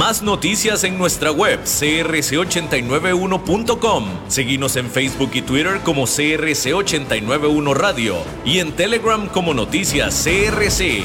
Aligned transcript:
Más 0.00 0.22
noticias 0.22 0.82
en 0.84 0.96
nuestra 0.96 1.30
web 1.30 1.60
crc891.com. 1.62 4.04
Seguimos 4.28 4.76
en 4.76 4.90
Facebook 4.90 5.32
y 5.34 5.42
Twitter 5.42 5.82
como 5.84 6.06
CRC891 6.06 7.74
Radio 7.74 8.16
y 8.42 8.60
en 8.60 8.72
Telegram 8.72 9.28
como 9.28 9.52
Noticias 9.52 10.24
CRC. 10.24 11.04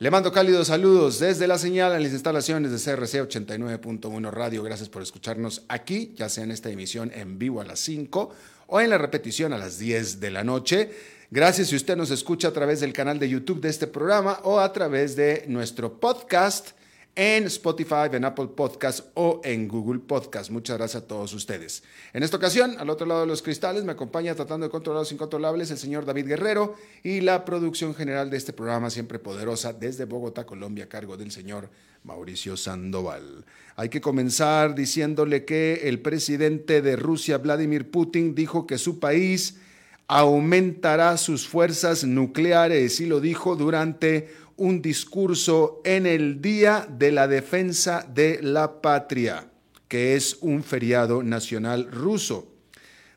le 0.00 0.10
mando 0.10 0.32
cálidos 0.32 0.68
saludos 0.68 1.18
desde 1.18 1.46
la 1.46 1.58
señal 1.58 1.92
en 1.92 2.02
las 2.02 2.12
instalaciones 2.12 2.72
de 2.72 2.78
CRC 2.78 3.20
89.1 3.20 4.30
Radio. 4.30 4.62
Gracias 4.62 4.88
por 4.88 5.02
escucharnos 5.02 5.62
aquí, 5.68 6.14
ya 6.16 6.30
sea 6.30 6.44
en 6.44 6.52
esta 6.52 6.70
emisión 6.70 7.12
en 7.14 7.38
vivo 7.38 7.60
a 7.60 7.66
las 7.66 7.80
5 7.80 8.34
o 8.68 8.80
en 8.80 8.88
la 8.88 8.96
repetición 8.96 9.52
a 9.52 9.58
las 9.58 9.78
10 9.78 10.18
de 10.18 10.30
la 10.30 10.42
noche. 10.42 10.90
Gracias 11.30 11.68
si 11.68 11.76
usted 11.76 11.98
nos 11.98 12.10
escucha 12.10 12.48
a 12.48 12.52
través 12.54 12.80
del 12.80 12.94
canal 12.94 13.18
de 13.18 13.28
YouTube 13.28 13.60
de 13.60 13.68
este 13.68 13.86
programa 13.86 14.40
o 14.44 14.58
a 14.58 14.72
través 14.72 15.16
de 15.16 15.44
nuestro 15.48 16.00
podcast 16.00 16.70
en 17.16 17.44
Spotify, 17.44 18.08
en 18.12 18.24
Apple 18.24 18.48
Podcast 18.56 19.06
o 19.14 19.40
en 19.44 19.68
Google 19.68 20.00
Podcast. 20.00 20.50
Muchas 20.50 20.78
gracias 20.78 21.02
a 21.02 21.06
todos 21.06 21.32
ustedes. 21.34 21.82
En 22.12 22.22
esta 22.22 22.36
ocasión, 22.36 22.76
al 22.78 22.88
otro 22.90 23.06
lado 23.06 23.22
de 23.22 23.26
los 23.26 23.42
cristales, 23.42 23.84
me 23.84 23.92
acompaña 23.92 24.34
tratando 24.34 24.66
de 24.66 24.70
controlar 24.70 25.00
los 25.00 25.12
incontrolables 25.12 25.70
el 25.70 25.78
señor 25.78 26.04
David 26.04 26.28
Guerrero 26.28 26.76
y 27.02 27.20
la 27.20 27.44
producción 27.44 27.94
general 27.94 28.30
de 28.30 28.36
este 28.36 28.52
programa, 28.52 28.90
siempre 28.90 29.18
poderosa, 29.18 29.72
desde 29.72 30.04
Bogotá, 30.04 30.46
Colombia, 30.46 30.84
a 30.84 30.88
cargo 30.88 31.16
del 31.16 31.30
señor 31.30 31.68
Mauricio 32.04 32.56
Sandoval. 32.56 33.44
Hay 33.76 33.88
que 33.88 34.00
comenzar 34.00 34.74
diciéndole 34.74 35.44
que 35.44 35.88
el 35.88 36.00
presidente 36.00 36.82
de 36.82 36.96
Rusia, 36.96 37.38
Vladimir 37.38 37.90
Putin, 37.90 38.34
dijo 38.34 38.66
que 38.66 38.78
su 38.78 38.98
país 38.98 39.58
aumentará 40.06 41.16
sus 41.16 41.46
fuerzas 41.46 42.02
nucleares 42.02 43.00
y 43.00 43.06
lo 43.06 43.20
dijo 43.20 43.54
durante 43.54 44.28
un 44.60 44.82
discurso 44.82 45.80
en 45.84 46.04
el 46.04 46.42
Día 46.42 46.86
de 46.86 47.12
la 47.12 47.26
Defensa 47.26 48.06
de 48.06 48.42
la 48.42 48.82
Patria, 48.82 49.50
que 49.88 50.16
es 50.16 50.36
un 50.42 50.62
feriado 50.62 51.22
nacional 51.22 51.90
ruso. 51.90 52.52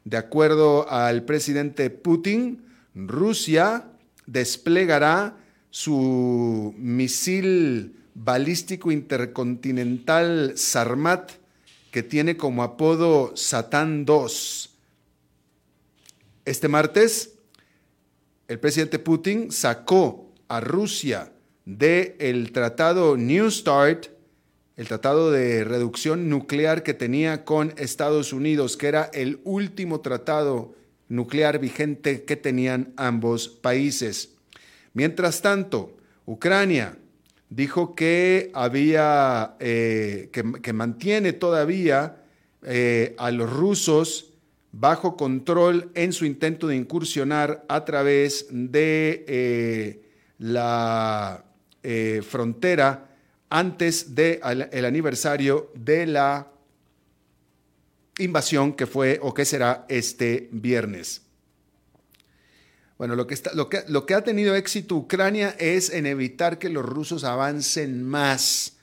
De 0.06 0.16
acuerdo 0.16 0.90
al 0.90 1.24
presidente 1.26 1.90
Putin, 1.90 2.64
Rusia 2.96 3.90
desplegará 4.26 5.36
su 5.70 6.74
misil 6.78 7.98
balístico 8.14 8.90
intercontinental 8.94 10.53
Sarmat, 10.56 11.34
que 11.92 12.03
tiene 12.03 12.38
como 12.38 12.64
apodo 12.64 13.36
Satán 13.36 14.06
II. 14.08 14.34
Este 16.46 16.70
martes, 16.70 17.34
el 18.48 18.62
presidente 18.62 18.98
Putin 18.98 19.52
sacó 19.52 20.32
a 20.48 20.62
Rusia 20.62 21.33
del 21.66 22.51
tratado 22.51 23.18
New 23.18 23.50
START, 23.50 24.07
el 24.75 24.88
tratado 24.88 25.31
de 25.31 25.63
reducción 25.63 26.29
nuclear 26.29 26.84
que 26.84 26.94
tenía 26.94 27.46
con 27.46 27.74
Estados 27.78 28.34
Unidos, 28.34 28.75
que 28.75 28.88
era 28.88 29.09
el 29.13 29.40
último 29.44 30.02
tratado 30.02 30.75
nuclear 31.09 31.59
vigente 31.59 32.23
que 32.23 32.35
tenían 32.35 32.94
ambos 32.97 33.47
países. 33.47 34.31
Mientras 34.94 35.41
tanto, 35.41 35.96
Ucrania 36.25 36.97
dijo 37.50 37.94
que 37.94 38.52
había, 38.53 39.56
eh, 39.59 40.29
que, 40.31 40.73
mantiene 40.73 41.34
todavía 41.34 42.18
eh, 42.63 43.16
a 43.19 43.29
los 43.31 43.52
rusos 43.52 44.34
bajo 44.72 45.16
control 45.16 45.91
en 45.94 46.13
su 46.13 46.25
intento 46.25 46.68
de 46.68 46.75
incursionar 46.75 47.63
a 47.69 47.85
través 47.85 48.47
de 48.50 49.23
eh, 49.28 50.02
la 50.40 51.46
eh, 51.84 52.22
frontera 52.28 53.10
antes 53.50 54.16
del 54.16 54.40
el 54.72 54.86
aniversario 54.86 55.72
de 55.76 56.08
la 56.08 56.48
invasión 58.20 58.74
que 58.74 58.88
fue 58.88 59.20
o 59.22 59.34
que 59.34 59.46
será 59.46 59.86
este 59.90 60.50
viernes. 60.52 61.22
Bueno, 62.98 63.16
lo 63.16 63.28
que, 63.28 63.34
está, 63.34 63.54
lo, 63.54 63.70
que, 63.70 63.84
lo 63.88 64.06
que 64.06 64.14
ha 64.14 64.24
tenido 64.24 64.56
éxito 64.56 64.96
Ucrania 64.96 65.56
es 65.60 65.90
en 65.90 66.06
evitar 66.06 66.60
que 66.60 66.70
los 66.70 66.86
rusos 66.86 67.24
avancen 67.24 68.04
más 68.04 68.78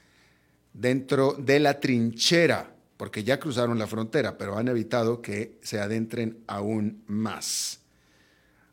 dentro 0.72 1.34
de 1.34 1.60
la 1.60 1.80
trinchera, 1.80 2.74
porque 2.96 3.24
ya 3.24 3.40
cruzaron 3.40 3.78
la 3.78 3.86
frontera, 3.86 4.36
pero 4.36 4.58
han 4.58 4.68
evitado 4.68 5.22
que 5.22 5.58
se 5.62 5.80
adentren 5.80 6.44
aún 6.46 7.02
más. 7.06 7.80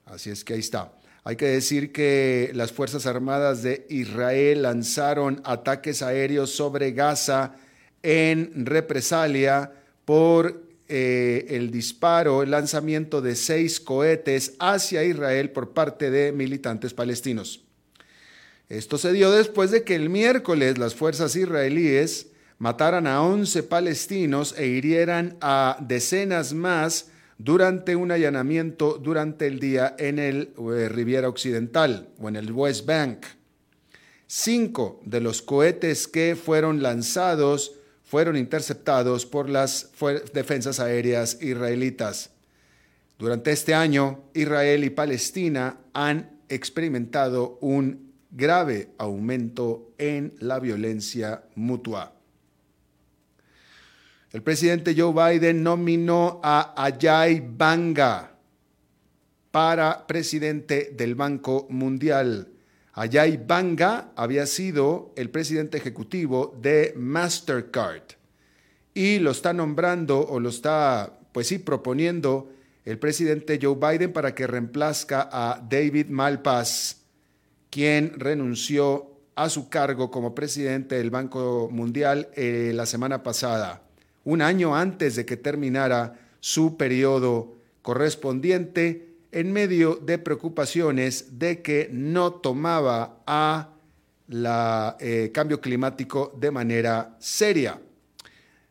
Así 0.06 0.30
es 0.30 0.44
que 0.44 0.54
ahí 0.54 0.60
está. 0.60 0.92
Hay 1.28 1.36
que 1.36 1.48
decir 1.48 1.92
que 1.92 2.52
las 2.54 2.72
Fuerzas 2.72 3.06
Armadas 3.06 3.62
de 3.62 3.86
Israel 3.90 4.62
lanzaron 4.62 5.42
ataques 5.44 6.02
aéreos 6.02 6.52
sobre 6.52 6.94
Gaza 6.94 7.52
en 8.02 8.66
represalia 8.66 9.74
por 10.06 10.64
eh, 10.88 11.46
el 11.50 11.70
disparo, 11.70 12.44
el 12.44 12.52
lanzamiento 12.52 13.22
de 13.22 13.36
seis 13.36 13.82
cohetes 13.82 14.54
hacia 14.60 15.04
Israel 15.04 15.50
por 15.50 15.72
parte 15.72 16.12
de 16.12 16.32
militantes 16.32 16.94
palestinos. 16.94 17.62
Esto 18.70 18.98
se 18.98 19.12
dio 19.12 19.30
después 19.30 19.70
de 19.70 19.84
que 19.84 19.96
el 19.96 20.10
miércoles 20.10 20.78
las 20.78 20.96
fuerzas 20.96 21.36
israelíes 21.36 22.28
mataran 22.58 23.06
a 23.06 23.22
11 23.22 23.64
palestinos 23.64 24.56
e 24.58 24.68
hirieran 24.68 25.36
a 25.42 25.76
decenas 25.82 26.54
más 26.54 27.08
durante 27.38 27.96
un 27.96 28.12
allanamiento 28.12 28.98
durante 28.98 29.48
el 29.48 29.60
día 29.60 29.96
en 29.98 30.20
el 30.20 30.54
eh, 30.58 30.90
Riviera 30.90 31.30
Occidental 31.30 32.10
o 32.20 32.30
en 32.30 32.36
el 32.36 32.52
West 32.52 32.86
Bank. 32.86 33.26
Cinco 34.26 35.00
de 35.06 35.22
los 35.22 35.42
cohetes 35.42 36.08
que 36.08 36.36
fueron 36.36 36.82
lanzados 36.82 37.74
fueron 38.04 38.38
interceptados 38.38 39.26
por 39.26 39.50
las 39.50 39.92
defensas 40.34 40.80
aéreas 40.80 41.42
israelitas. 41.42 42.32
Durante 43.20 43.52
este 43.52 43.74
año, 43.74 44.24
Israel 44.34 44.84
y 44.84 44.90
Palestina 44.90 45.78
han 45.94 46.40
experimentado 46.50 47.58
un 47.62 48.14
grave 48.32 48.90
aumento 48.98 49.92
en 49.98 50.34
la 50.40 50.60
violencia 50.60 51.44
mutua. 51.56 52.17
El 54.32 54.44
presidente 54.44 54.94
Joe 54.98 55.14
Biden 55.14 55.64
nominó 55.64 56.42
a 56.44 56.74
Ajay 56.76 57.42
Banga 57.46 58.34
para 59.52 60.06
presidente 60.06 60.92
del 60.96 61.16
Banco 61.16 61.66
Mundial. 61.70 62.50
Ajay 62.94 63.38
Banga 63.38 64.12
había 64.16 64.46
sido 64.46 65.14
el 65.16 65.30
presidente 65.30 65.78
ejecutivo 65.78 66.58
de 66.62 66.94
Mastercard 66.98 68.04
y 68.94 69.20
lo 69.20 69.32
está 69.32 69.54
nombrando 69.54 70.20
o 70.20 70.40
lo 70.40 70.50
está, 70.50 71.20
pues 71.32 71.48
sí, 71.48 71.60
proponiendo 71.60 72.52
el 72.84 72.98
presidente 73.00 73.60
Joe 73.62 73.76
Biden 73.76 74.12
para 74.12 74.34
que 74.34 74.48
reemplazca 74.48 75.30
a 75.32 75.62
David 75.70 76.08
Malpass, 76.08 77.04
quien 77.70 78.20
renunció 78.20 79.12
a 79.36 79.50
su 79.50 79.70
cargo 79.70 80.10
como 80.10 80.34
presidente 80.34 80.96
del 80.96 81.12
Banco 81.12 81.70
Mundial 81.72 82.30
eh, 82.34 82.72
la 82.74 82.88
semana 82.88 83.22
pasada, 83.22 83.87
un 84.28 84.42
año 84.42 84.76
antes 84.76 85.16
de 85.16 85.26
que 85.26 85.38
terminara 85.38 86.20
su 86.42 86.76
periodo 86.76 87.54
correspondiente 87.82 89.16
en 89.32 89.54
medio 89.54 89.96
de 89.96 90.18
preocupaciones 90.18 91.40
de 91.40 91.62
que 91.62 91.88
no 91.94 92.34
tomaba 92.34 93.24
a 93.26 93.70
la 94.28 94.98
eh, 95.00 95.32
cambio 95.34 95.62
climático 95.62 96.36
de 96.38 96.52
manera 96.52 97.16
seria. 97.20 97.80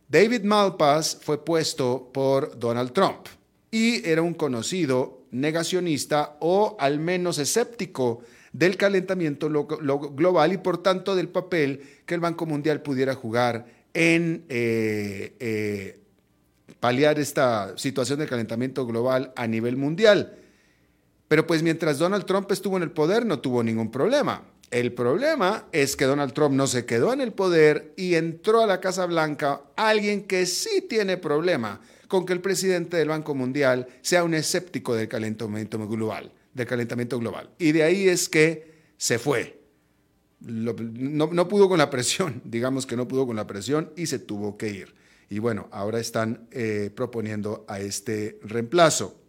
David 0.06 0.42
Malpass 0.42 1.18
fue 1.22 1.42
puesto 1.42 2.10
por 2.12 2.58
Donald 2.58 2.92
Trump 2.92 3.26
y 3.70 4.06
era 4.06 4.20
un 4.20 4.34
conocido 4.34 5.22
negacionista 5.30 6.36
o 6.40 6.76
al 6.78 7.00
menos 7.00 7.38
escéptico 7.38 8.20
del 8.52 8.76
calentamiento 8.76 9.48
global 9.48 10.52
y 10.52 10.58
por 10.58 10.82
tanto 10.82 11.16
del 11.16 11.30
papel 11.30 11.80
que 12.04 12.14
el 12.14 12.20
Banco 12.20 12.44
Mundial 12.44 12.82
pudiera 12.82 13.14
jugar 13.14 13.75
en 13.96 14.44
eh, 14.50 15.34
eh, 15.40 15.98
paliar 16.80 17.18
esta 17.18 17.78
situación 17.78 18.18
de 18.18 18.26
calentamiento 18.26 18.86
global 18.86 19.32
a 19.36 19.46
nivel 19.46 19.78
mundial. 19.78 20.36
Pero 21.28 21.46
pues 21.46 21.62
mientras 21.62 21.98
Donald 21.98 22.26
Trump 22.26 22.52
estuvo 22.52 22.76
en 22.76 22.82
el 22.82 22.90
poder 22.90 23.24
no 23.24 23.40
tuvo 23.40 23.62
ningún 23.62 23.90
problema. 23.90 24.44
El 24.70 24.92
problema 24.92 25.66
es 25.72 25.96
que 25.96 26.04
Donald 26.04 26.34
Trump 26.34 26.54
no 26.54 26.66
se 26.66 26.84
quedó 26.84 27.14
en 27.14 27.22
el 27.22 27.32
poder 27.32 27.94
y 27.96 28.16
entró 28.16 28.62
a 28.62 28.66
la 28.66 28.80
Casa 28.80 29.06
Blanca 29.06 29.62
alguien 29.76 30.24
que 30.24 30.44
sí 30.44 30.82
tiene 30.82 31.16
problema 31.16 31.80
con 32.06 32.26
que 32.26 32.34
el 32.34 32.42
presidente 32.42 32.98
del 32.98 33.08
Banco 33.08 33.34
Mundial 33.34 33.88
sea 34.02 34.24
un 34.24 34.34
escéptico 34.34 34.94
del 34.94 35.08
calentamiento 35.08 35.78
global, 35.88 36.30
del 36.52 36.66
calentamiento 36.66 37.18
global. 37.18 37.48
Y 37.58 37.72
de 37.72 37.82
ahí 37.82 38.08
es 38.08 38.28
que 38.28 38.74
se 38.98 39.18
fue. 39.18 39.55
No, 40.40 41.48
pudo 41.48 41.68
con 41.68 41.78
la 41.78 41.90
presión, 41.90 42.42
digamos 42.44 42.86
que 42.86 42.96
no 42.96 43.08
pudo 43.08 43.26
con 43.26 43.36
la 43.36 43.46
presión 43.46 43.90
y 43.96 44.06
se 44.06 44.18
tuvo 44.18 44.56
que 44.56 44.68
ir. 44.68 44.94
Y 45.28 45.38
bueno, 45.38 45.68
ahora 45.72 45.98
están 45.98 46.46
eh, 46.52 46.90
proponiendo 46.94 47.64
a 47.68 47.80
este 47.80 48.38
reemplazo. 48.42 49.20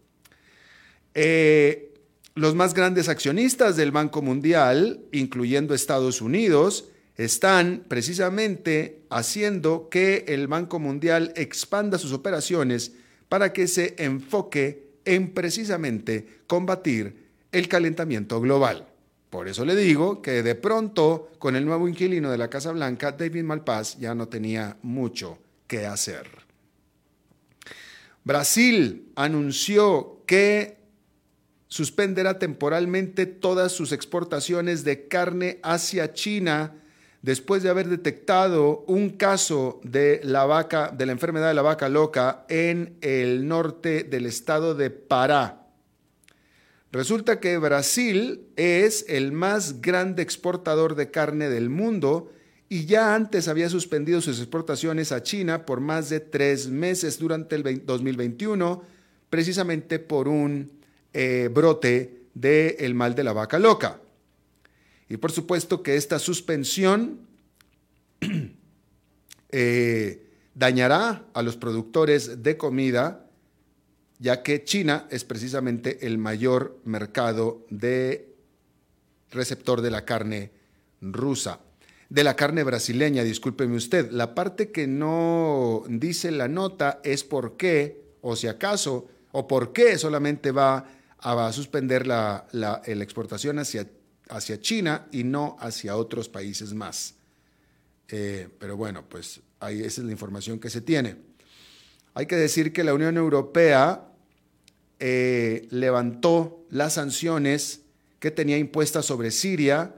Eh, 1.16 1.94
los 2.36 2.54
más 2.54 2.76
grandes 2.76 3.10
accionistas 3.10 3.76
del 3.76 3.92
Banco 3.92 4.22
Mundial, 4.22 5.02
incluyendo 5.12 5.74
Estados 5.74 6.22
Unidos, 6.22 6.90
están 7.16 7.84
precisamente 7.88 9.02
haciendo 9.10 9.90
que 9.90 10.26
el 10.28 10.48
Banco 10.48 10.78
Mundial 10.78 11.34
expanda 11.36 11.98
sus 11.98 12.14
operaciones 12.14 12.94
para 13.28 13.54
que 13.54 13.68
se 13.68 13.96
enfoque 13.98 14.88
en 15.04 15.34
precisamente 15.34 16.42
combatir 16.46 17.28
el 17.52 17.68
calentamiento 17.68 18.40
global. 18.40 18.87
Por 19.30 19.48
eso 19.48 19.66
le 19.66 19.76
digo 19.76 20.22
que 20.22 20.42
de 20.42 20.56
pronto, 20.56 21.32
con 21.38 21.56
el 21.56 21.66
nuevo 21.66 21.88
inquilino 21.88 22.32
de 22.32 22.38
la 22.38 22.50
Casa 22.50 22.72
Blanca, 22.72 23.12
David 23.12 23.44
Malpass 23.44 23.98
ya 24.00 24.16
no 24.16 24.28
tenía 24.28 24.78
mucho 24.84 25.38
que 25.68 25.86
hacer. 25.86 26.28
Brasil 28.24 29.12
anunció 29.16 30.24
que 30.26 30.78
suspenderá 31.68 32.40
temporalmente 32.40 33.26
todas 33.26 33.72
sus 33.74 33.92
exportaciones 33.92 34.84
de 34.84 35.08
carne 35.08 35.60
hacia 35.64 36.14
China 36.14 36.76
después 37.22 37.64
de 37.64 37.70
haber 37.70 37.90
detectado 37.90 38.86
un 38.88 39.10
caso 39.10 39.82
de 39.84 40.22
la 40.24 40.46
vaca 40.46 40.94
de 40.96 41.06
la 41.06 41.12
enfermedad 41.12 41.50
de 41.50 41.54
la 41.54 41.62
vaca 41.62 41.90
loca 41.90 42.46
en 42.48 42.98
el 43.02 43.48
norte 43.48 44.04
del 44.04 44.26
estado 44.26 44.76
de 44.76 44.90
Pará. 44.90 45.67
Resulta 46.98 47.40
que 47.40 47.60
Brasil 47.60 48.42
es 48.56 49.06
el 49.08 49.32
más 49.32 49.82
grande 49.82 50.24
exportador 50.24 50.96
de 50.96 51.12
carne 51.12 51.48
del 51.48 51.70
mundo 51.70 52.34
y 52.70 52.88
ya 52.88 53.14
antes 53.14 53.48
había 53.48 53.70
suspendido 53.70 54.20
sus 54.20 54.40
exportaciones 54.40 55.12
a 55.12 55.22
China 55.22 55.64
por 55.64 55.80
más 55.80 56.10
de 56.10 56.22
tres 56.22 56.70
meses 56.70 57.20
durante 57.20 57.56
el 57.56 57.86
2021, 57.86 58.82
precisamente 59.30 60.00
por 60.00 60.28
un 60.28 60.72
eh, 61.14 61.52
brote 61.54 62.24
del 62.34 62.96
mal 62.96 63.14
de 63.14 63.24
la 63.24 63.34
vaca 63.34 63.60
loca. 63.60 64.02
Y 65.08 65.18
por 65.18 65.32
supuesto 65.32 65.84
que 65.84 65.98
esta 65.98 66.18
suspensión 66.18 67.20
eh, 69.52 70.26
dañará 70.56 71.28
a 71.36 71.44
los 71.44 71.58
productores 71.58 72.42
de 72.42 72.58
comida, 72.58 73.27
ya 74.20 74.44
que 74.44 74.64
China 74.64 75.08
es 75.10 75.24
precisamente 75.24 76.06
el 76.08 76.18
mayor 76.18 76.80
mercado 76.86 77.66
de 77.70 78.34
receptor 79.32 79.82
de 79.82 79.92
la 79.92 80.06
carne 80.06 80.52
rusa. 81.02 81.60
De 82.10 82.24
la 82.24 82.36
carne 82.36 82.64
brasileña, 82.64 83.24
discúlpeme 83.24 83.76
usted. 83.76 84.12
La 84.12 84.34
parte 84.34 84.72
que 84.72 84.88
no 84.88 85.84
dice 85.90 86.32
la 86.32 86.48
nota 86.48 87.02
es 87.04 87.24
por 87.24 87.58
qué, 87.58 88.02
o 88.22 88.36
si 88.36 88.48
acaso, 88.48 89.08
o 89.34 89.48
por 89.48 89.74
qué 89.74 89.98
solamente 89.98 90.52
va 90.52 90.86
a 91.20 91.52
suspender 91.52 92.08
la, 92.08 92.48
exportación 92.86 93.60
hacia, 93.60 93.88
China 94.62 95.08
y 95.12 95.24
no 95.24 95.58
hacia 95.60 95.98
otros 95.98 96.30
países 96.30 96.74
más. 96.74 97.16
Eh, 98.10 98.48
pero 98.58 98.78
bueno, 98.78 99.04
pues 99.08 99.42
ahí 99.60 99.82
esa 99.82 100.02
es 100.02 100.06
la 100.06 100.12
información 100.12 100.60
que 100.60 100.70
se 100.70 100.82
tiene. 100.82 101.18
Hay 102.14 102.26
que 102.26 102.38
decir 102.38 102.72
que 102.72 102.84
la 102.84 102.94
Unión 102.94 103.18
Europea 103.18 104.07
eh, 105.00 105.68
levantó 105.70 106.66
las 106.72 106.94
sanciones 106.94 107.82
que 108.20 108.32
tenía 108.32 108.58
impuestas 108.58 109.06
sobre 109.06 109.30
Siria 109.30 109.94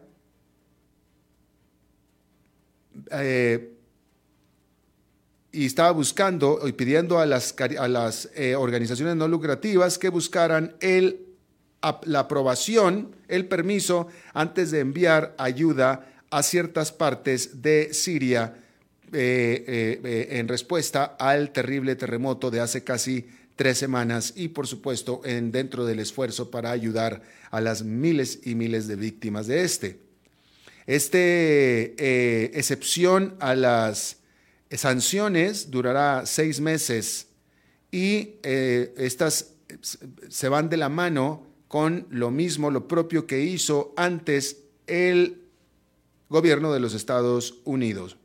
eh, 3.11 3.75
y 5.53 5.65
estaba 5.65 5.91
buscando 5.91 6.59
y 6.67 6.73
pidiendo 6.73 7.17
a 7.17 7.25
las, 7.25 7.55
a 7.79 7.87
las 7.87 8.29
eh, 8.35 8.55
organizaciones 8.55 9.15
no 9.15 9.29
lucrativas 9.29 9.97
que 9.97 10.09
buscaran 10.09 10.75
el, 10.81 11.27
la 12.03 12.19
aprobación, 12.19 13.15
el 13.29 13.47
permiso, 13.47 14.09
antes 14.33 14.69
de 14.71 14.81
enviar 14.81 15.33
ayuda 15.37 16.11
a 16.29 16.43
ciertas 16.43 16.91
partes 16.91 17.61
de 17.61 17.93
Siria 17.93 18.53
en 19.11 20.47
respuesta 20.47 21.15
al 21.17 21.51
terrible 21.51 21.95
terremoto 21.95 22.51
de 22.51 22.59
hace 22.59 22.83
casi 22.83 23.25
tres 23.59 23.77
semanas 23.77 24.31
y 24.37 24.47
por 24.47 24.67
supuesto 24.67 25.19
en, 25.25 25.51
dentro 25.51 25.83
del 25.85 25.99
esfuerzo 25.99 26.49
para 26.49 26.71
ayudar 26.71 27.23
a 27.51 27.59
las 27.59 27.83
miles 27.83 28.39
y 28.45 28.55
miles 28.55 28.87
de 28.87 28.95
víctimas 28.95 29.47
de 29.47 29.63
este. 29.65 29.99
Este 30.87 32.57
excepción 32.57 33.35
a 33.41 33.55
las 33.55 34.19
sanciones 34.71 35.71
durará 35.71 36.25
seis 36.25 36.61
meses 36.61 37.27
y 37.91 38.35
eh, 38.43 38.93
estas 38.95 39.55
se 40.29 40.47
van 40.47 40.69
de 40.69 40.77
la 40.77 40.87
mano 40.87 41.45
con 41.67 42.07
lo 42.11 42.31
mismo, 42.31 42.71
lo 42.71 42.87
propio 42.87 43.27
que 43.27 43.41
hizo 43.41 43.93
antes 43.97 44.63
el 44.87 45.41
gobierno 46.29 46.71
de 46.71 46.79
los 46.79 46.93
Estados 46.93 47.55
Unidos, 47.65 48.15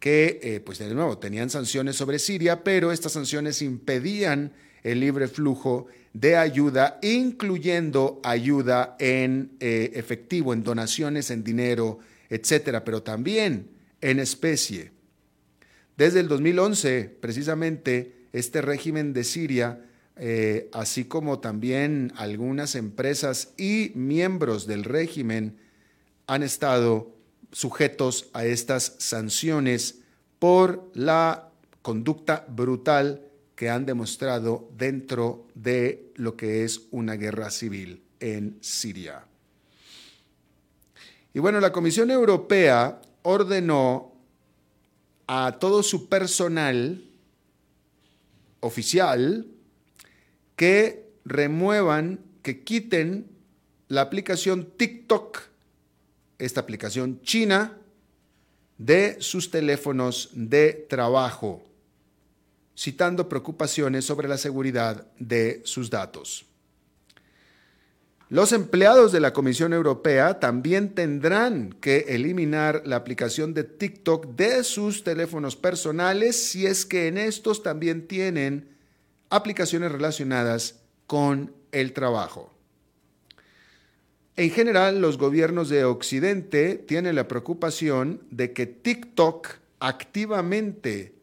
que, 0.00 0.40
eh, 0.42 0.60
pues 0.60 0.78
de 0.78 0.92
nuevo, 0.94 1.18
tenían 1.18 1.50
sanciones 1.50 1.94
sobre 1.94 2.18
Siria, 2.18 2.64
pero 2.64 2.90
estas 2.90 3.12
sanciones 3.12 3.62
impedían 3.62 4.52
el 4.82 4.98
libre 4.98 5.28
flujo 5.28 5.86
de 6.14 6.36
ayuda, 6.36 6.98
incluyendo 7.02 8.18
ayuda 8.24 8.96
en 8.98 9.52
eh, 9.60 9.92
efectivo, 9.94 10.54
en 10.54 10.64
donaciones, 10.64 11.30
en 11.30 11.44
dinero, 11.44 11.98
etcétera, 12.30 12.82
pero 12.82 13.02
también 13.02 13.68
en 14.00 14.18
especie. 14.18 14.90
Desde 15.98 16.20
el 16.20 16.28
2011, 16.28 17.16
precisamente, 17.20 18.14
este 18.32 18.62
régimen 18.62 19.12
de 19.12 19.22
Siria, 19.22 19.84
eh, 20.16 20.70
así 20.72 21.04
como 21.04 21.40
también 21.40 22.12
algunas 22.16 22.74
empresas 22.74 23.52
y 23.58 23.92
miembros 23.94 24.66
del 24.66 24.84
régimen, 24.84 25.58
han 26.26 26.42
estado 26.42 27.19
sujetos 27.52 28.28
a 28.32 28.44
estas 28.44 28.96
sanciones 28.98 30.00
por 30.38 30.90
la 30.94 31.50
conducta 31.82 32.44
brutal 32.48 33.26
que 33.54 33.68
han 33.68 33.84
demostrado 33.84 34.70
dentro 34.76 35.46
de 35.54 36.12
lo 36.16 36.36
que 36.36 36.64
es 36.64 36.82
una 36.90 37.14
guerra 37.14 37.50
civil 37.50 38.02
en 38.18 38.58
Siria. 38.60 39.26
Y 41.32 41.38
bueno, 41.38 41.60
la 41.60 41.72
Comisión 41.72 42.10
Europea 42.10 43.00
ordenó 43.22 44.12
a 45.26 45.58
todo 45.60 45.82
su 45.82 46.08
personal 46.08 47.04
oficial 48.60 49.46
que 50.56 51.12
remuevan, 51.24 52.20
que 52.42 52.64
quiten 52.64 53.30
la 53.88 54.02
aplicación 54.02 54.72
TikTok 54.76 55.49
esta 56.40 56.60
aplicación 56.60 57.20
china 57.22 57.76
de 58.78 59.20
sus 59.20 59.50
teléfonos 59.50 60.30
de 60.32 60.86
trabajo, 60.88 61.62
citando 62.76 63.28
preocupaciones 63.28 64.04
sobre 64.04 64.26
la 64.26 64.38
seguridad 64.38 65.06
de 65.18 65.60
sus 65.64 65.90
datos. 65.90 66.46
Los 68.30 68.52
empleados 68.52 69.10
de 69.10 69.18
la 69.18 69.32
Comisión 69.32 69.72
Europea 69.72 70.38
también 70.38 70.94
tendrán 70.94 71.72
que 71.80 72.06
eliminar 72.10 72.82
la 72.86 72.94
aplicación 72.94 73.54
de 73.54 73.64
TikTok 73.64 74.36
de 74.36 74.62
sus 74.62 75.02
teléfonos 75.02 75.56
personales 75.56 76.36
si 76.36 76.64
es 76.64 76.86
que 76.86 77.08
en 77.08 77.18
estos 77.18 77.64
también 77.64 78.06
tienen 78.06 78.76
aplicaciones 79.30 79.90
relacionadas 79.90 80.76
con 81.08 81.52
el 81.72 81.92
trabajo. 81.92 82.54
En 84.40 84.48
general, 84.48 85.02
los 85.02 85.18
gobiernos 85.18 85.68
de 85.68 85.84
Occidente 85.84 86.76
tienen 86.76 87.14
la 87.14 87.28
preocupación 87.28 88.22
de 88.30 88.54
que 88.54 88.64
TikTok 88.64 89.48
activamente 89.80 91.14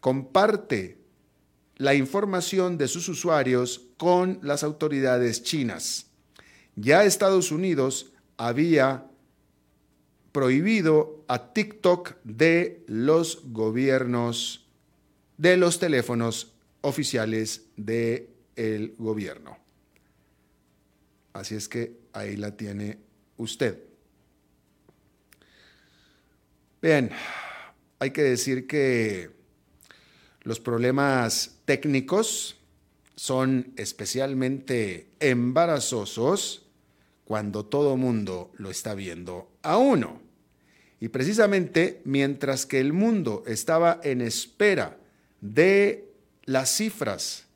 comparte 0.00 0.98
la 1.78 1.94
información 1.94 2.78
de 2.78 2.86
sus 2.86 3.08
usuarios 3.08 3.88
con 3.96 4.38
las 4.42 4.62
autoridades 4.62 5.42
chinas. 5.42 6.06
Ya 6.76 7.04
Estados 7.04 7.50
Unidos 7.50 8.12
había 8.36 9.10
prohibido 10.30 11.24
a 11.26 11.52
TikTok 11.52 12.14
de 12.22 12.84
los 12.86 13.40
gobiernos, 13.46 14.64
de 15.38 15.56
los 15.56 15.80
teléfonos 15.80 16.52
oficiales 16.82 17.64
del 17.76 18.28
el 18.54 18.94
gobierno. 18.96 19.65
Así 21.36 21.54
es 21.54 21.68
que 21.68 21.98
ahí 22.12 22.36
la 22.36 22.56
tiene 22.56 22.98
usted. 23.36 23.78
Bien, 26.80 27.10
hay 27.98 28.10
que 28.10 28.22
decir 28.22 28.66
que 28.66 29.30
los 30.42 30.60
problemas 30.60 31.58
técnicos 31.66 32.56
son 33.16 33.72
especialmente 33.76 35.08
embarazosos 35.20 36.66
cuando 37.24 37.66
todo 37.66 37.96
mundo 37.96 38.52
lo 38.56 38.70
está 38.70 38.94
viendo 38.94 39.50
a 39.62 39.76
uno. 39.76 40.22
Y 41.00 41.08
precisamente 41.08 42.00
mientras 42.04 42.64
que 42.64 42.80
el 42.80 42.94
mundo 42.94 43.42
estaba 43.46 44.00
en 44.02 44.22
espera 44.22 44.98
de 45.42 46.08
las 46.44 46.70
cifras 46.76 47.46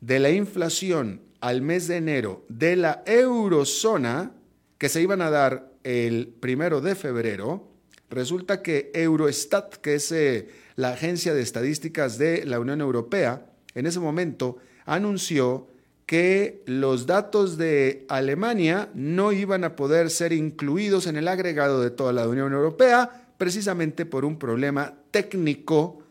de 0.00 0.20
la 0.20 0.30
inflación 0.30 1.25
al 1.40 1.62
mes 1.62 1.88
de 1.88 1.96
enero 1.96 2.44
de 2.48 2.76
la 2.76 3.02
eurozona, 3.06 4.32
que 4.78 4.88
se 4.88 5.02
iban 5.02 5.22
a 5.22 5.30
dar 5.30 5.72
el 5.84 6.28
primero 6.28 6.80
de 6.80 6.94
febrero, 6.94 7.68
resulta 8.10 8.62
que 8.62 8.90
Eurostat, 8.94 9.76
que 9.76 9.94
es 9.94 10.12
eh, 10.12 10.48
la 10.76 10.90
agencia 10.90 11.34
de 11.34 11.42
estadísticas 11.42 12.18
de 12.18 12.44
la 12.44 12.60
Unión 12.60 12.80
Europea, 12.80 13.46
en 13.74 13.86
ese 13.86 14.00
momento 14.00 14.58
anunció 14.84 15.68
que 16.06 16.62
los 16.66 17.06
datos 17.06 17.58
de 17.58 18.06
Alemania 18.08 18.90
no 18.94 19.32
iban 19.32 19.64
a 19.64 19.74
poder 19.74 20.10
ser 20.10 20.32
incluidos 20.32 21.06
en 21.06 21.16
el 21.16 21.26
agregado 21.26 21.80
de 21.80 21.90
toda 21.90 22.12
la 22.12 22.28
Unión 22.28 22.52
Europea, 22.52 23.28
precisamente 23.38 24.06
por 24.06 24.24
un 24.24 24.38
problema 24.38 24.94
técnico 25.10 26.05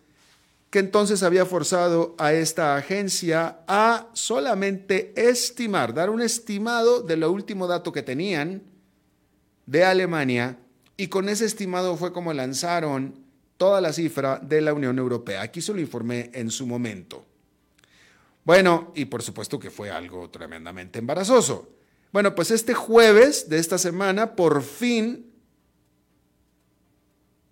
que 0.70 0.80
entonces 0.80 1.24
había 1.24 1.46
forzado 1.46 2.16
a 2.18 2.34
esta 2.34 2.76
agencia 2.76 3.60
a 3.68 4.10
solamente 4.14 5.14
estimar, 5.16 5.94
dar 5.94 6.10
un 6.10 6.22
estimado 6.22 7.02
de 7.02 7.18
lo 7.18 7.32
último 7.32 7.68
dato 7.68 7.92
que 7.92 8.04
tenían 8.04 8.64
de 9.66 9.84
Alemania 9.84 10.60
y 10.98 11.08
con 11.08 11.30
ese 11.30 11.46
estimado 11.46 11.98
fue 11.98 12.12
como 12.14 12.34
lanzaron 12.34 13.26
toda 13.58 13.82
la 13.82 13.94
cifra 13.94 14.40
de 14.40 14.62
la 14.62 14.74
Unión 14.74 14.98
Europea. 14.98 15.42
Aquí 15.42 15.62
se 15.62 15.74
lo 15.74 15.80
informé 15.80 16.30
en 16.34 16.52
su 16.52 16.66
momento. 16.66 17.26
Bueno, 18.44 18.92
y 18.96 19.06
por 19.06 19.24
supuesto 19.24 19.60
que 19.60 19.72
fue 19.72 19.90
algo 19.90 20.30
tremendamente 20.30 21.00
embarazoso. 21.00 21.70
Bueno, 22.12 22.36
pues 22.36 22.52
este 22.52 22.74
jueves 22.74 23.50
de 23.50 23.58
esta 23.58 23.78
semana, 23.78 24.36
por 24.36 24.62
fin, 24.62 25.32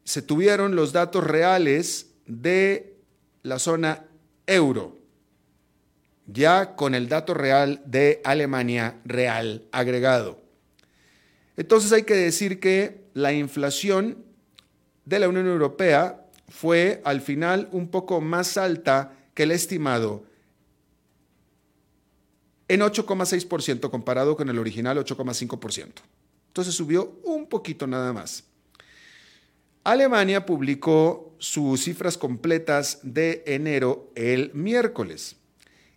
se 0.03 0.21
tuvieron 0.21 0.75
los 0.75 0.93
datos 0.93 1.23
reales 1.23 2.11
de 2.27 2.92
la 3.43 3.59
zona 3.59 4.05
euro, 4.47 4.97
ya 6.25 6.75
con 6.75 6.95
el 6.95 7.09
dato 7.09 7.33
real 7.33 7.81
de 7.85 8.21
Alemania 8.23 8.99
real 9.05 9.67
agregado. 9.71 10.41
Entonces 11.57 11.91
hay 11.91 12.03
que 12.03 12.15
decir 12.15 12.59
que 12.59 13.03
la 13.13 13.33
inflación 13.33 14.23
de 15.05 15.19
la 15.19 15.29
Unión 15.29 15.47
Europea 15.47 16.25
fue 16.47 17.01
al 17.03 17.21
final 17.21 17.69
un 17.71 17.89
poco 17.89 18.21
más 18.21 18.57
alta 18.57 19.13
que 19.33 19.43
el 19.43 19.51
estimado 19.51 20.23
en 22.67 22.81
8,6% 22.81 23.89
comparado 23.89 24.35
con 24.35 24.49
el 24.49 24.57
original 24.57 24.97
8,5%. 24.97 25.91
Entonces 26.47 26.73
subió 26.73 27.19
un 27.23 27.47
poquito 27.47 27.85
nada 27.87 28.13
más. 28.13 28.45
Alemania 29.83 30.45
publicó 30.45 31.35
sus 31.39 31.83
cifras 31.83 32.17
completas 32.17 32.99
de 33.03 33.43
enero 33.45 34.11
el 34.15 34.53
miércoles 34.53 35.35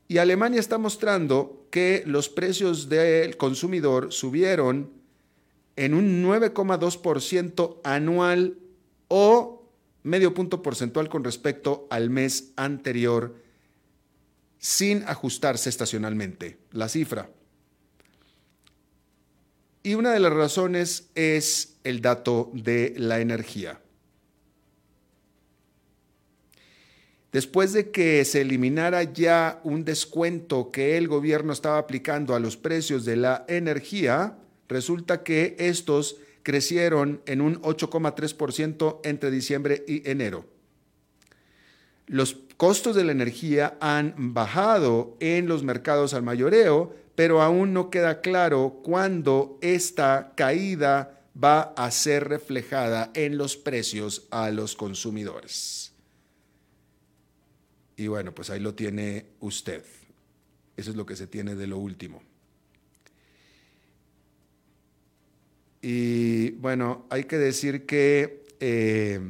y 0.09 0.19
Alemania 0.19 0.61
está 0.61 0.79
mostrando 0.79 1.67
que 1.71 2.03
los 2.07 2.29
precios 2.29 2.89
del 2.89 3.37
consumidor 3.37 4.13
subieron 4.13 4.91
en 5.77 5.95
un 5.95 6.25
9,2% 6.25 7.81
anual 7.85 8.59
o 9.09 9.69
medio 10.03 10.35
punto 10.35 10.63
porcentual 10.63 11.09
con 11.09 11.23
respecto 11.25 11.87
al 11.91 12.11
mes 12.11 12.53
anterior 12.57 13.37
sin 14.59 15.03
ajustarse 15.05 15.69
estacionalmente 15.69 16.59
la 16.73 16.89
cifra. 16.89 17.31
Y 19.83 19.95
una 19.95 20.13
de 20.13 20.21
las 20.21 20.33
razones 20.33 21.11
es 21.15 21.76
el 21.87 22.01
dato 22.01 22.51
de 22.53 22.95
la 22.97 23.21
energía. 23.21 23.81
Después 27.33 27.73
de 27.73 27.91
que 27.91 28.25
se 28.25 28.41
eliminara 28.41 29.03
ya 29.03 29.61
un 29.63 29.85
descuento 29.85 30.71
que 30.71 30.97
el 30.97 31.07
gobierno 31.07 31.53
estaba 31.53 31.79
aplicando 31.79 32.35
a 32.35 32.41
los 32.41 32.57
precios 32.57 33.05
de 33.05 33.17
la 33.17 33.45
energía, 33.47 34.39
resulta 34.69 35.23
que 35.23 35.55
estos 35.59 36.17
crecieron 36.43 37.21
en 37.27 37.41
un 37.41 37.61
8,3% 37.63 39.01
entre 39.05 39.31
diciembre 39.31 39.85
y 39.87 40.09
enero. 40.09 40.47
Los 42.07 42.37
costos 42.57 42.97
de 42.97 43.05
la 43.05 43.13
energía 43.13 43.77
han 43.81 44.15
bajado 44.33 45.17
en 45.21 45.47
los 45.47 45.63
mercados 45.63 46.15
al 46.15 46.23
mayoreo, 46.23 46.95
pero 47.17 47.43
aún 47.43 47.73
no 47.73 47.91
queda 47.91 48.21
claro 48.21 48.81
cuándo 48.83 49.59
esta 49.61 50.33
caída 50.37 51.16
va 51.43 51.75
a 51.77 51.91
ser 51.91 52.29
reflejada 52.29 53.11
en 53.15 53.37
los 53.37 53.57
precios 53.57 54.27
a 54.31 54.51
los 54.51 54.75
consumidores. 54.75 55.93
Y 57.97 58.07
bueno, 58.09 58.35
pues 58.35 58.51
ahí 58.51 58.61
lo 58.61 58.75
tiene 58.75 59.27
usted. 59.41 59.85
Eso 60.77 60.91
es 60.91 60.97
lo 60.97 61.07
que 61.07 61.17
se 61.17 61.27
tiene 61.27 61.55
de 61.55 61.67
lo 61.67 61.79
último. 61.79 62.23
Y 65.83 66.51
bueno, 66.53 67.07
hay 67.11 67.25
que 67.25 67.39
decir 67.39 67.87
que, 67.87 68.45
eh, 68.61 69.21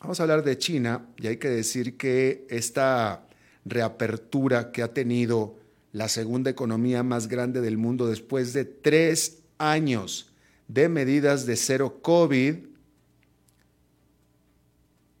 vamos 0.00 0.20
a 0.20 0.22
hablar 0.22 0.44
de 0.44 0.58
China, 0.58 1.06
y 1.18 1.26
hay 1.26 1.38
que 1.38 1.48
decir 1.48 1.96
que 1.96 2.46
esta 2.48 3.26
reapertura 3.64 4.70
que 4.70 4.82
ha 4.82 4.94
tenido 4.94 5.56
la 5.92 6.08
segunda 6.08 6.50
economía 6.50 7.02
más 7.02 7.26
grande 7.26 7.60
del 7.60 7.78
mundo 7.78 8.06
después 8.06 8.52
de 8.52 8.64
tres 8.64 9.38
años 9.58 10.30
de 10.68 10.88
medidas 10.88 11.46
de 11.46 11.56
cero 11.56 12.00
COVID, 12.02 12.56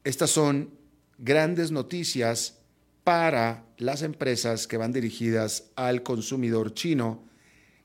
estas 0.04 0.30
son 0.30 0.70
grandes 1.18 1.70
noticias 1.70 2.58
para 3.04 3.64
las 3.78 4.02
empresas 4.02 4.66
que 4.66 4.76
van 4.76 4.92
dirigidas 4.92 5.70
al 5.76 6.02
consumidor 6.02 6.74
chino 6.74 7.26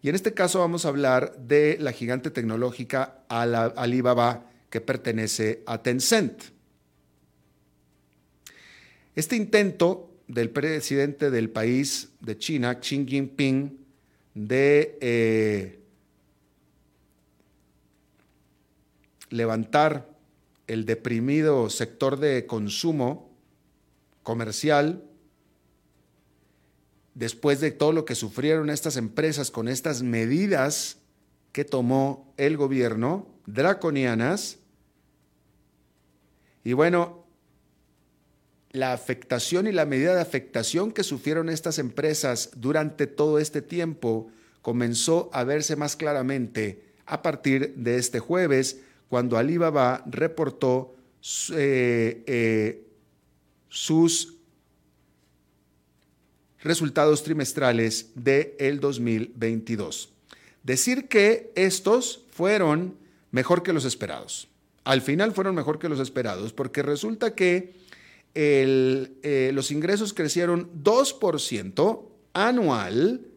y 0.01 0.09
en 0.09 0.15
este 0.15 0.33
caso 0.33 0.59
vamos 0.59 0.85
a 0.85 0.89
hablar 0.89 1.37
de 1.37 1.77
la 1.79 1.91
gigante 1.91 2.31
tecnológica 2.31 3.23
Alibaba 3.29 4.49
que 4.69 4.81
pertenece 4.81 5.61
a 5.67 5.83
Tencent. 5.83 6.41
Este 9.15 9.35
intento 9.35 10.09
del 10.27 10.49
presidente 10.49 11.29
del 11.29 11.49
país 11.49 12.09
de 12.19 12.37
China, 12.37 12.79
Xi 12.79 13.05
Jinping, 13.05 13.77
de 14.33 14.97
eh, 15.01 15.80
levantar 19.31 20.07
el 20.67 20.85
deprimido 20.85 21.71
sector 21.71 22.19
de 22.19 22.45
consumo 22.45 23.35
comercial 24.21 25.03
después 27.15 27.59
de 27.59 27.71
todo 27.71 27.91
lo 27.91 28.05
que 28.05 28.13
sufrieron 28.15 28.69
estas 28.69 28.97
empresas 28.97 29.49
con 29.49 29.67
estas 29.67 30.03
medidas 30.03 30.97
que 31.51 31.65
tomó 31.65 32.33
el 32.37 32.55
gobierno, 32.55 33.27
draconianas, 33.45 34.59
y 36.63 36.73
bueno, 36.73 37.25
la 38.71 38.93
afectación 38.93 39.67
y 39.67 39.71
la 39.71 39.85
medida 39.85 40.15
de 40.15 40.21
afectación 40.21 40.91
que 40.91 41.03
sufrieron 41.03 41.49
estas 41.49 41.79
empresas 41.79 42.51
durante 42.55 43.07
todo 43.07 43.39
este 43.39 43.61
tiempo 43.61 44.29
comenzó 44.61 45.29
a 45.33 45.43
verse 45.43 45.75
más 45.75 45.95
claramente 45.95 46.93
a 47.05 47.21
partir 47.21 47.73
de 47.75 47.97
este 47.97 48.19
jueves, 48.19 48.79
cuando 49.11 49.37
Alibaba 49.37 50.05
reportó 50.05 50.95
eh, 51.53 52.23
eh, 52.25 52.87
sus 53.67 54.35
resultados 56.61 57.21
trimestrales 57.21 58.11
del 58.15 58.53
el 58.57 58.79
2022. 58.79 60.13
Decir 60.63 61.09
que 61.09 61.51
estos 61.55 62.23
fueron 62.31 62.95
mejor 63.31 63.63
que 63.63 63.73
los 63.73 63.83
esperados. 63.83 64.47
Al 64.85 65.01
final 65.01 65.33
fueron 65.33 65.55
mejor 65.55 65.77
que 65.77 65.89
los 65.89 65.99
esperados, 65.99 66.53
porque 66.53 66.81
resulta 66.81 67.35
que 67.35 67.73
eh, 68.33 69.51
los 69.53 69.71
ingresos 69.71 70.13
crecieron 70.13 70.69
2% 70.85 72.05
anual, 72.31 73.27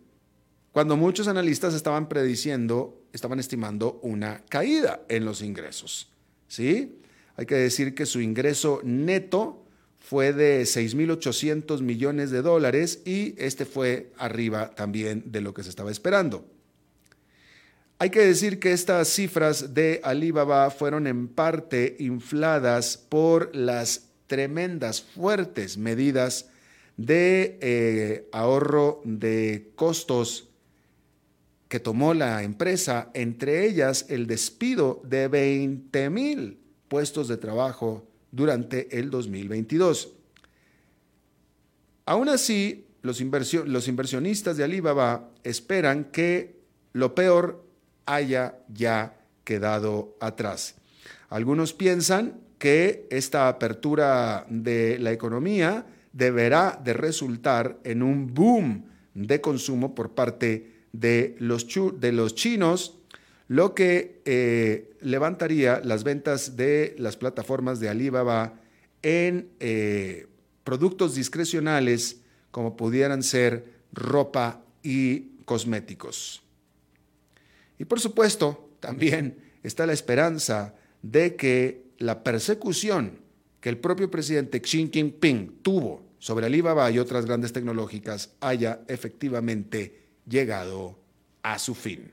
cuando 0.71 0.97
muchos 0.97 1.26
analistas 1.26 1.75
estaban 1.75 2.09
prediciendo, 2.09 2.97
estaban 3.14 3.40
estimando 3.40 4.00
una 4.02 4.42
caída 4.49 5.02
en 5.09 5.25
los 5.25 5.40
ingresos. 5.40 6.09
¿Sí? 6.49 6.99
Hay 7.37 7.47
que 7.47 7.54
decir 7.54 7.94
que 7.94 8.06
su 8.06 8.21
ingreso 8.21 8.80
neto 8.85 9.64
fue 9.99 10.33
de 10.33 10.62
6.800 10.62 11.80
millones 11.80 12.30
de 12.30 12.42
dólares 12.42 13.00
y 13.06 13.35
este 13.38 13.64
fue 13.64 14.12
arriba 14.18 14.75
también 14.75 15.23
de 15.26 15.40
lo 15.40 15.54
que 15.54 15.62
se 15.62 15.71
estaba 15.71 15.90
esperando. 15.90 16.44
Hay 17.99 18.11
que 18.11 18.21
decir 18.21 18.59
que 18.59 18.73
estas 18.73 19.09
cifras 19.09 19.73
de 19.73 20.00
Alibaba 20.02 20.71
fueron 20.71 21.06
en 21.06 21.28
parte 21.28 21.97
infladas 22.00 22.99
por 22.99 23.54
las 23.54 24.09
tremendas, 24.26 25.00
fuertes 25.00 25.78
medidas 25.78 26.50
de 26.97 27.59
eh, 27.61 28.28
ahorro 28.33 29.00
de 29.04 29.71
costos 29.76 30.49
que 31.75 31.81
tomó 31.81 32.14
la 32.14 32.45
empresa, 32.45 33.11
entre 33.14 33.66
ellas 33.66 34.07
el 34.09 34.28
despido 34.28 35.02
de 35.02 35.26
20 35.26 36.09
mil 36.09 36.61
puestos 36.87 37.26
de 37.26 37.37
trabajo 37.37 38.07
durante 38.31 38.97
el 38.97 39.11
2022. 39.11 40.12
Aún 42.07 42.28
así, 42.28 42.87
los, 43.02 43.21
inversionistas 43.21 44.57
de 44.57 44.62
Alibaba 44.62 45.33
esperan 45.43 46.04
que 46.12 46.61
lo 46.93 47.12
peor 47.16 47.66
haya 48.07 48.57
ya 48.73 49.16
quedado 49.43 50.16
atrás. 50.21 50.76
Algunos 51.28 51.73
piensan 51.73 52.38
que 52.59 53.09
esta 53.11 53.49
apertura 53.49 54.47
de 54.49 54.97
la 55.00 55.11
economía 55.11 55.87
deberá 56.12 56.81
de 56.85 56.93
resultar 56.93 57.81
en 57.83 58.04
un 58.04 58.33
boom 58.33 58.85
de 59.14 59.40
consumo 59.40 59.93
por 59.93 60.14
parte 60.14 60.74
de 60.95 61.35
los, 61.41 61.67
de 61.99 62.13
los 62.13 62.35
chinos, 62.37 62.99
lo 63.49 63.75
que 63.75 64.23
eh, 64.25 64.95
levantaría 65.01 65.81
las 65.85 66.05
ventas 66.05 66.57
de 66.57 66.95
las 66.99 67.17
plataformas 67.17 67.81
de 67.81 67.89
Alibaba 67.89 68.55
en 69.03 69.49
eh, 69.59 70.29
productos 70.63 71.17
discrecionales 71.17 72.21
como 72.53 72.77
pudieran 72.77 73.23
ser 73.25 73.65
ropa 73.93 74.63
y 74.83 75.33
cosméticos. 75.45 76.43
Y 77.78 77.85
por 77.85 78.00
supuesto, 78.00 78.71
también 78.78 79.37
está 79.65 79.85
la 79.87 79.93
esperanza 79.93 80.75
de 81.02 81.35
que 81.35 81.83
la 81.99 82.23
persecución 82.23 83.19
que 83.61 83.69
el 83.69 83.78
propio 83.78 84.11
presidente 84.11 84.61
Xi 84.61 84.91
Jinping 84.93 85.59
tuvo 85.63 86.02
sobre 86.19 86.47
Alibaba 86.47 86.91
y 86.91 86.99
otras 86.99 87.26
grandes 87.26 87.52
tecnológicas 87.52 88.35
haya 88.41 88.83
efectivamente 88.89 90.03
llegado 90.26 90.97
a 91.43 91.58
su 91.58 91.75
fin. 91.75 92.13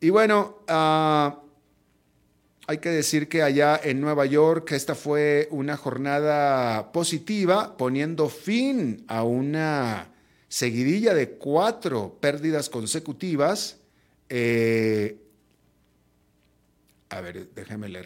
Y 0.00 0.10
bueno, 0.10 0.58
ah, 0.68 1.40
hay 2.66 2.78
que 2.78 2.90
decir 2.90 3.28
que 3.28 3.42
allá 3.42 3.80
en 3.82 4.00
Nueva 4.00 4.26
York 4.26 4.72
esta 4.72 4.94
fue 4.94 5.48
una 5.50 5.76
jornada 5.76 6.92
positiva, 6.92 7.76
poniendo 7.76 8.28
fin 8.28 9.04
a 9.08 9.22
una 9.22 10.12
seguidilla 10.48 11.14
de 11.14 11.30
cuatro 11.30 12.18
pérdidas 12.20 12.68
consecutivas. 12.68 13.78
Eh, 14.28 15.16
a 17.08 17.20
ver, 17.20 17.48
déjeme 17.54 17.88
le, 17.88 18.02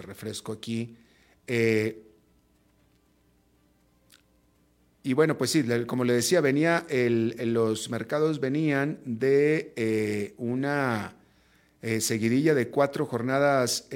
refresco 0.00 0.52
aquí. 0.52 0.96
Eh, 1.46 2.03
y 5.04 5.12
bueno, 5.12 5.38
pues 5.38 5.50
sí, 5.50 5.62
como 5.86 6.02
le 6.02 6.14
decía, 6.14 6.40
venía 6.40 6.86
los 6.88 7.90
mercados 7.90 8.40
venían 8.40 8.98
de 9.04 9.72
eh, 9.76 10.34
una 10.38 11.14
seguidilla 12.00 12.54
de 12.54 12.68
cuatro 12.68 13.04
jornadas 13.04 13.86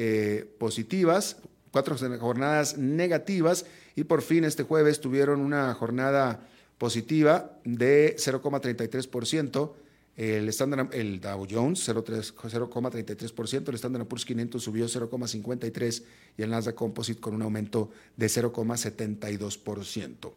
positivas, 0.58 1.38
cuatro 1.72 1.96
jornadas 2.20 2.76
negativas, 2.76 3.64
y 3.96 4.04
por 4.04 4.22
fin 4.22 4.44
este 4.44 4.62
jueves 4.62 5.00
tuvieron 5.00 5.40
una 5.40 5.74
jornada 5.74 6.46
positiva 6.78 7.58
de 7.64 8.14
0,33%. 8.16 9.72
El, 10.18 10.48
Standard, 10.48 10.92
el 10.94 11.20
Dow 11.20 11.46
Jones 11.48 11.88
0,33%, 11.88 13.68
el 13.68 13.74
Standard 13.76 14.06
Poor's 14.06 14.24
500 14.24 14.60
subió 14.60 14.86
0,53% 14.86 16.02
y 16.36 16.42
el 16.42 16.50
Nasdaq 16.50 16.74
Composite 16.74 17.20
con 17.20 17.36
un 17.36 17.42
aumento 17.42 17.92
de 18.16 18.26
0,72%. 18.26 20.32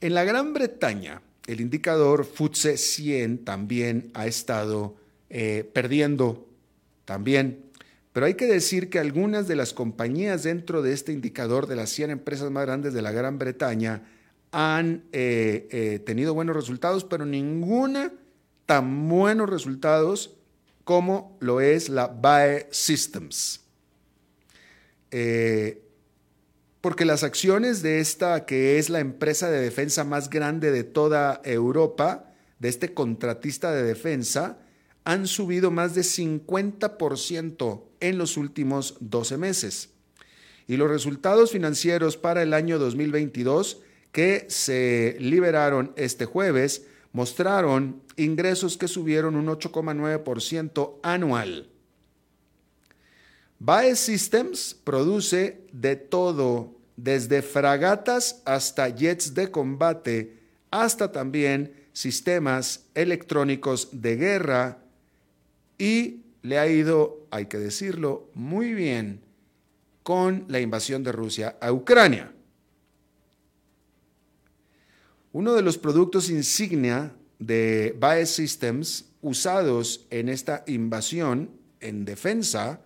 En 0.00 0.14
la 0.14 0.24
Gran 0.24 0.54
Bretaña, 0.54 1.20
el 1.46 1.60
indicador 1.60 2.24
FTSE 2.24 2.78
100 2.78 3.44
también 3.44 4.10
ha 4.14 4.26
estado 4.26 4.96
eh, 5.28 5.68
perdiendo, 5.70 6.48
también. 7.04 7.66
Pero 8.14 8.24
hay 8.24 8.34
que 8.34 8.46
decir 8.46 8.88
que 8.88 9.00
algunas 9.00 9.46
de 9.46 9.56
las 9.56 9.74
compañías 9.74 10.44
dentro 10.44 10.80
de 10.80 10.94
este 10.94 11.12
indicador 11.12 11.66
de 11.66 11.76
las 11.76 11.90
100 11.90 12.10
empresas 12.10 12.50
más 12.50 12.64
grandes 12.64 12.94
de 12.94 13.02
la 13.02 13.12
Gran 13.12 13.38
Bretaña 13.38 14.02
han 14.50 15.04
eh, 15.12 15.68
eh, 15.70 15.98
tenido 16.06 16.32
buenos 16.32 16.56
resultados, 16.56 17.04
pero 17.04 17.26
ninguna 17.26 18.14
tan 18.70 19.08
buenos 19.08 19.50
resultados 19.50 20.36
como 20.84 21.36
lo 21.40 21.60
es 21.60 21.88
la 21.88 22.06
BAE 22.06 22.68
Systems. 22.70 23.62
Eh, 25.10 25.82
porque 26.80 27.04
las 27.04 27.24
acciones 27.24 27.82
de 27.82 27.98
esta, 27.98 28.46
que 28.46 28.78
es 28.78 28.88
la 28.88 29.00
empresa 29.00 29.50
de 29.50 29.60
defensa 29.60 30.04
más 30.04 30.30
grande 30.30 30.70
de 30.70 30.84
toda 30.84 31.40
Europa, 31.42 32.32
de 32.60 32.68
este 32.68 32.94
contratista 32.94 33.72
de 33.72 33.82
defensa, 33.82 34.58
han 35.02 35.26
subido 35.26 35.72
más 35.72 35.96
de 35.96 36.02
50% 36.02 37.82
en 37.98 38.18
los 38.18 38.36
últimos 38.36 38.98
12 39.00 39.36
meses. 39.36 39.88
Y 40.68 40.76
los 40.76 40.88
resultados 40.88 41.50
financieros 41.50 42.16
para 42.16 42.40
el 42.44 42.54
año 42.54 42.78
2022 42.78 43.80
que 44.12 44.46
se 44.48 45.16
liberaron 45.18 45.92
este 45.96 46.24
jueves 46.24 46.86
mostraron 47.12 48.02
ingresos 48.16 48.76
que 48.76 48.88
subieron 48.88 49.36
un 49.36 49.46
8,9% 49.46 50.98
anual. 51.02 51.68
BAE 53.58 53.94
Systems 53.96 54.74
produce 54.84 55.66
de 55.72 55.96
todo, 55.96 56.76
desde 56.96 57.42
fragatas 57.42 58.42
hasta 58.44 58.88
jets 58.88 59.34
de 59.34 59.50
combate, 59.50 60.38
hasta 60.70 61.12
también 61.12 61.74
sistemas 61.92 62.86
electrónicos 62.94 63.88
de 63.92 64.16
guerra 64.16 64.78
y 65.78 66.22
le 66.42 66.58
ha 66.58 66.66
ido, 66.68 67.26
hay 67.30 67.46
que 67.46 67.58
decirlo, 67.58 68.30
muy 68.34 68.72
bien 68.72 69.20
con 70.02 70.44
la 70.48 70.60
invasión 70.60 71.02
de 71.04 71.12
Rusia 71.12 71.56
a 71.60 71.72
Ucrania. 71.72 72.32
Uno 75.32 75.54
de 75.54 75.62
los 75.62 75.78
productos 75.78 76.28
insignia 76.28 77.14
de 77.38 77.96
BAE 77.98 78.26
Systems 78.26 79.04
usados 79.22 80.06
en 80.10 80.28
esta 80.28 80.64
invasión 80.66 81.50
en 81.78 82.04
defensa 82.04 82.80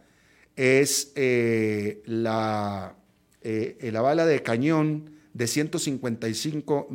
es 0.54 1.12
eh, 1.14 2.02
la, 2.04 2.96
eh, 3.40 3.90
la, 3.92 4.02
bala 4.02 4.26
de 4.26 4.42
cañón 4.42 5.10
de 5.32 5.46
155 5.46 6.88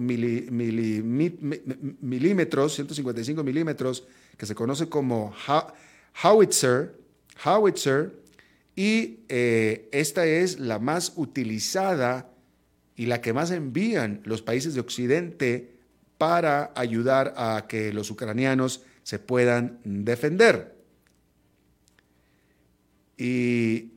milímetros, 2.01 2.75
155 2.75 3.43
milímetros, 3.43 4.03
que 4.37 4.45
se 4.45 4.53
conoce 4.53 4.87
como 4.87 5.33
howitzer, 6.23 6.95
howitzer 7.43 8.13
y 8.75 9.21
eh, 9.29 9.89
esta 9.91 10.27
es 10.27 10.59
la 10.59 10.77
más 10.79 11.13
utilizada 11.15 12.29
y 12.99 13.05
la 13.05 13.21
que 13.21 13.31
más 13.31 13.49
envían 13.51 14.19
los 14.25 14.41
países 14.41 14.73
de 14.73 14.81
Occidente 14.81 15.71
para 16.17 16.73
ayudar 16.75 17.33
a 17.37 17.65
que 17.65 17.93
los 17.93 18.11
ucranianos 18.11 18.83
se 19.03 19.19
puedan 19.19 19.79
defender. 19.85 20.75
Y 23.15 23.93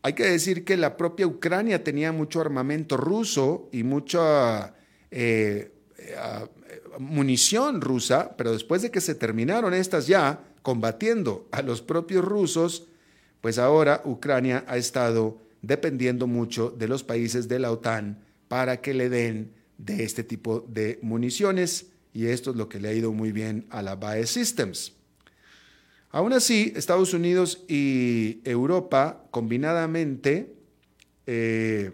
hay 0.00 0.12
que 0.12 0.26
decir 0.26 0.64
que 0.64 0.76
la 0.76 0.96
propia 0.96 1.26
Ucrania 1.26 1.82
tenía 1.82 2.12
mucho 2.12 2.40
armamento 2.40 2.96
ruso 2.96 3.68
y 3.72 3.82
mucha 3.82 4.74
eh, 5.10 5.72
eh, 5.98 6.16
munición 7.00 7.80
rusa, 7.80 8.36
pero 8.36 8.52
después 8.52 8.80
de 8.80 8.92
que 8.92 9.00
se 9.00 9.16
terminaron 9.16 9.74
estas 9.74 10.06
ya 10.06 10.38
combatiendo 10.62 11.48
a 11.50 11.62
los 11.62 11.82
propios 11.82 12.24
rusos, 12.24 12.86
pues 13.40 13.58
ahora 13.58 14.02
Ucrania 14.04 14.64
ha 14.68 14.76
estado 14.76 15.40
dependiendo 15.62 16.28
mucho 16.28 16.70
de 16.70 16.86
los 16.86 17.02
países 17.02 17.48
de 17.48 17.58
la 17.58 17.72
OTAN 17.72 18.24
para 18.48 18.80
que 18.80 18.94
le 18.94 19.08
den 19.08 19.52
de 19.78 20.04
este 20.04 20.24
tipo 20.24 20.60
de 20.68 20.98
municiones 21.02 21.86
y 22.12 22.26
esto 22.28 22.50
es 22.50 22.56
lo 22.56 22.68
que 22.68 22.80
le 22.80 22.88
ha 22.88 22.92
ido 22.94 23.12
muy 23.12 23.30
bien 23.30 23.66
a 23.68 23.82
la 23.82 23.94
BAE 23.94 24.26
Systems. 24.26 24.94
Aún 26.10 26.32
así, 26.32 26.72
Estados 26.74 27.12
Unidos 27.12 27.62
y 27.68 28.40
Europa 28.44 29.26
combinadamente 29.30 30.54
eh, 31.26 31.92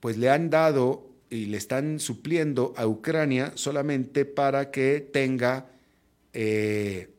pues 0.00 0.16
le 0.16 0.30
han 0.30 0.48
dado 0.48 1.10
y 1.28 1.46
le 1.46 1.58
están 1.58 2.00
supliendo 2.00 2.72
a 2.76 2.86
Ucrania 2.86 3.52
solamente 3.54 4.24
para 4.24 4.70
que 4.70 5.06
tenga 5.12 5.66
eh, 6.32 7.10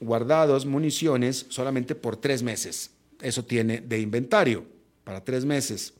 guardados 0.00 0.66
municiones 0.66 1.46
solamente 1.50 1.94
por 1.94 2.16
tres 2.16 2.42
meses. 2.42 2.90
Eso 3.20 3.44
tiene 3.44 3.80
de 3.80 4.00
inventario 4.00 4.75
para 5.06 5.22
tres 5.22 5.44
meses. 5.44 5.94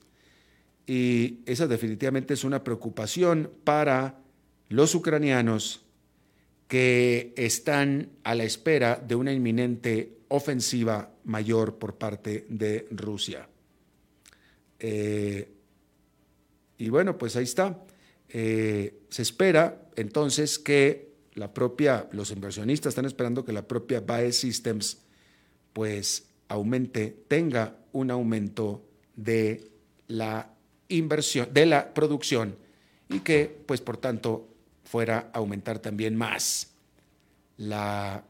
Y 0.84 1.38
esa 1.46 1.68
definitivamente 1.68 2.34
es 2.34 2.42
una 2.42 2.64
preocupación 2.64 3.52
para 3.62 4.18
los 4.68 4.96
ucranianos 4.96 5.82
que 6.66 7.32
están 7.36 8.10
a 8.24 8.34
la 8.34 8.42
espera 8.42 8.96
de 8.96 9.14
una 9.14 9.32
inminente 9.32 10.18
ofensiva 10.26 11.12
mayor 11.22 11.76
por 11.76 11.94
parte 11.94 12.46
de 12.48 12.88
Rusia. 12.90 13.48
Eh, 14.80 15.52
y 16.78 16.88
bueno, 16.88 17.16
pues 17.16 17.36
ahí 17.36 17.44
está. 17.44 17.80
Eh, 18.28 19.02
se 19.08 19.22
espera 19.22 19.88
entonces 19.94 20.58
que 20.58 21.12
la 21.34 21.54
propia, 21.54 22.08
los 22.10 22.32
inversionistas 22.32 22.90
están 22.90 23.04
esperando 23.04 23.44
que 23.44 23.52
la 23.52 23.68
propia 23.68 24.00
BAE 24.00 24.32
Systems 24.32 24.98
pues 25.72 26.26
aumente, 26.48 27.24
tenga 27.28 27.76
un 27.92 28.10
aumento 28.10 28.85
de 29.16 29.70
la 30.08 30.50
inversión, 30.88 31.48
de 31.52 31.66
la 31.66 31.92
producción 31.92 32.56
y 33.08 33.20
que 33.20 33.62
pues 33.66 33.80
por 33.80 33.96
tanto 33.96 34.48
fuera 34.84 35.30
a 35.32 35.38
aumentar 35.38 35.78
también 35.78 36.16
más 36.16 36.72
la, 37.56 38.22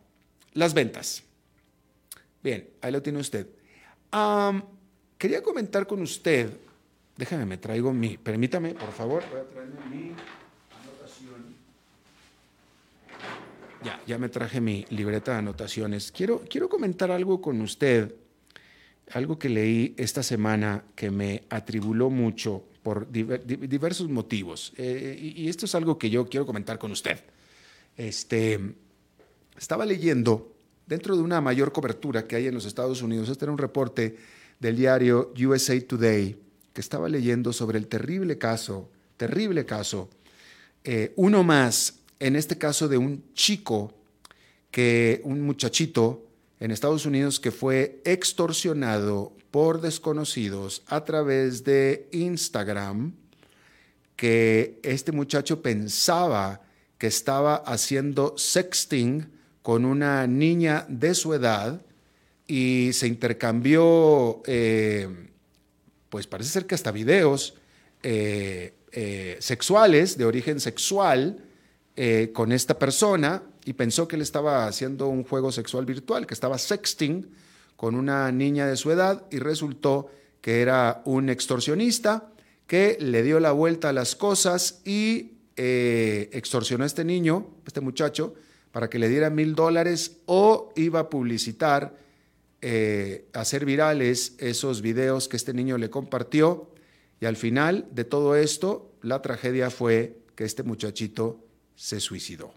las 0.54 0.74
ventas. 0.74 1.22
Bien, 2.42 2.68
ahí 2.80 2.92
lo 2.92 3.02
tiene 3.02 3.18
usted. 3.18 3.46
quería 5.18 5.42
comentar 5.42 5.86
con 5.86 6.00
usted, 6.00 6.50
déjame, 7.16 7.44
me 7.44 7.58
traigo 7.58 7.92
mi, 7.92 8.16
permítame, 8.16 8.74
por 8.74 8.92
favor, 8.92 9.24
voy 9.30 9.40
a 9.40 9.44
traerme 9.44 9.80
mi 9.90 10.12
anotación. 10.80 11.56
Ya, 13.82 14.00
ya 14.06 14.18
me 14.18 14.28
traje 14.28 14.60
mi 14.60 14.84
libreta 14.90 15.32
de 15.32 15.38
anotaciones. 15.38 16.12
Quiero, 16.12 16.42
quiero 16.48 16.68
comentar 16.68 17.10
algo 17.10 17.40
con 17.40 17.60
usted, 17.60 18.14
algo 19.12 19.38
que 19.38 19.48
leí 19.48 19.94
esta 19.96 20.22
semana 20.22 20.84
que 20.94 21.10
me 21.10 21.44
atribuló 21.48 22.10
mucho 22.10 22.64
por 22.82 23.10
diversos 23.10 24.08
motivos. 24.08 24.72
Eh, 24.76 25.34
y, 25.36 25.48
esto 25.48 25.66
es 25.66 25.74
algo 25.74 25.98
que 25.98 26.10
yo 26.10 26.28
quiero 26.28 26.46
comentar 26.46 26.78
con 26.78 26.92
usted. 26.92 27.18
Este, 27.96 28.60
estaba 29.58 29.84
leyendo, 29.84 30.54
dentro 30.86 31.16
de 31.16 31.22
una 31.22 31.40
mayor 31.40 31.72
cobertura 31.72 32.26
que 32.26 32.36
hay 32.36 32.46
en 32.46 32.54
los 32.54 32.64
Estados 32.64 33.02
Unidos, 33.02 33.28
este 33.28 33.44
era 33.44 33.52
un 33.52 33.58
reporte 33.58 34.16
del 34.60 34.76
diario 34.76 35.32
USA 35.36 35.80
Today, 35.80 36.38
que 36.72 36.80
estaba 36.80 37.08
leyendo 37.08 37.52
sobre 37.52 37.78
el 37.78 37.88
terrible 37.88 38.38
caso, 38.38 38.90
terrible 39.16 39.64
caso, 39.64 40.08
eh, 40.84 41.12
uno 41.16 41.42
más, 41.42 42.00
en 42.20 42.36
este 42.36 42.56
caso 42.58 42.86
de 42.86 42.98
un 42.98 43.32
chico, 43.34 43.92
que 44.70 45.20
un 45.24 45.40
muchachito 45.40 46.22
en 46.60 46.70
Estados 46.70 47.06
Unidos 47.06 47.38
que 47.38 47.50
fue 47.50 48.00
extorsionado 48.04 49.32
por 49.50 49.80
desconocidos 49.80 50.82
a 50.86 51.04
través 51.04 51.64
de 51.64 52.08
Instagram, 52.12 53.14
que 54.16 54.80
este 54.82 55.12
muchacho 55.12 55.60
pensaba 55.60 56.62
que 56.98 57.06
estaba 57.06 57.56
haciendo 57.56 58.34
sexting 58.38 59.30
con 59.62 59.84
una 59.84 60.26
niña 60.26 60.86
de 60.88 61.14
su 61.14 61.34
edad 61.34 61.82
y 62.46 62.90
se 62.92 63.06
intercambió, 63.06 64.42
eh, 64.46 65.08
pues 66.08 66.26
parece 66.26 66.50
ser 66.50 66.66
que 66.66 66.74
hasta 66.74 66.92
videos 66.92 67.54
eh, 68.02 68.74
eh, 68.92 69.36
sexuales, 69.40 70.16
de 70.16 70.24
origen 70.24 70.60
sexual, 70.60 71.42
con 72.34 72.52
esta 72.52 72.78
persona 72.78 73.42
y 73.66 73.72
pensó 73.72 74.06
que 74.06 74.14
él 74.14 74.22
estaba 74.22 74.68
haciendo 74.68 75.08
un 75.08 75.24
juego 75.24 75.50
sexual 75.50 75.84
virtual, 75.84 76.24
que 76.24 76.34
estaba 76.34 76.56
sexting 76.56 77.28
con 77.74 77.96
una 77.96 78.30
niña 78.30 78.64
de 78.66 78.76
su 78.76 78.92
edad 78.92 79.24
y 79.30 79.40
resultó 79.40 80.08
que 80.40 80.62
era 80.62 81.02
un 81.04 81.28
extorsionista 81.28 82.30
que 82.68 82.96
le 83.00 83.24
dio 83.24 83.40
la 83.40 83.50
vuelta 83.50 83.88
a 83.88 83.92
las 83.92 84.14
cosas 84.14 84.82
y 84.84 85.32
eh, 85.56 86.30
extorsionó 86.32 86.84
a 86.84 86.86
este 86.86 87.04
niño, 87.04 87.48
este 87.66 87.80
muchacho, 87.80 88.34
para 88.70 88.88
que 88.88 89.00
le 89.00 89.08
diera 89.08 89.30
mil 89.30 89.56
dólares 89.56 90.18
o 90.26 90.72
iba 90.76 91.00
a 91.00 91.10
publicitar, 91.10 91.96
eh, 92.62 93.26
hacer 93.32 93.64
virales 93.64 94.36
esos 94.38 94.80
videos 94.80 95.26
que 95.26 95.36
este 95.36 95.52
niño 95.52 95.76
le 95.76 95.90
compartió. 95.90 96.70
Y 97.20 97.26
al 97.26 97.36
final 97.36 97.88
de 97.90 98.04
todo 98.04 98.36
esto, 98.36 98.92
la 99.02 99.22
tragedia 99.22 99.70
fue 99.70 100.18
que 100.36 100.44
este 100.44 100.62
muchachito 100.62 101.44
se 101.74 101.98
suicidó. 101.98 102.54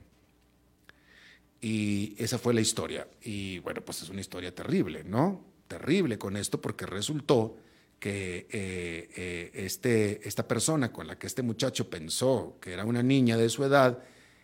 Y 1.62 2.16
esa 2.18 2.38
fue 2.38 2.54
la 2.54 2.62
historia. 2.62 3.08
Y 3.22 3.60
bueno, 3.60 3.82
pues 3.82 4.02
es 4.02 4.10
una 4.10 4.22
historia 4.22 4.54
terrible, 4.54 5.04
¿no? 5.04 5.44
Terrible 5.68 6.18
con 6.18 6.38
esto 6.38 6.62
porque 6.62 6.86
resultó 6.86 7.58
que 8.00 8.48
eh, 8.50 9.10
eh, 9.16 9.52
este, 9.54 10.28
esta 10.28 10.48
persona 10.48 10.92
con 10.92 11.06
la 11.06 11.20
que 11.20 11.28
este 11.28 11.44
muchacho 11.44 11.90
pensó 11.90 12.58
que 12.62 12.72
era 12.72 12.86
una 12.86 13.04
niña 13.04 13.38
de 13.38 13.50
su 13.50 13.64
edad, 13.64 14.00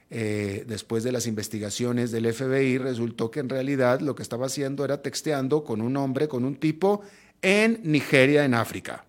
eh, 0.09 0.65
después 0.67 1.03
de 1.03 1.11
las 1.11 1.25
investigaciones 1.25 2.11
del 2.11 2.31
FBI, 2.31 2.77
resultó 2.77 3.31
que 3.31 3.39
en 3.39 3.49
realidad 3.49 4.01
lo 4.01 4.13
que 4.13 4.23
estaba 4.23 4.45
haciendo 4.45 4.85
era 4.85 5.01
texteando 5.01 5.63
con 5.63 5.81
un 5.81 5.97
hombre, 5.97 6.27
con 6.27 6.43
un 6.43 6.57
tipo 6.57 7.01
en 7.41 7.79
Nigeria, 7.83 8.45
en 8.45 8.53
África. 8.53 9.05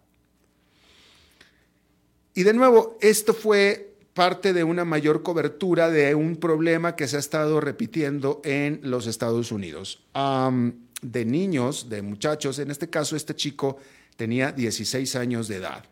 Y 2.35 2.45
de 2.45 2.55
nuevo, 2.55 2.99
esto 3.01 3.35
fue 3.35 3.96
parte 4.17 4.55
de 4.55 4.65
una 4.65 4.87
mayor 4.87 5.23
cobertura 5.23 5.91
de 5.91 6.15
un 6.15 6.37
problema 6.37 6.97
que 6.97 7.07
se 7.07 7.17
ha 7.17 7.21
estado 7.21 7.61
repitiendo 7.61 8.41
en 8.45 8.81
los 8.83 9.07
Estados 9.07 9.53
Unidos. 9.53 10.01
de 11.03 11.25
niños, 11.27 11.91
de 11.91 12.01
muchachos, 12.01 12.59
en 12.59 12.71
este 12.71 12.89
caso 12.89 13.15
este 13.15 13.37
chico 13.37 13.77
tenía 14.17 14.53
16 14.53 15.17
años 15.17 15.49
de 15.49 15.57
edad, 15.57 15.85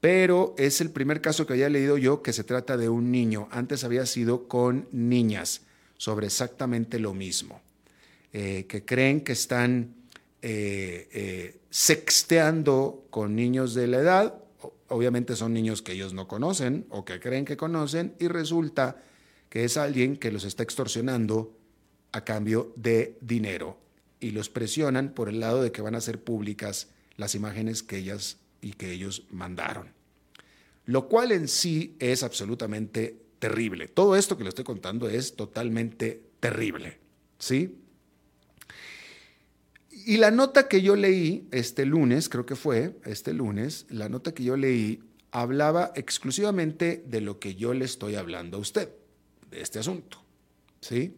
pero 0.00 0.56
es 0.58 0.80
el 0.80 0.90
primer 0.90 1.20
caso 1.20 1.46
que 1.46 1.52
había 1.52 1.68
leído 1.68 1.96
yo 1.98 2.20
que 2.20 2.32
se 2.32 2.42
trata 2.42 2.76
de 2.76 2.88
un 2.88 3.12
niño. 3.12 3.46
Antes 3.52 3.84
había 3.84 4.06
sido 4.06 4.48
con 4.48 4.88
niñas 4.90 5.62
sobre 5.96 6.26
exactamente 6.26 6.98
lo 6.98 7.14
mismo, 7.14 7.60
eh, 8.32 8.66
que 8.68 8.84
creen 8.84 9.20
que 9.20 9.32
están 9.32 9.94
eh, 10.42 11.08
eh, 11.12 11.56
sexteando 11.70 13.04
con 13.10 13.36
niños 13.36 13.74
de 13.74 13.86
la 13.86 13.98
edad 13.98 14.41
obviamente 14.92 15.36
son 15.36 15.52
niños 15.52 15.82
que 15.82 15.92
ellos 15.92 16.14
no 16.14 16.28
conocen 16.28 16.86
o 16.90 17.04
que 17.04 17.20
creen 17.20 17.44
que 17.44 17.56
conocen 17.56 18.14
y 18.18 18.28
resulta 18.28 19.02
que 19.48 19.64
es 19.64 19.76
alguien 19.76 20.16
que 20.16 20.30
los 20.30 20.44
está 20.44 20.62
extorsionando 20.62 21.56
a 22.12 22.24
cambio 22.24 22.72
de 22.76 23.18
dinero 23.20 23.78
y 24.20 24.30
los 24.30 24.48
presionan 24.48 25.14
por 25.14 25.28
el 25.28 25.40
lado 25.40 25.62
de 25.62 25.72
que 25.72 25.82
van 25.82 25.94
a 25.94 26.00
ser 26.00 26.22
públicas 26.22 26.88
las 27.16 27.34
imágenes 27.34 27.82
que 27.82 27.98
ellas 27.98 28.38
y 28.60 28.74
que 28.74 28.92
ellos 28.92 29.24
mandaron. 29.30 29.92
Lo 30.86 31.08
cual 31.08 31.32
en 31.32 31.48
sí 31.48 31.96
es 31.98 32.22
absolutamente 32.22 33.20
terrible. 33.38 33.88
Todo 33.88 34.16
esto 34.16 34.36
que 34.36 34.44
le 34.44 34.48
estoy 34.50 34.64
contando 34.64 35.08
es 35.08 35.36
totalmente 35.36 36.22
terrible, 36.40 36.98
¿sí? 37.38 37.81
Y 40.04 40.16
la 40.16 40.30
nota 40.30 40.68
que 40.68 40.82
yo 40.82 40.96
leí 40.96 41.46
este 41.50 41.84
lunes, 41.86 42.28
creo 42.28 42.46
que 42.46 42.56
fue 42.56 42.96
este 43.04 43.32
lunes, 43.32 43.86
la 43.88 44.08
nota 44.08 44.32
que 44.32 44.44
yo 44.44 44.56
leí 44.56 45.02
hablaba 45.30 45.92
exclusivamente 45.94 47.02
de 47.06 47.20
lo 47.20 47.38
que 47.38 47.54
yo 47.54 47.74
le 47.74 47.84
estoy 47.84 48.16
hablando 48.16 48.58
a 48.58 48.60
usted, 48.60 48.90
de 49.50 49.60
este 49.60 49.78
asunto. 49.78 50.22
¿Sí? 50.80 51.16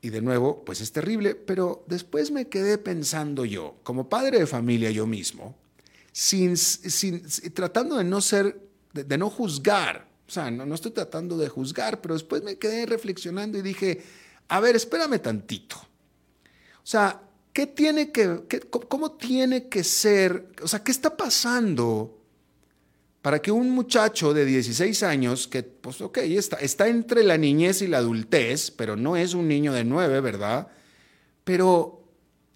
Y 0.00 0.10
de 0.10 0.22
nuevo, 0.22 0.64
pues 0.64 0.80
es 0.80 0.92
terrible, 0.92 1.34
pero 1.34 1.84
después 1.88 2.30
me 2.30 2.46
quedé 2.46 2.78
pensando 2.78 3.44
yo, 3.44 3.76
como 3.82 4.08
padre 4.08 4.38
de 4.38 4.46
familia 4.46 4.90
yo 4.90 5.06
mismo, 5.06 5.56
sin, 6.12 6.56
sin, 6.56 7.22
tratando 7.52 7.96
de 7.96 8.04
no 8.04 8.20
ser, 8.20 8.60
de, 8.92 9.18
no 9.18 9.30
juzgar 9.30 10.08
O 10.26 10.30
sea, 10.30 10.50
no, 10.50 10.66
no 10.66 10.74
estoy 10.74 10.92
tratando 10.92 11.36
de 11.36 11.48
juzgar, 11.48 12.00
pero 12.00 12.14
después 12.14 12.42
me 12.42 12.56
quedé 12.56 12.86
reflexionando 12.86 13.58
y 13.58 13.62
dije, 13.62 14.02
a 14.48 14.60
ver, 14.60 14.76
espérame 14.76 15.20
tantito. 15.20 15.76
O 15.76 16.90
sea, 16.90 17.27
¿qué 17.58 17.66
tiene 17.66 18.12
que, 18.12 18.46
cómo 18.70 19.16
tiene 19.16 19.68
que 19.68 19.82
ser, 19.82 20.46
o 20.62 20.68
sea, 20.68 20.84
qué 20.84 20.92
está 20.92 21.16
pasando 21.16 22.22
para 23.20 23.42
que 23.42 23.50
un 23.50 23.70
muchacho 23.70 24.32
de 24.32 24.44
16 24.44 25.02
años, 25.02 25.48
que, 25.48 25.64
pues, 25.64 26.00
ok, 26.00 26.18
está, 26.18 26.58
está 26.58 26.86
entre 26.86 27.24
la 27.24 27.36
niñez 27.36 27.82
y 27.82 27.88
la 27.88 27.98
adultez, 27.98 28.70
pero 28.70 28.94
no 28.94 29.16
es 29.16 29.34
un 29.34 29.48
niño 29.48 29.72
de 29.72 29.82
9, 29.82 30.20
¿verdad? 30.20 30.68
Pero, 31.42 32.04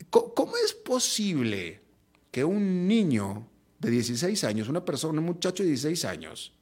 ¿cómo 0.08 0.52
es 0.64 0.72
posible 0.72 1.80
que 2.30 2.44
un 2.44 2.86
niño 2.86 3.48
de 3.80 3.90
16 3.90 4.44
años, 4.44 4.68
una 4.68 4.84
persona, 4.84 5.18
un 5.18 5.26
muchacho 5.26 5.64
de 5.64 5.70
16 5.70 6.04
años, 6.04 6.52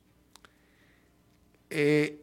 eh, 1.68 2.19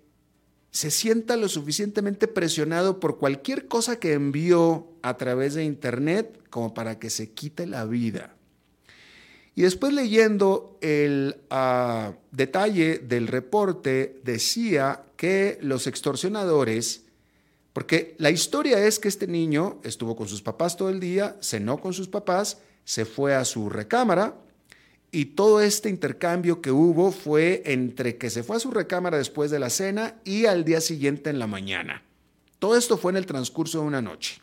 se 0.72 0.92
sienta 0.92 1.38
lo 1.38 1.50
suficientemente 1.50 2.28
presionado 2.28 3.00
por 3.00 3.18
cualquier 3.18 3.68
cosa 3.68 4.00
que 4.00 4.14
envió 4.14 4.88
a 5.02 5.18
través 5.18 5.54
de 5.54 5.64
Internet 5.64 6.40
como 6.50 6.74
para 6.74 7.00
que 7.00 7.10
se 7.10 7.32
quite 7.32 7.66
la 7.66 7.86
vida. 7.86 8.36
Y 9.56 9.64
después 9.64 9.92
leyendo 9.92 10.78
el 10.82 11.38
ah, 11.50 12.14
detalle 12.32 13.00
del 13.00 13.28
reporte, 13.28 14.22
decía 14.24 15.04
que 15.16 15.58
los 15.62 15.88
extorsionadores, 15.88 17.06
porque 17.74 18.16
la 18.20 18.30
historia 18.30 18.86
es 18.86 19.00
que 19.00 19.08
este 19.08 19.26
niño 19.26 19.80
estuvo 19.84 20.16
con 20.16 20.28
sus 20.28 20.44
papás 20.44 20.78
todo 20.78 20.90
el 20.90 21.00
día, 21.00 21.38
cenó 21.42 21.82
con 21.82 21.94
sus 21.94 22.08
papás, 22.08 22.60
se 22.86 23.04
fue 23.06 23.34
a 23.34 23.46
su 23.46 23.70
recámara, 23.70 24.36
y 25.12 25.26
todo 25.26 25.62
este 25.62 25.90
intercambio 25.90 26.62
que 26.62 26.72
hubo 26.72 27.12
fue 27.12 27.64
entre 27.66 28.18
que 28.18 28.30
se 28.30 28.44
fue 28.44 28.58
a 28.58 28.60
su 28.60 28.72
recámara 28.72 29.18
después 29.18 29.52
de 29.52 29.60
la 29.60 29.70
cena 29.70 30.16
y 30.26 30.46
al 30.46 30.66
día 30.66 30.82
siguiente 30.82 31.30
en 31.30 31.40
la 31.40 31.48
mañana. 31.48 32.04
Todo 32.60 32.76
esto 32.76 32.98
fue 32.98 33.12
en 33.12 33.18
el 33.18 33.26
transcurso 33.26 33.80
de 33.82 33.88
una 33.88 34.02
noche. 34.02 34.42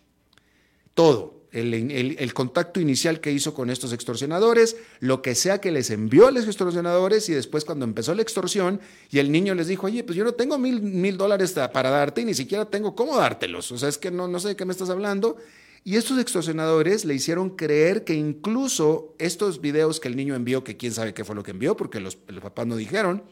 Todo. 0.94 1.44
El, 1.54 2.34
contacto 2.34 2.80
inicial 2.80 3.20
que 3.20 3.30
hizo 3.30 3.54
con 3.54 3.70
estos 3.70 3.92
extorsionadores, 3.92 4.76
lo 4.98 5.22
que 5.22 5.36
sea 5.36 5.60
que 5.60 5.70
les 5.70 5.90
envió 5.90 6.26
a 6.26 6.32
los 6.32 6.46
extorsionadores 6.46 7.28
y 7.28 7.32
después 7.32 7.64
cuando 7.64 7.84
empezó 7.84 8.12
la 8.12 8.22
extorsión 8.22 8.80
y 9.08 9.20
el 9.20 9.30
niño 9.30 9.54
les 9.54 9.68
dijo, 9.68 9.86
oye, 9.86 10.02
pues 10.02 10.16
yo 10.16 10.24
no 10.24 10.32
tengo 10.32 10.58
mil, 10.58 10.82
mil 10.82 11.16
dólares 11.16 11.54
para 11.72 11.90
darte 11.90 12.22
y 12.22 12.24
ni 12.24 12.34
siquiera 12.34 12.64
tengo 12.64 12.96
cómo 12.96 13.16
dártelos. 13.16 13.70
O 13.70 13.78
sea, 13.78 13.88
es 13.88 13.98
que 13.98 14.10
no, 14.10 14.26
no 14.26 14.40
sé 14.40 14.48
de 14.48 14.56
qué 14.56 14.64
me 14.64 14.72
estás 14.72 14.90
hablando. 14.90 15.36
Y 15.86 15.96
estos 15.96 16.18
extorsionadores 16.18 17.04
le 17.04 17.14
hicieron 17.14 17.50
creer 17.50 18.04
que 18.04 18.14
incluso 18.14 19.14
estos 19.18 19.60
videos 19.60 20.00
que 20.00 20.08
el 20.08 20.16
niño 20.16 20.34
envió, 20.34 20.64
que 20.64 20.78
quién 20.78 20.92
sabe 20.92 21.12
qué 21.12 21.24
fue 21.24 21.34
lo 21.34 21.42
que 21.42 21.50
envió, 21.50 21.76
porque 21.76 22.00
los, 22.00 22.16
papás 22.16 22.66
no 22.66 22.74
dijeron, 22.74 23.22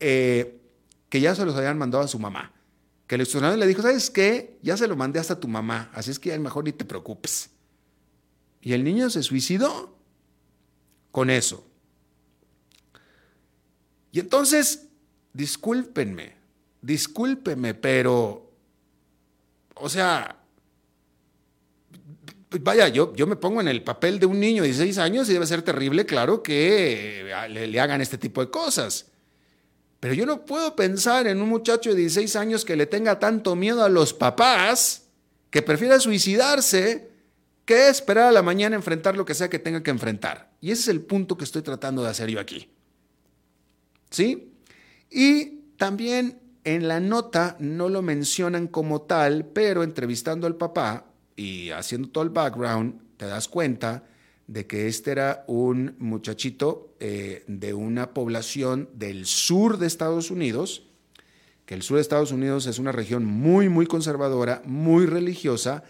eh, 0.00 0.60
que 1.08 1.20
ya 1.20 1.36
se 1.36 1.46
los 1.46 1.54
habían 1.54 1.78
mandado 1.78 2.02
a 2.02 2.08
su 2.08 2.18
mamá. 2.18 2.52
Que 3.06 3.14
el 3.14 3.20
extorsionador 3.20 3.60
le 3.60 3.68
dijo, 3.68 3.82
¿sabes 3.82 4.10
qué? 4.10 4.58
Ya 4.60 4.76
se 4.76 4.88
lo 4.88 4.96
mandé 4.96 5.20
hasta 5.20 5.38
tu 5.38 5.46
mamá, 5.46 5.90
así 5.94 6.10
es 6.10 6.18
que 6.18 6.30
ya 6.30 6.38
mejor 6.40 6.64
ni 6.64 6.72
te 6.72 6.84
preocupes. 6.84 7.50
Y 8.60 8.72
el 8.72 8.82
niño 8.82 9.08
se 9.08 9.22
suicidó 9.22 9.96
con 11.12 11.30
eso. 11.30 11.64
Y 14.10 14.18
entonces, 14.18 14.88
discúlpenme, 15.32 16.34
discúlpenme, 16.82 17.74
pero, 17.74 18.50
o 19.76 19.88
sea, 19.88 20.43
vaya, 22.60 22.88
yo, 22.88 23.14
yo 23.14 23.26
me 23.26 23.36
pongo 23.36 23.60
en 23.60 23.68
el 23.68 23.82
papel 23.82 24.18
de 24.18 24.26
un 24.26 24.40
niño 24.40 24.62
de 24.62 24.68
16 24.68 24.98
años 24.98 25.28
y 25.28 25.32
debe 25.32 25.46
ser 25.46 25.62
terrible, 25.62 26.06
claro, 26.06 26.42
que 26.42 27.30
eh, 27.30 27.48
le, 27.48 27.80
hagan 27.80 28.00
este 28.00 28.18
tipo 28.18 28.40
de 28.40 28.50
cosas. 28.50 29.06
Pero 30.00 30.14
yo 30.14 30.26
no 30.26 30.44
puedo 30.44 30.76
pensar 30.76 31.26
en 31.26 31.40
un 31.40 31.48
muchacho 31.48 31.90
de 31.90 31.96
16 31.96 32.36
años 32.36 32.64
que 32.64 32.76
le 32.76 32.86
tenga 32.86 33.18
tanto 33.18 33.56
miedo 33.56 33.82
a 33.82 33.88
los 33.88 34.12
papás, 34.12 35.06
que 35.50 35.62
prefiera 35.62 35.98
suicidarse, 35.98 37.10
que 37.64 37.88
esperar 37.88 38.28
a 38.28 38.32
la 38.32 38.42
mañana 38.42 38.76
enfrentar 38.76 39.16
lo 39.16 39.24
que 39.24 39.34
sea 39.34 39.48
que 39.48 39.58
tenga 39.58 39.82
que 39.82 39.90
enfrentar. 39.90 40.52
Y 40.60 40.70
ese 40.70 40.82
es 40.82 40.88
el 40.88 41.00
punto 41.00 41.36
que 41.36 41.44
estoy 41.44 41.62
tratando 41.62 42.02
de 42.02 42.10
hacer 42.10 42.28
yo 42.28 42.40
aquí. 42.40 42.70
¿Sí? 44.10 44.52
Y 45.10 45.60
también 45.76 46.40
en 46.64 46.88
la 46.88 47.00
nota 47.00 47.56
no 47.58 47.88
lo 47.88 48.02
mencionan 48.02 48.66
como 48.66 49.02
tal, 49.02 49.46
pero 49.46 49.82
entrevistando 49.82 50.46
al 50.46 50.56
papá, 50.56 51.06
y 51.36 51.70
haciendo 51.70 52.08
todo 52.08 52.24
el 52.24 52.30
background, 52.30 53.00
te 53.16 53.26
das 53.26 53.48
cuenta 53.48 54.04
de 54.46 54.66
que 54.66 54.88
este 54.88 55.12
era 55.12 55.44
un 55.46 55.94
muchachito 55.98 56.94
eh, 57.00 57.44
de 57.46 57.74
una 57.74 58.12
población 58.12 58.88
del 58.94 59.26
sur 59.26 59.78
de 59.78 59.86
Estados 59.86 60.30
Unidos, 60.30 60.86
que 61.64 61.74
el 61.74 61.82
sur 61.82 61.96
de 61.96 62.02
Estados 62.02 62.30
Unidos 62.30 62.66
es 62.66 62.78
una 62.78 62.92
región 62.92 63.24
muy, 63.24 63.68
muy 63.68 63.86
conservadora, 63.86 64.62
muy 64.66 65.06
religiosa, 65.06 65.82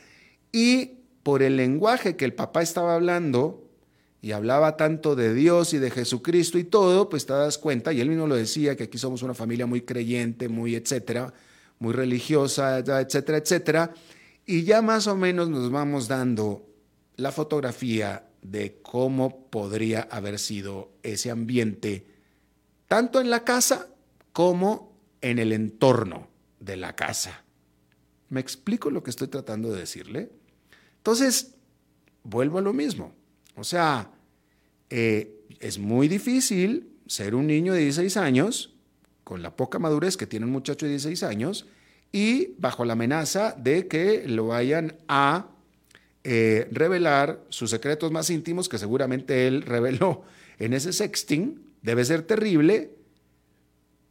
y 0.53 1.01
por 1.25 1.43
el 1.43 1.57
lenguaje 1.57 2.17
que 2.17 2.25
el 2.25 2.35
papá 2.35 2.63
estaba 2.63 2.95
hablando, 2.95 3.61
y 4.23 4.33
hablaba 4.33 4.79
tanto 4.79 5.17
de 5.17 5.35
Dios 5.35 5.75
y 5.75 5.79
de 5.79 5.91
Jesucristo 5.91 6.57
y 6.59 6.65
todo, 6.65 7.11
pues 7.11 7.27
te 7.27 7.35
das 7.35 7.59
cuenta, 7.59 7.93
y 7.93 8.01
él 8.01 8.09
mismo 8.09 8.27
lo 8.27 8.37
decía, 8.37 8.75
que 8.77 8.85
aquí 8.85 8.97
somos 8.97 9.23
una 9.23 9.35
familia 9.35 9.67
muy 9.67 9.83
creyente, 9.83 10.49
muy 10.49 10.77
etcétera, 10.77 11.35
muy 11.79 11.93
religiosa, 11.93 12.79
etcétera, 12.79 13.39
etcétera, 13.39 13.95
y 14.47 14.65
ya 14.65 14.83
más 14.83 15.07
o 15.07 15.17
menos 15.17 15.49
nos 15.49 15.71
vamos 15.71 16.09
dando 16.09 16.67
la 17.17 17.33
fotografía 17.33 18.29
de 18.43 18.81
cómo 18.83 19.47
podría 19.51 20.03
haber 20.03 20.39
sido 20.39 20.93
ese 21.03 21.31
ambiente, 21.31 22.07
tanto 22.89 23.21
en 23.21 23.31
la 23.31 23.45
casa 23.45 23.89
como 24.33 24.99
en 25.21 25.39
el 25.39 25.53
entorno 25.53 26.29
de 26.61 26.77
la 26.77 26.95
casa. 26.95 27.45
¿Me 28.29 28.41
explico 28.41 28.91
lo 28.91 29.03
que 29.03 29.11
estoy 29.11 29.29
tratando 29.29 29.73
de 29.73 29.81
decirle? 29.81 30.31
Entonces, 30.99 31.55
vuelvo 32.23 32.59
a 32.59 32.63
lo 32.63 32.73
mismo. 32.73 33.15
O 33.57 33.65
sea, 33.65 34.11
eh, 34.91 35.47
es 35.61 35.79
muy 35.79 36.09
difícil 36.09 36.99
ser 37.07 37.35
un 37.35 37.47
niño 37.47 37.73
de 37.73 37.81
16 37.81 38.17
años, 38.17 38.75
con 39.23 39.43
la 39.43 39.57
poca 39.57 39.79
madurez 39.79 40.17
que 40.17 40.27
tiene 40.27 40.47
un 40.47 40.53
muchacho 40.53 40.85
de 40.85 40.91
16 40.91 41.23
años, 41.23 41.67
y 42.15 42.55
bajo 42.59 42.85
la 42.85 42.93
amenaza 42.93 43.57
de 43.59 43.89
que 43.89 44.29
lo 44.29 44.47
vayan 44.47 44.97
a 45.09 45.49
eh, 46.23 46.69
revelar 46.71 47.45
sus 47.49 47.71
secretos 47.71 48.13
más 48.13 48.31
íntimos, 48.31 48.69
que 48.69 48.79
seguramente 48.79 49.49
él 49.49 49.63
reveló 49.67 50.23
en 50.61 50.75
ese 50.75 50.93
sexting, 50.93 51.61
debe 51.83 52.05
ser 52.05 52.23
terrible, 52.23 52.93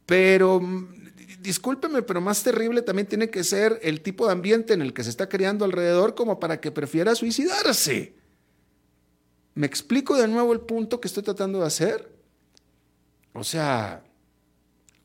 pero 0.04 0.60
mm, 0.60 1.14
discúlpeme, 1.40 2.02
pero 2.02 2.20
más 2.20 2.42
terrible 2.42 2.82
también 2.82 3.08
tiene 3.08 3.30
que 3.30 3.42
ser 3.42 3.80
el 3.82 4.02
tipo 4.02 4.26
de 4.26 4.32
ambiente 4.32 4.74
en 4.74 4.82
el 4.82 4.92
que 4.92 5.02
se 5.02 5.08
está 5.08 5.30
creando 5.30 5.64
alrededor 5.64 6.14
como 6.14 6.38
para 6.38 6.60
que 6.60 6.70
prefiera 6.70 7.14
suicidarse. 7.14 8.12
¿Me 9.54 9.66
explico 9.66 10.14
de 10.18 10.28
nuevo 10.28 10.52
el 10.52 10.60
punto 10.60 11.00
que 11.00 11.08
estoy 11.08 11.22
tratando 11.22 11.60
de 11.60 11.66
hacer? 11.68 12.12
O 13.32 13.44
sea, 13.44 14.04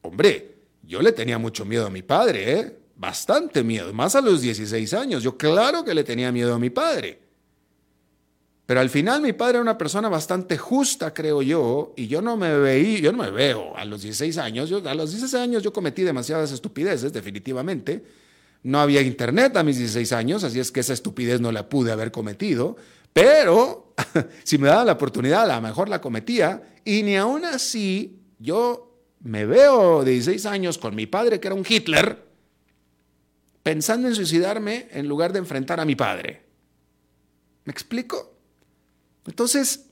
hombre, 0.02 0.58
yo 0.84 1.02
le 1.02 1.14
tenía 1.14 1.38
mucho 1.38 1.64
miedo 1.64 1.88
a 1.88 1.90
mi 1.90 2.02
padre, 2.02 2.60
¿eh? 2.60 2.79
Bastante 3.00 3.64
miedo, 3.64 3.94
más 3.94 4.14
a 4.16 4.22
los 4.22 4.42
16 4.42 4.94
años. 4.94 5.24
Yo 5.24 5.38
claro 5.38 5.86
que 5.86 5.94
le 5.94 6.04
tenía 6.04 6.32
miedo 6.32 6.54
a 6.54 6.60
mi 6.60 6.70
padre. 6.70 7.22
Pero 8.66 8.82
al 8.82 8.90
final 8.90 9.22
mi 9.22 9.34
padre 9.34 9.54
era 9.54 9.62
una 9.62 9.78
persona 9.78 10.10
bastante 10.10 10.58
justa, 10.58 11.12
creo 11.14 11.42
yo, 11.42 11.94
y 11.96 12.08
yo 12.08 12.22
no 12.22 12.38
me 12.38 12.56
veí, 12.60 13.02
yo 13.02 13.12
no 13.12 13.24
me 13.24 13.32
veo 13.32 13.76
a 13.76 13.86
los 13.86 14.04
16 14.04 14.38
años. 14.38 14.70
Yo, 14.70 14.88
a 14.88 14.94
los 14.94 15.12
16 15.12 15.34
años 15.42 15.64
yo 15.64 15.74
cometí 15.74 16.04
demasiadas 16.04 16.52
estupideces, 16.52 17.12
definitivamente. 17.14 18.04
No 18.62 18.82
había 18.82 19.02
internet 19.02 19.56
a 19.56 19.64
mis 19.64 19.78
16 19.78 20.12
años, 20.12 20.44
así 20.44 20.60
es 20.60 20.72
que 20.72 20.82
esa 20.82 20.94
estupidez 20.94 21.40
no 21.40 21.54
la 21.54 21.70
pude 21.70 21.94
haber 21.94 22.12
cometido. 22.12 22.76
Pero 23.14 23.94
si 24.44 24.58
me 24.58 24.68
daban 24.68 24.88
la 24.88 24.94
oportunidad, 24.94 25.50
a 25.50 25.56
lo 25.56 25.62
mejor 25.62 25.88
la 25.88 26.02
cometía. 26.02 26.62
Y 26.84 27.02
ni 27.04 27.16
aún 27.16 27.46
así 27.46 28.20
yo 28.40 28.94
me 29.22 29.46
veo 29.46 30.04
de 30.04 30.12
16 30.12 30.46
años 30.46 30.78
con 30.78 30.96
mi 30.96 31.08
padre, 31.08 31.40
que 31.40 31.48
era 31.48 31.56
un 31.56 31.66
Hitler, 31.68 32.29
pensando 33.70 34.08
en 34.08 34.16
suicidarme 34.16 34.88
en 34.94 35.08
lugar 35.08 35.32
de 35.32 35.38
enfrentar 35.38 35.80
a 35.80 35.86
mi 35.86 35.96
padre. 35.96 36.42
¿Me 37.66 37.72
explico? 37.72 38.34
Entonces, 39.28 39.92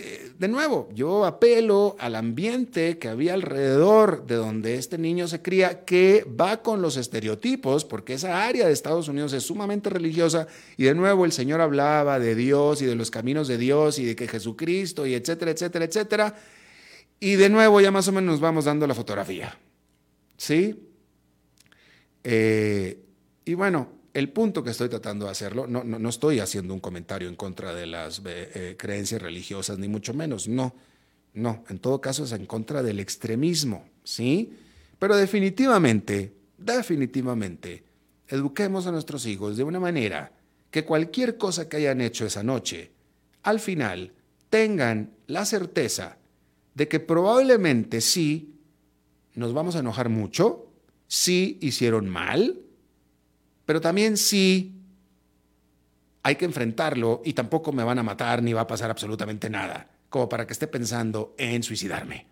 eh, 0.00 0.32
de 0.36 0.48
nuevo, 0.48 0.88
yo 0.92 1.24
apelo 1.24 1.94
al 2.00 2.16
ambiente 2.16 2.98
que 2.98 3.06
había 3.06 3.34
alrededor 3.34 4.26
de 4.26 4.34
donde 4.34 4.74
este 4.74 4.98
niño 4.98 5.28
se 5.28 5.40
cría, 5.40 5.84
que 5.84 6.24
va 6.24 6.64
con 6.64 6.82
los 6.82 6.96
estereotipos, 6.96 7.84
porque 7.84 8.14
esa 8.14 8.44
área 8.44 8.66
de 8.66 8.72
Estados 8.72 9.06
Unidos 9.06 9.32
es 9.34 9.44
sumamente 9.44 9.88
religiosa, 9.88 10.48
y 10.76 10.82
de 10.82 10.96
nuevo 10.96 11.24
el 11.24 11.30
Señor 11.30 11.60
hablaba 11.60 12.18
de 12.18 12.34
Dios 12.34 12.82
y 12.82 12.86
de 12.86 12.96
los 12.96 13.12
caminos 13.12 13.46
de 13.46 13.56
Dios 13.56 14.00
y 14.00 14.04
de 14.04 14.16
que 14.16 14.26
Jesucristo 14.26 15.06
y 15.06 15.14
etcétera, 15.14 15.52
etcétera, 15.52 15.84
etcétera, 15.84 16.34
y 17.20 17.36
de 17.36 17.48
nuevo 17.48 17.80
ya 17.80 17.92
más 17.92 18.08
o 18.08 18.12
menos 18.12 18.32
nos 18.32 18.40
vamos 18.40 18.64
dando 18.64 18.84
la 18.84 18.96
fotografía. 18.96 19.56
¿Sí? 20.36 20.88
Eh, 22.24 22.98
y 23.44 23.54
bueno, 23.54 23.88
el 24.14 24.30
punto 24.30 24.62
que 24.62 24.70
estoy 24.70 24.88
tratando 24.88 25.24
de 25.26 25.30
hacerlo, 25.30 25.66
no, 25.66 25.84
no, 25.84 26.08
estoy 26.08 26.40
haciendo 26.40 26.74
un 26.74 26.80
comentario 26.80 27.28
en 27.28 27.36
contra 27.36 27.74
de 27.74 27.86
las 27.86 28.18
eh, 28.18 28.22
eh, 28.26 28.76
creencias 28.78 29.22
religiosas, 29.22 29.78
ni 29.78 29.88
mucho 29.88 30.12
menos, 30.12 30.48
no, 30.48 30.74
no, 31.34 31.64
en 31.68 31.78
todo 31.78 32.00
caso 32.00 32.24
es 32.24 32.32
en 32.32 32.46
contra 32.46 32.82
del 32.82 33.00
extremismo, 33.00 33.86
¿sí? 34.04 34.52
Pero 34.98 35.16
definitivamente, 35.16 36.34
definitivamente, 36.58 37.84
eduquemos 38.28 38.86
a 38.86 38.92
nuestros 38.92 39.24
hijos 39.26 39.56
de 39.56 39.64
una 39.64 39.80
manera 39.80 40.32
que 40.70 40.84
cualquier 40.84 41.38
cosa 41.38 41.68
que 41.68 41.78
hayan 41.78 42.00
hecho 42.00 42.26
esa 42.26 42.42
noche, 42.42 42.90
al 43.42 43.60
final 43.60 44.12
tengan 44.50 45.10
la 45.26 45.44
certeza 45.44 46.18
de 46.74 46.88
que 46.88 47.00
probablemente 47.00 48.00
sí 48.00 48.54
nos 49.34 49.54
vamos 49.54 49.76
a 49.76 49.80
enojar 49.80 50.10
mucho, 50.10 50.66
sí 51.06 51.58
hicieron 51.60 52.08
mal, 52.08 52.60
pero 53.64 53.80
también 53.80 54.16
sí 54.16 54.74
hay 56.22 56.36
que 56.36 56.44
enfrentarlo 56.44 57.22
y 57.24 57.32
tampoco 57.32 57.72
me 57.72 57.84
van 57.84 57.98
a 57.98 58.02
matar 58.02 58.42
ni 58.42 58.52
va 58.52 58.62
a 58.62 58.66
pasar 58.66 58.90
absolutamente 58.90 59.50
nada, 59.50 59.90
como 60.08 60.28
para 60.28 60.46
que 60.46 60.52
esté 60.52 60.66
pensando 60.66 61.34
en 61.38 61.62
suicidarme. 61.62 62.26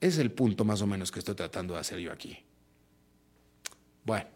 Es 0.00 0.18
el 0.18 0.30
punto 0.30 0.64
más 0.64 0.82
o 0.82 0.86
menos 0.86 1.10
que 1.10 1.18
estoy 1.18 1.34
tratando 1.34 1.74
de 1.74 1.80
hacer 1.80 1.98
yo 1.98 2.12
aquí. 2.12 2.38
Bueno, 4.04 4.26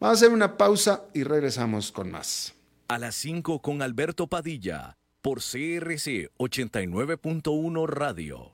vamos 0.00 0.16
a 0.16 0.18
hacer 0.18 0.34
una 0.34 0.56
pausa 0.56 1.04
y 1.14 1.22
regresamos 1.22 1.92
con 1.92 2.10
más. 2.10 2.54
A 2.88 2.98
las 2.98 3.14
5 3.14 3.62
con 3.62 3.80
Alberto 3.80 4.26
Padilla 4.26 4.98
por 5.22 5.38
CRC 5.38 6.30
89.1 6.36 7.86
Radio. 7.88 8.53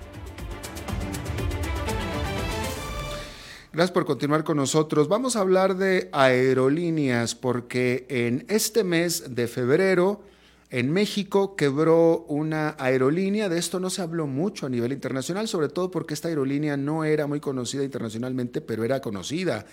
Gracias 3.73 3.91
por 3.93 4.05
continuar 4.05 4.43
con 4.43 4.57
nosotros. 4.57 5.07
Vamos 5.07 5.37
a 5.37 5.39
hablar 5.39 5.77
de 5.77 6.09
aerolíneas 6.11 7.35
porque 7.35 8.05
en 8.09 8.43
este 8.49 8.83
mes 8.83 9.33
de 9.33 9.47
febrero 9.47 10.21
en 10.69 10.91
México 10.91 11.55
quebró 11.55 12.25
una 12.27 12.75
aerolínea. 12.77 13.47
De 13.47 13.57
esto 13.57 13.79
no 13.79 13.89
se 13.89 14.01
habló 14.01 14.27
mucho 14.27 14.65
a 14.65 14.69
nivel 14.69 14.91
internacional, 14.91 15.47
sobre 15.47 15.69
todo 15.69 15.89
porque 15.89 16.13
esta 16.13 16.27
aerolínea 16.27 16.75
no 16.75 17.05
era 17.05 17.27
muy 17.27 17.39
conocida 17.39 17.85
internacionalmente, 17.85 18.59
pero 18.59 18.83
era 18.83 18.99
conocida 18.99 19.65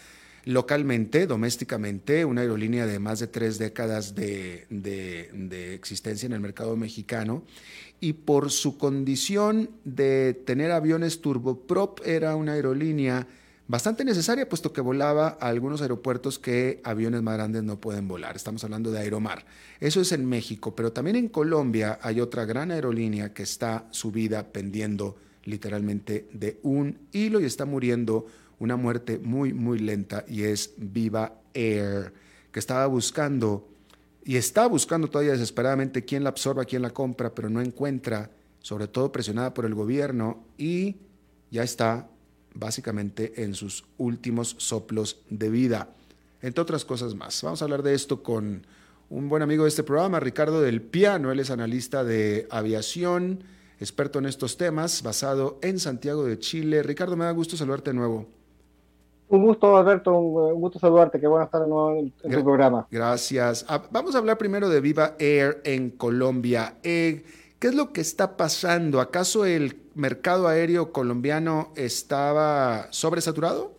localmente, 0.45 1.27
domésticamente, 1.27 2.25
una 2.25 2.43
aerolínea 2.43 2.87
de 2.87 3.01
más 3.01 3.19
de 3.19 3.27
tres 3.27 3.59
décadas 3.59 4.15
de, 4.15 4.67
de, 4.71 5.75
existencia 5.75 6.27
en 6.27 6.35
el 6.35 6.41
mercado 6.41 6.77
mexicano. 6.77 7.43
Y 7.99 8.13
por 8.13 8.53
su 8.53 8.79
condición 8.79 9.71
de 9.85 10.35
tener 10.35 10.71
aviones 10.71 11.21
turboprop, 11.21 11.99
era 12.07 12.37
una 12.37 12.53
aerolínea 12.53 13.27
bastante 13.69 14.05
necesaria, 14.05 14.49
puesto 14.49 14.73
que 14.73 14.81
volaba 14.81 15.37
a 15.41 15.49
algunos 15.49 15.83
aeropuertos 15.83 16.39
que 16.39 16.81
aviones 16.85 17.23
más 17.23 17.35
grandes 17.35 17.63
no 17.63 17.79
pueden 17.79 18.09
volar. 18.09 18.35
Estamos 18.35 18.65
hablando 18.65 18.91
de 18.91 18.99
Aeromar. 18.99 19.45
Eso 19.79 20.01
es 20.01 20.11
en 20.13 20.27
México, 20.27 20.75
pero 20.75 20.93
también 20.93 21.17
en 21.17 21.29
Colombia 21.29 21.99
hay 22.03 22.21
otra 22.21 22.47
gran 22.47 22.71
aerolínea 22.71 23.33
que 23.35 23.43
está 23.43 23.87
subida 23.91 24.49
pendiendo 24.49 25.17
literalmente 25.45 26.29
de 26.33 26.59
un 26.63 26.99
hilo 27.13 27.41
y 27.41 27.45
está 27.45 27.67
muriendo 27.67 28.27
una 28.59 28.77
muerte 28.77 29.19
muy, 29.19 29.53
muy 29.53 29.79
lenta 29.79 30.25
y 30.27 30.43
es 30.43 30.73
Viva 30.79 31.41
Air, 31.55 32.13
que 32.51 32.59
estaba 32.59 32.87
buscando 32.87 33.69
y 34.25 34.37
está 34.37 34.67
buscando 34.67 35.09
todavía 35.09 35.33
desesperadamente 35.33 36.05
quién 36.05 36.25
la 36.25 36.31
absorba, 36.31 36.65
quién 36.65 36.83
la 36.83 36.91
compra, 36.91 37.35
pero 37.35 37.49
no 37.49 37.61
encuentra, 37.61 38.31
sobre 38.61 38.89
todo 38.89 39.13
presionada 39.13 39.55
por 39.55 39.65
el 39.65 39.75
gobierno 39.75 40.45
y 40.59 40.97
ya 41.51 41.63
está 41.63 42.11
básicamente 42.59 43.43
en 43.43 43.55
sus 43.55 43.85
últimos 43.97 44.57
soplos 44.59 45.21
de 45.31 45.49
vida, 45.49 45.89
entre 46.43 46.63
otras 46.63 46.85
cosas 46.85 47.15
más. 47.15 47.43
Vamos 47.43 47.63
a 47.63 47.65
hablar 47.65 47.83
de 47.83 47.95
esto 47.95 48.23
con 48.23 48.67
un 49.11 49.29
buen 49.29 49.43
amigo 49.43 49.65
de 49.65 49.71
este 49.71 49.83
programa, 49.83 50.21
Ricardo 50.21 50.61
del 50.61 50.83
Piano. 50.83 51.33
Él 51.33 51.41
es 51.41 51.51
analista 51.51 52.05
de 52.05 52.47
aviación, 52.51 53.45
experto 53.81 54.19
en 54.19 54.27
estos 54.27 54.57
temas, 54.57 55.03
basado 55.03 55.59
en 55.63 55.79
Santiago 55.79 56.25
de 56.25 56.39
Chile. 56.39 56.83
Ricardo, 56.83 57.17
me 57.17 57.25
da 57.25 57.31
gusto 57.31 57.57
saludarte 57.57 57.91
de 57.91 57.97
nuevo. 57.97 58.27
Un 59.31 59.45
gusto, 59.45 59.77
Alberto, 59.77 60.19
un 60.19 60.61
gusto 60.61 60.79
saludarte, 60.79 61.21
qué 61.21 61.27
bueno 61.27 61.45
estar 61.45 61.61
de 61.61 61.69
nuevo 61.69 61.99
en, 61.99 62.13
tu 62.33 62.43
programa. 62.43 62.87
Gracias. 62.91 63.65
Ah, 63.69 63.83
vamos 63.91 64.15
a 64.15 64.19
hablar 64.19 64.39
primero 64.39 64.71
de 64.71 64.81
Viva 64.81 65.17
Air 65.19 65.61
en 65.65 65.91
Colombia. 65.91 66.77
Eh, 66.83 67.25
¿Qué 67.59 67.67
es 67.67 67.75
lo 67.75 67.93
que 67.93 68.01
está 68.01 68.37
pasando? 68.37 69.01
¿Acaso 69.01 69.45
el 69.45 69.81
mercado 69.97 70.47
aéreo 70.47 70.93
colombiano 70.93 71.73
estaba 71.75 72.87
sobresaturado? 72.91 73.73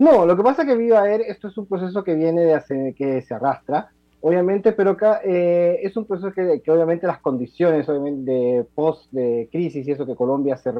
No, 0.00 0.26
lo 0.26 0.36
que 0.36 0.42
pasa 0.42 0.62
es 0.62 0.68
que 0.68 0.76
Viva 0.76 1.08
Air, 1.08 1.20
esto 1.20 1.48
es 1.48 1.56
un 1.56 1.66
proceso 1.66 2.02
que 2.02 2.16
viene 2.16 2.40
de 2.42 2.94
que 2.96 3.22
se 3.22 3.34
arrastra, 3.34 3.92
obviamente, 4.22 4.72
pero 4.72 4.92
acá 4.92 5.20
eh, 5.22 5.78
es 5.82 5.96
un 5.96 6.04
proceso 6.04 6.32
que, 6.32 6.60
obviamente 6.68 7.06
las 7.06 7.20
condiciones 7.20 7.88
obviamente, 7.88 8.28
de 8.28 8.66
post 8.74 9.08
de 9.12 9.48
crisis 9.52 9.86
y 9.86 9.92
eso 9.92 10.04
que 10.04 10.16
Colombia 10.16 10.56
se, 10.56 10.72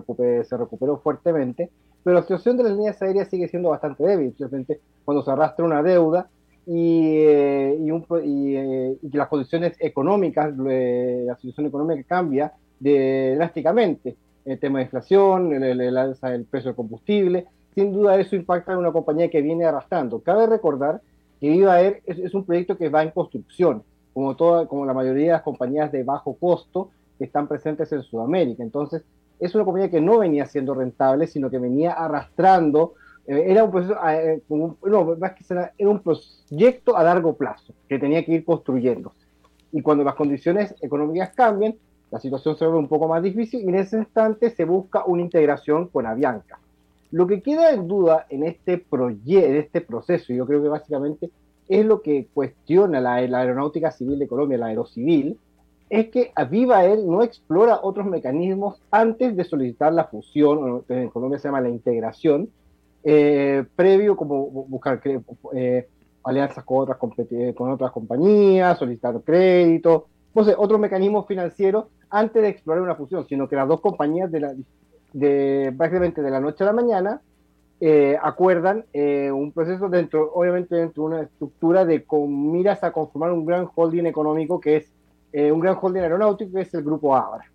se 0.45 0.57
recuperó 0.57 0.99
fuertemente, 0.99 1.71
pero 2.03 2.15
la 2.15 2.23
situación 2.23 2.57
de 2.57 2.65
las 2.65 2.73
líneas 2.73 3.01
aéreas 3.03 3.29
sigue 3.29 3.47
siendo 3.47 3.69
bastante 3.69 4.03
débil, 4.03 4.29
especialmente 4.29 4.81
cuando 5.05 5.23
se 5.23 5.31
arrastra 5.31 5.65
una 5.65 5.81
deuda 5.81 6.29
y, 6.73 7.17
eh, 7.17 7.77
y, 7.81 8.55
eh, 8.55 8.97
y, 9.03 9.11
que 9.11 9.19
las 9.19 9.27
condiciones 9.27 9.77
económicas, 9.81 10.57
la 10.57 11.35
situación 11.35 11.67
económica 11.67 12.05
cambia 12.07 12.53
de, 12.79 13.35
drásticamente 13.35 14.15
el 14.45 14.57
tema 14.61 14.79
de 14.79 14.85
inflación, 14.85 15.53
el, 15.53 15.97
alza 15.97 16.31
del 16.31 16.45
precio 16.45 16.69
del 16.69 16.77
combustible. 16.77 17.49
Sin 17.75 17.93
duda 17.93 18.21
eso 18.21 18.37
impacta 18.37 18.71
en 18.71 18.79
una 18.79 18.93
compañía 18.93 19.29
que 19.29 19.43
viene 19.43 19.65
arrastrando. 19.65 20.21
Cabe 20.21 20.47
recordar 20.47 21.01
que 21.41 21.49
Viva 21.49 21.81
Air 21.81 22.03
es, 22.07 22.33
un 22.35 22.45
proyecto 22.45 22.77
que 22.77 22.89
va 22.89 23.03
en 23.03 23.11
construcción, 23.11 23.83
como, 24.15 24.37
toda, 24.37 24.67
como 24.67 24.87
la 24.87 24.95
mayoría 24.95 25.27
de 25.27 25.33
las 25.33 25.43
compañías 25.43 25.91
de 25.91 26.05
bajo 26.05 26.35
costo 26.35 26.91
que 27.19 27.25
están 27.25 27.49
presentes 27.49 27.91
en 27.91 28.05
Sudamérica. 28.05 28.63
Entonces, 28.63 29.03
es 29.41 29.53
una 29.57 29.65
compañía 29.65 29.91
que 29.91 30.01
no 30.01 30.19
venía 30.19 30.47
siendo 30.47 30.75
rentable, 30.75 31.27
sino 31.27 31.51
que 31.51 31.59
venía 31.59 31.95
arrastrando. 31.95 32.95
Eh, 33.27 33.45
era 33.49 33.65
un 33.65 33.71
proceso, 33.71 33.97
eh, 34.09 34.43
no, 34.49 35.17
más 35.19 35.33
que 35.33 35.45
era 35.49 35.73
un 35.79 36.01
proyecto 36.01 36.97
a 36.97 37.03
largo 37.03 37.35
plazo 37.37 37.75
que 37.89 37.99
tenía 37.99 38.25
que 38.25 38.33
ir 38.33 38.45
construyéndose. 38.45 39.27
Y 39.73 39.83
cuando 39.83 40.05
las 40.05 40.15
condiciones 40.15 40.75
económicas 40.81 41.31
cambian, 41.35 41.75
la 42.11 42.19
situación 42.19 42.57
se 42.57 42.65
vuelve 42.65 42.81
un 42.81 42.89
poco 42.89 43.07
más 43.07 43.23
difícil 43.23 43.61
y 43.61 43.69
en 43.69 43.77
ese 43.77 43.99
instante 43.99 44.51
se 44.51 44.65
busca 44.65 45.05
una 45.05 45.23
integración 45.23 45.89
con 45.89 46.07
Avianca. 46.07 46.59
Lo 47.13 47.27
que 47.27 47.41
queda 47.41 47.71
en 47.71 47.87
duda 47.89 48.27
en 48.29 48.45
este, 48.45 48.79
proyecto, 48.79 49.49
en 49.49 49.57
este 49.57 49.81
proceso, 49.81 50.33
yo 50.33 50.47
creo 50.47 50.63
que 50.63 50.69
básicamente 50.69 51.31
es 51.69 51.87
lo 51.87 52.03
que 52.03 52.27
cuestiona 52.35 53.01
la, 53.01 53.15
aeronáutica 53.15 53.93
civil 53.93 54.19
de 54.19 54.27
Colombia, 54.27 54.59
la 54.59 54.67
aerocivil, 54.67 55.39
es 55.89 56.09
que 56.09 56.33
Aviva 56.35 56.85
Air 56.85 57.01
no 57.01 57.23
explora 57.23 57.81
otros 57.83 58.07
mecanismos 58.07 58.81
antes 58.91 59.37
de 59.37 59.45
solicitar 59.45 59.93
la 59.93 60.05
fusión, 60.05 60.85
en 60.89 61.11
Colombia 61.11 61.39
se 61.39 61.49
llama 61.49 61.61
la 61.61 61.69
integración, 61.69 62.49
eh, 63.05 63.65
previo 63.77 64.17
como 64.17 64.47
buscar 64.47 65.01
eh, 65.55 65.89
alianzas 66.25 66.65
con 66.65 66.83
otras, 66.83 66.99
con 67.55 67.71
otras 67.71 67.91
compañías, 67.93 68.79
solicitar 68.79 69.21
crédito, 69.23 70.07
no 70.35 70.45
sé, 70.45 70.55
otros 70.57 70.81
mecanismos 70.81 71.27
financieros 71.27 71.87
antes 72.11 72.43
de 72.43 72.49
explorar 72.49 72.83
una 72.83 72.95
fusión, 72.95 73.27
sino 73.27 73.49
que 73.49 73.57
las 73.57 73.69
dos 73.69 73.81
compañías 73.81 74.31
de, 74.31 74.41
la, 74.41 74.55
de 75.13 75.75
prácticamente 75.77 76.23
de 76.23 76.31
la 76.31 76.41
noche 76.41 76.65
a 76.65 76.67
la 76.67 76.73
mañana 76.73 77.21
eh, 77.83 78.19
acuerdan 78.23 78.85
eh, 78.93 79.31
un 79.33 79.53
proceso 79.53 79.89
dentro, 79.89 80.31
obviamente 80.35 80.77
dentro 80.77 81.05
de 81.05 81.15
una 81.15 81.23
estructura 81.23 81.87
de 81.87 82.05
con 82.05 82.53
miras 82.53 82.85
a 82.85 82.93
conformar 82.93 83.33
un 83.33 83.47
gran 83.47 83.67
holding 83.75 84.05
económico 84.05 84.61
que 84.61 84.77
es 84.77 84.93
eh, 85.33 85.51
un 85.51 85.61
gran 85.61 85.79
holding 85.81 86.03
aeronáutico 86.03 86.53
que 86.53 86.61
es 86.61 86.75
el 86.75 86.85
grupo 86.85 87.17
Abra. 87.17 87.51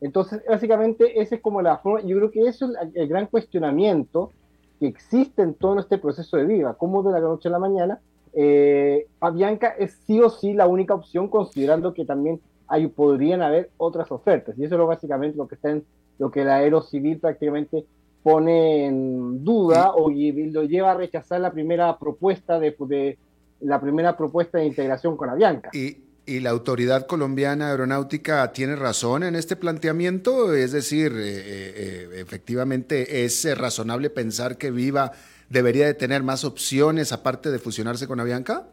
Entonces, 0.00 0.40
básicamente, 0.48 1.20
esa 1.20 1.34
es 1.34 1.40
como 1.40 1.62
la 1.62 1.78
forma, 1.78 2.06
yo 2.06 2.16
creo 2.16 2.30
que 2.30 2.46
eso 2.46 2.66
es 2.66 2.90
el, 2.94 3.08
gran 3.08 3.26
cuestionamiento 3.26 4.30
que 4.78 4.86
existe 4.86 5.42
en 5.42 5.54
todo 5.54 5.78
este 5.78 5.98
proceso 5.98 6.36
de 6.36 6.44
vida, 6.44 6.74
cómo 6.74 7.02
de 7.02 7.12
la 7.12 7.20
noche 7.20 7.48
a 7.48 7.52
la 7.52 7.58
mañana 7.58 8.00
eh, 8.38 9.06
Avianca 9.20 9.68
es 9.78 9.98
sí 10.06 10.20
o 10.20 10.28
sí 10.28 10.52
la 10.52 10.66
única 10.66 10.94
opción, 10.94 11.28
considerando 11.28 11.94
que 11.94 12.04
también 12.04 12.40
hay, 12.68 12.86
podrían 12.88 13.40
haber 13.42 13.70
otras 13.78 14.12
ofertas. 14.12 14.58
Y 14.58 14.64
eso 14.64 14.80
es 14.80 14.86
básicamente 14.86 15.38
lo 15.38 15.48
que, 15.48 15.54
está 15.54 15.70
en, 15.70 15.84
lo 16.18 16.30
que 16.30 16.44
la 16.44 16.56
Aerocivil 16.56 17.18
prácticamente 17.18 17.86
pone 18.22 18.86
en 18.86 19.44
duda 19.44 19.92
o 19.94 20.10
lo 20.10 20.64
lleva 20.64 20.90
a 20.90 20.96
rechazar 20.96 21.40
la 21.40 21.52
primera 21.52 21.98
propuesta 21.98 22.58
de, 22.58 22.76
de 22.78 23.18
la 23.60 23.80
primera 23.80 24.16
propuesta 24.16 24.58
de 24.58 24.66
integración 24.66 25.16
con 25.16 25.30
Avianca. 25.30 25.70
Y, 25.72 26.05
¿Y 26.28 26.40
la 26.40 26.50
Autoridad 26.50 27.06
Colombiana 27.06 27.70
Aeronáutica 27.70 28.52
tiene 28.52 28.74
razón 28.74 29.22
en 29.22 29.36
este 29.36 29.54
planteamiento? 29.54 30.52
Es 30.54 30.72
decir, 30.72 31.12
eh, 31.12 31.18
eh, 31.18 31.72
eh, 31.76 32.08
efectivamente 32.20 33.24
es 33.24 33.46
razonable 33.56 34.10
pensar 34.10 34.58
que 34.58 34.72
Viva 34.72 35.12
debería 35.48 35.86
de 35.86 35.94
tener 35.94 36.24
más 36.24 36.44
opciones 36.44 37.12
aparte 37.12 37.52
de 37.52 37.60
fusionarse 37.60 38.08
con 38.08 38.18
Avianca. 38.18 38.66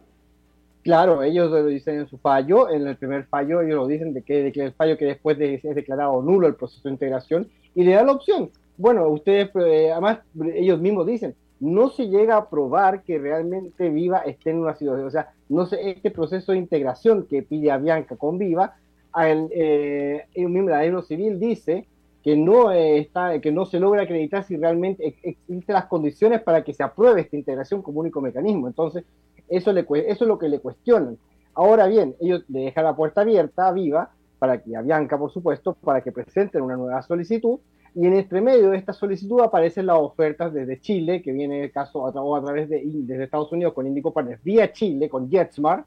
Claro, 0.81 1.21
ellos 1.21 1.51
lo 1.51 1.63
dicen 1.67 1.99
en 1.99 2.09
su 2.09 2.17
fallo, 2.17 2.71
en 2.71 2.87
el 2.87 2.97
primer 2.97 3.27
fallo 3.27 3.61
ellos 3.61 3.75
lo 3.75 3.87
dicen 3.87 4.15
de 4.15 4.23
que, 4.23 4.45
de 4.45 4.51
que 4.51 4.63
el 4.63 4.73
fallo 4.73 4.97
que 4.97 5.05
después 5.05 5.37
de, 5.37 5.61
es 5.63 5.75
declarado 5.75 6.23
nulo 6.23 6.47
el 6.47 6.55
proceso 6.55 6.81
de 6.85 6.93
integración 6.93 7.47
y 7.75 7.83
le 7.83 7.93
da 7.93 8.03
la 8.03 8.13
opción. 8.13 8.49
Bueno, 8.77 9.07
ustedes, 9.09 9.51
además 9.55 10.21
ellos 10.55 10.81
mismos 10.81 11.05
dicen, 11.05 11.35
no 11.63 11.87
se 11.89 12.09
llega 12.09 12.35
a 12.35 12.49
probar 12.49 13.03
que 13.03 13.17
realmente 13.17 13.89
Viva 13.89 14.17
esté 14.19 14.49
en 14.49 14.59
una 14.59 14.75
situación, 14.75 15.07
o 15.07 15.11
sea, 15.11 15.31
no 15.47 15.65
sé, 15.65 15.91
este 15.91 16.11
proceso 16.11 16.51
de 16.51 16.57
integración 16.57 17.25
que 17.25 17.41
pide 17.41 17.71
Avianca 17.71 18.17
con 18.17 18.37
Viva, 18.37 18.75
el, 19.17 19.47
eh, 19.51 20.25
un 20.35 20.51
miembro 20.51 20.75
de 20.75 21.01
Civil 21.03 21.39
dice 21.39 21.87
que 22.21 22.35
no, 22.35 22.69
eh, 22.73 22.99
está, 22.99 23.39
que 23.39 23.53
no 23.53 23.65
se 23.65 23.79
logra 23.79 24.03
acreditar 24.03 24.43
si 24.43 24.57
realmente 24.57 25.15
existen 25.23 25.73
las 25.73 25.85
condiciones 25.85 26.41
para 26.41 26.65
que 26.65 26.73
se 26.73 26.83
apruebe 26.83 27.21
esta 27.21 27.37
integración 27.37 27.81
como 27.81 28.01
único 28.01 28.19
mecanismo. 28.19 28.67
Entonces, 28.67 29.05
eso, 29.47 29.71
eso 29.71 29.95
es 29.95 30.21
lo 30.21 30.37
que 30.37 30.49
le 30.49 30.59
cuestionan. 30.59 31.17
Ahora 31.53 31.87
bien, 31.87 32.13
ellos 32.19 32.43
le 32.49 32.61
dejan 32.61 32.83
la 32.83 32.95
puerta 32.95 33.21
abierta 33.21 33.69
a 33.69 33.71
Viva 33.71 34.09
para 34.37 34.61
que 34.61 34.75
Avianca, 34.75 35.17
por 35.17 35.31
supuesto, 35.31 35.75
para 35.75 36.01
que 36.01 36.11
presenten 36.11 36.61
una 36.61 36.75
nueva 36.75 37.01
solicitud 37.03 37.59
y 37.95 38.07
en 38.07 38.13
este 38.13 38.41
medio 38.41 38.71
de 38.71 38.77
esta 38.77 38.93
solicitud 38.93 39.41
aparecen 39.41 39.85
las 39.85 39.97
ofertas 39.97 40.53
desde 40.53 40.79
Chile, 40.79 41.21
que 41.21 41.31
viene 41.31 41.63
el 41.63 41.71
caso 41.71 42.05
a, 42.05 42.09
a 42.09 42.43
través 42.43 42.67
de 42.69 42.81
desde 42.83 43.23
Estados 43.23 43.51
Unidos 43.51 43.73
con 43.73 43.85
Indico 43.85 44.11
Partners, 44.11 44.43
vía 44.43 44.71
Chile 44.71 45.09
con 45.09 45.29
JetSmart, 45.29 45.85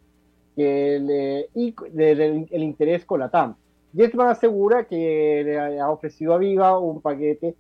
que 0.55 1.49
y 1.55 1.75
el 1.97 2.63
interés 2.63 3.05
con 3.05 3.21
la 3.21 3.29
TAM. 3.29 3.57
JetSmart 3.93 4.31
asegura 4.31 4.85
que 4.85 5.43
le 5.45 5.81
ha 5.81 5.91
ofrecido 5.91 6.35
a 6.35 6.39
Viva 6.39 6.79
un 6.79 7.01
paquete 7.01 7.57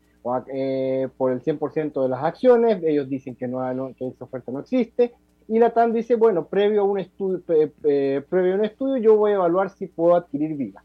eh, 0.52 1.08
por 1.16 1.32
el 1.32 1.42
100% 1.42 2.02
de 2.02 2.08
las 2.08 2.22
acciones, 2.22 2.82
ellos 2.84 3.08
dicen 3.08 3.34
que, 3.34 3.48
no, 3.48 3.94
que 3.96 4.06
esa 4.06 4.24
oferta 4.24 4.52
no 4.52 4.60
existe, 4.60 5.12
y 5.48 5.58
la 5.58 5.70
TAM 5.70 5.92
dice, 5.92 6.14
bueno, 6.14 6.46
previo 6.46 6.82
a 6.82 6.84
un 6.84 6.98
estudio, 6.98 7.40
previo 7.42 8.52
a 8.52 8.56
un 8.56 8.64
estudio 8.64 8.96
yo 8.96 9.16
voy 9.16 9.32
a 9.32 9.36
evaluar 9.36 9.70
si 9.70 9.86
puedo 9.86 10.14
adquirir 10.14 10.56
Viva. 10.56 10.82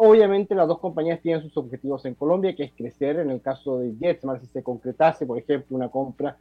Obviamente 0.00 0.54
las 0.54 0.68
dos 0.68 0.78
compañías 0.78 1.20
tienen 1.20 1.42
sus 1.42 1.56
objetivos 1.56 2.04
en 2.04 2.14
Colombia, 2.14 2.54
que 2.54 2.62
es 2.62 2.72
crecer. 2.72 3.18
En 3.18 3.30
el 3.30 3.40
caso 3.40 3.80
de 3.80 3.94
Jetsmar, 3.98 4.40
si 4.40 4.46
se 4.46 4.62
concretase, 4.62 5.26
por 5.26 5.38
ejemplo, 5.38 5.76
una 5.76 5.88
compra 5.88 6.36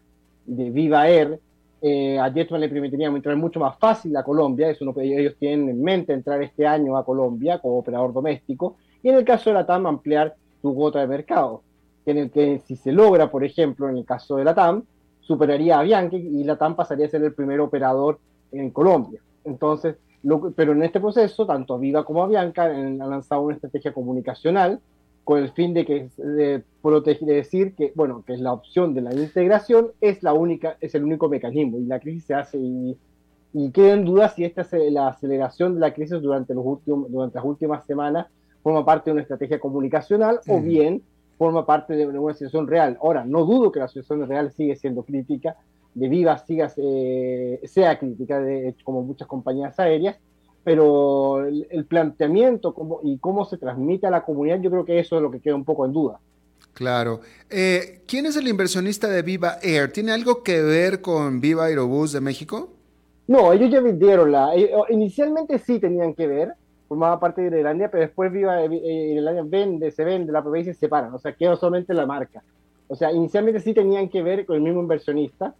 de 0.45 0.69
Viva 0.69 1.09
Air, 1.09 1.39
eh, 1.81 2.19
a 2.19 2.31
Jetsmar 2.31 2.59
le 2.59 2.69
permitiría 2.69 3.07
entrar 3.07 3.35
mucho 3.35 3.59
más 3.59 3.75
fácil 3.79 4.15
a 4.15 4.23
Colombia. 4.23 4.69
Eso 4.69 4.85
no, 4.85 4.93
ellos 5.01 5.35
tienen 5.39 5.69
en 5.69 5.81
mente 5.81 6.13
entrar 6.13 6.39
este 6.43 6.67
año 6.67 6.95
a 6.97 7.03
Colombia 7.03 7.57
como 7.57 7.79
operador 7.79 8.13
doméstico. 8.13 8.75
Y 9.01 9.09
en 9.09 9.15
el 9.15 9.25
caso 9.25 9.49
de 9.49 9.55
la 9.55 9.65
TAM, 9.65 9.87
ampliar 9.87 10.35
su 10.61 10.75
cuota 10.75 10.99
de 10.99 11.07
mercado. 11.07 11.63
En 12.05 12.19
el 12.19 12.29
que 12.29 12.59
si 12.59 12.75
se 12.75 12.91
logra, 12.91 13.31
por 13.31 13.43
ejemplo, 13.43 13.89
en 13.89 13.97
el 13.97 14.05
caso 14.05 14.35
de 14.35 14.43
la 14.43 14.53
TAM, 14.53 14.83
superaría 15.21 15.79
a 15.79 15.81
Bianchi 15.81 16.17
y 16.17 16.43
la 16.43 16.57
TAM 16.57 16.75
pasaría 16.75 17.07
a 17.07 17.09
ser 17.09 17.23
el 17.23 17.33
primer 17.33 17.59
operador 17.59 18.19
en 18.51 18.69
Colombia. 18.69 19.19
Entonces, 19.45 19.95
pero 20.55 20.73
en 20.73 20.83
este 20.83 20.99
proceso, 20.99 21.45
tanto 21.45 21.75
Aviva 21.75 22.03
como 22.03 22.23
Avianca 22.23 22.65
han 22.65 22.97
lanzado 22.97 23.41
una 23.41 23.55
estrategia 23.55 23.93
comunicacional 23.93 24.79
con 25.23 25.39
el 25.39 25.51
fin 25.51 25.73
de 25.73 25.85
que 25.85 26.09
de 26.17 26.63
proteger, 26.81 27.27
de 27.27 27.35
decir 27.35 27.75
que 27.75 27.91
bueno 27.95 28.23
que 28.25 28.33
es 28.33 28.39
la 28.39 28.53
opción 28.53 28.93
de 28.93 29.01
la 29.01 29.13
integración 29.13 29.91
es 29.99 30.23
la 30.23 30.33
única 30.33 30.77
es 30.79 30.95
el 30.95 31.03
único 31.03 31.27
mecanismo 31.27 31.77
y 31.77 31.85
la 31.85 31.99
crisis 31.99 32.25
se 32.25 32.33
hace 32.33 32.57
y, 32.57 32.97
y 33.53 33.71
queda 33.71 33.93
en 33.93 34.05
duda 34.05 34.29
si 34.29 34.45
esta 34.45 34.65
la 34.89 35.09
aceleración 35.09 35.75
de 35.75 35.81
la 35.81 35.93
crisis 35.93 36.21
durante 36.21 36.53
los 36.53 36.65
últimos 36.65 37.11
durante 37.11 37.35
las 37.35 37.45
últimas 37.45 37.85
semanas 37.85 38.27
forma 38.63 38.85
parte 38.85 39.09
de 39.09 39.13
una 39.13 39.21
estrategia 39.21 39.59
comunicacional 39.59 40.39
o 40.47 40.61
bien 40.61 41.01
forma 41.37 41.65
parte 41.65 41.95
de 41.95 42.07
una 42.07 42.33
situación 42.33 42.67
real. 42.67 42.97
Ahora, 43.01 43.23
no 43.23 43.45
dudo 43.45 43.71
que 43.71 43.79
la 43.79 43.87
situación 43.87 44.27
real 44.27 44.51
sigue 44.51 44.75
siendo 44.75 45.03
crítica, 45.03 45.55
de 45.97 46.09
Viva 46.09 46.37
siga, 46.37 46.71
eh, 46.77 47.59
sea 47.63 47.97
crítica, 47.97 48.39
de, 48.39 48.75
como 48.83 49.01
muchas 49.01 49.27
compañías 49.27 49.79
aéreas, 49.79 50.17
pero 50.63 51.45
el, 51.45 51.85
planteamiento 51.85 52.75
y 53.03 53.17
cómo 53.17 53.45
se 53.45 53.57
transmite 53.57 54.05
a 54.05 54.11
la 54.11 54.23
comunidad, 54.23 54.59
yo 54.61 54.69
creo 54.69 54.85
que 54.85 54.99
eso 54.99 55.15
es 55.15 55.21
lo 55.21 55.31
que 55.31 55.39
queda 55.39 55.55
un 55.55 55.65
poco 55.65 55.85
en 55.85 55.93
duda. 55.93 56.19
Claro. 56.73 57.21
Eh, 57.49 58.03
¿Quién 58.05 58.27
es 58.27 58.37
el 58.37 58.47
inversionista 58.47 59.07
de 59.07 59.23
Viva 59.23 59.57
Air? 59.63 59.91
¿Tiene 59.91 60.11
algo 60.11 60.43
que 60.43 60.61
ver 60.61 61.01
con 61.01 61.41
Viva 61.41 61.65
Aerobús 61.65 62.11
de 62.11 62.21
México? 62.21 62.69
No, 63.25 63.51
ellos 63.51 63.71
ya 63.71 63.81
vendieron 63.81 64.31
la. 64.31 64.51
Inicialmente 64.89 65.57
sí 65.57 65.79
tenían 65.79 66.13
que 66.13 66.27
ver, 66.27 66.53
formaba 66.87 67.19
parte 67.19 67.49
de 67.49 67.57
Irlandia, 67.57 67.89
pero 67.89 68.01
después 68.01 68.31
Viva 68.31 68.63
eh, 68.63 69.13
Irlandia 69.15 69.43
vende, 69.47 69.89
se 69.89 70.03
vende, 70.03 70.31
la 70.31 70.43
propiedad 70.43 70.69
y 70.69 70.73
se 70.73 70.79
separan. 70.79 71.11
O 71.13 71.17
sea, 71.17 71.33
quedó 71.33 71.55
solamente 71.55 71.95
la 71.95 72.05
marca. 72.05 72.43
O 72.87 72.95
sea, 72.95 73.11
inicialmente 73.11 73.59
sí 73.61 73.73
tenían 73.73 74.09
que 74.09 74.21
ver 74.21 74.45
con 74.45 74.57
el 74.57 74.61
mismo 74.61 74.81
inversionista, 74.81 75.55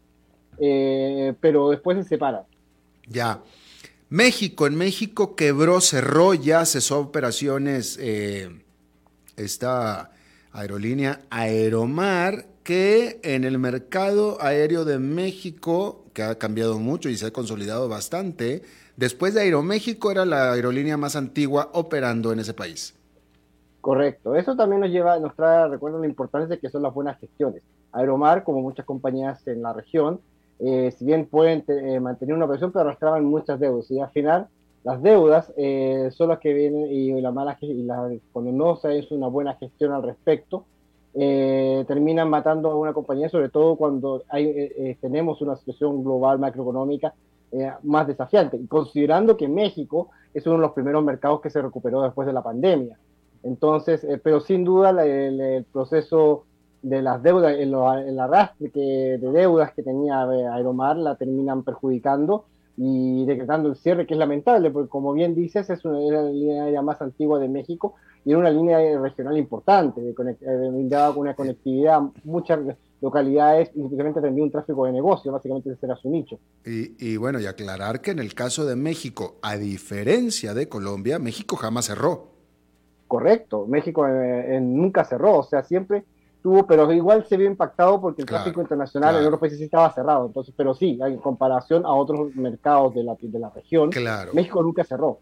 eh, 0.60 1.34
pero 1.40 1.70
después 1.70 1.98
se 1.98 2.04
separa. 2.04 2.46
Ya. 3.08 3.42
México, 4.10 4.68
en 4.68 4.76
México 4.76 5.36
quebró, 5.36 5.82
cerró, 5.82 6.34
ya 6.34 6.66
cesó 6.66 7.00
operaciones 7.00 7.98
eh, 8.02 8.50
esta 9.36 10.12
aerolínea 10.54 11.22
Aeromar, 11.30 12.46
que 12.64 13.20
en 13.24 13.44
el 13.44 13.60
mercado 13.60 14.38
aéreo 14.42 14.86
de 14.86 15.00
México, 15.00 16.06
que 16.14 16.24
ha 16.24 16.36
cambiado 16.36 16.80
mucho 16.80 17.10
y 17.10 17.18
se 17.18 17.28
ha 17.28 17.32
consolidado 17.32 17.88
bastante, 17.90 18.64
después 18.96 19.34
de 19.34 19.42
Aeroméxico 19.42 20.12
era 20.12 20.26
la 20.26 20.54
aerolínea 20.54 20.98
más 20.98 21.16
antigua 21.16 21.70
operando 21.74 22.34
en 22.34 22.40
ese 22.40 22.54
país. 22.54 22.94
Correcto, 23.82 24.36
eso 24.36 24.56
también 24.56 24.82
nos 24.82 24.90
lleva, 24.90 25.20
nos 25.20 25.36
trae 25.36 25.68
recuerdo 25.70 26.00
la 26.00 26.08
importancia 26.08 26.56
de 26.56 26.60
que 26.60 26.70
son 26.70 26.82
las 26.82 26.94
buenas 26.94 27.20
gestiones. 27.20 27.62
Aeromar, 27.94 28.44
como 28.44 28.62
muchas 28.62 28.86
compañías 28.86 29.46
en 29.48 29.62
la 29.62 29.72
región, 29.72 30.20
eh, 30.60 30.92
si 30.98 31.06
bien 31.06 31.28
pueden 31.28 31.64
eh, 31.68 32.00
mantener 32.00 32.36
una 32.36 32.46
operación, 32.46 32.72
pero 32.72 32.86
arrastraban 32.86 33.26
muchas 33.26 33.60
deudas. 33.60 33.90
Y 33.92 34.00
al 34.00 34.10
final, 34.10 34.48
las 34.84 35.02
deudas 35.02 35.54
eh, 35.58 36.10
son 36.12 36.30
las 36.30 36.40
que 36.40 36.54
vienen 36.54 36.92
y 36.92 37.20
la 37.22 37.32
mala 37.32 37.58
y 37.62 37.84
la, 37.84 38.10
cuando 38.32 38.52
no 38.52 38.76
se 38.78 39.00
hace 39.00 39.14
una 39.14 39.28
buena 39.28 39.56
gestión 39.56 39.92
al 39.92 40.04
respecto, 40.04 40.66
terminan 41.14 42.30
matando 42.30 42.70
a 42.70 42.76
una 42.76 42.94
compañía, 42.94 43.28
sobre 43.28 43.50
todo 43.50 43.76
cuando 43.76 44.22
hay, 44.30 44.96
tenemos 45.02 45.42
una 45.42 45.56
situación 45.56 46.04
global 46.04 46.38
macroeconómica 46.38 47.16
más 47.82 48.06
desafiante. 48.06 48.60
Considerando 48.68 49.36
que 49.36 49.48
México 49.48 50.10
es 50.36 50.46
uno 50.46 50.58
de 50.58 50.62
los 50.62 50.74
primeros 50.74 51.04
mercados 51.04 51.42
que 51.42 51.50
se 51.50 51.60
recuperó 51.60 52.04
después 52.04 52.28
de 52.28 52.34
la 52.34 52.44
pandemia. 52.44 53.00
Entonces, 53.42 54.06
pero 54.22 54.42
sin 54.42 54.64
duda 54.64 54.92
el 55.04 55.66
proceso 55.74 56.46
de 56.90 57.02
las 57.02 57.22
deudas, 57.22 57.54
el, 57.54 57.74
el 57.74 58.20
arrastre 58.20 58.70
que, 58.72 59.18
de 59.20 59.32
deudas 59.32 59.74
que 59.74 59.84
tenía 59.84 60.24
Aeromar 60.24 60.98
la 60.98 61.16
terminan 61.16 61.64
perjudicando 61.64 62.46
y 62.78 63.26
decretando 63.26 63.70
el 63.70 63.76
cierre, 63.76 64.06
que 64.06 64.14
es 64.14 64.20
lamentable, 64.20 64.70
porque 64.70 64.90
como 64.90 65.12
bien 65.12 65.34
dices, 65.34 65.68
es 65.70 65.84
una, 65.84 66.00
era 66.00 66.22
la 66.22 66.30
línea 66.30 66.82
más 66.84 67.02
antigua 67.02 67.40
de 67.40 67.50
México 67.50 67.96
y 68.24 68.32
era 68.32 68.40
una 68.40 68.52
línea 68.52 68.78
regional 69.00 69.36
importante, 69.36 70.00
de 70.00 70.12
eh, 70.12 70.70
brindaba 70.72 71.14
con 71.14 71.22
una 71.22 71.34
conectividad 71.34 72.02
muchas 72.24 72.60
localidades 73.02 73.72
y 73.74 73.82
simplemente 73.82 74.20
atendía 74.20 74.44
un 74.44 74.52
tráfico 74.52 74.86
de 74.86 74.92
negocio, 74.92 75.32
básicamente 75.32 75.72
ese 75.72 75.88
era 75.88 75.96
su 75.96 76.10
nicho. 76.10 76.38
Y, 76.66 76.94
y, 77.00 77.18
bueno, 77.18 77.40
y 77.40 77.48
aclarar 77.48 78.00
que 78.02 78.12
en 78.12 78.20
el 78.20 78.36
caso 78.36 78.66
de 78.66 78.76
México, 78.76 79.38
a 79.42 79.58
diferencia 79.58 80.54
de 80.54 80.70
Colombia, 80.70 81.18
México 81.18 81.56
jamás 81.56 81.86
cerró. 81.86 82.28
Correcto, 83.08 83.66
México 83.66 84.06
eh, 84.08 84.60
nunca 84.62 85.04
cerró, 85.04 85.40
o 85.40 85.44
sea, 85.44 85.64
siempre 85.64 86.04
pero 86.68 86.92
igual 86.92 87.26
se 87.28 87.38
vio 87.38 87.48
impactado 87.48 88.00
porque 88.00 88.22
el 88.22 88.28
tráfico 88.28 88.62
internacional 88.62 89.16
en 89.16 89.26
otros 89.26 89.40
países 89.40 89.62
estaba 89.62 89.94
cerrado. 89.94 90.28
Entonces, 90.28 90.54
pero 90.56 90.74
sí, 90.74 90.98
en 91.02 91.18
comparación 91.18 91.86
a 91.86 91.94
otros 91.94 92.36
mercados 92.36 92.96
de 92.96 93.04
la, 93.04 93.16
de 93.20 93.40
la 93.40 93.50
región, 93.50 93.90
México 94.34 94.62
nunca 94.64 94.84
cerró. 94.84 95.20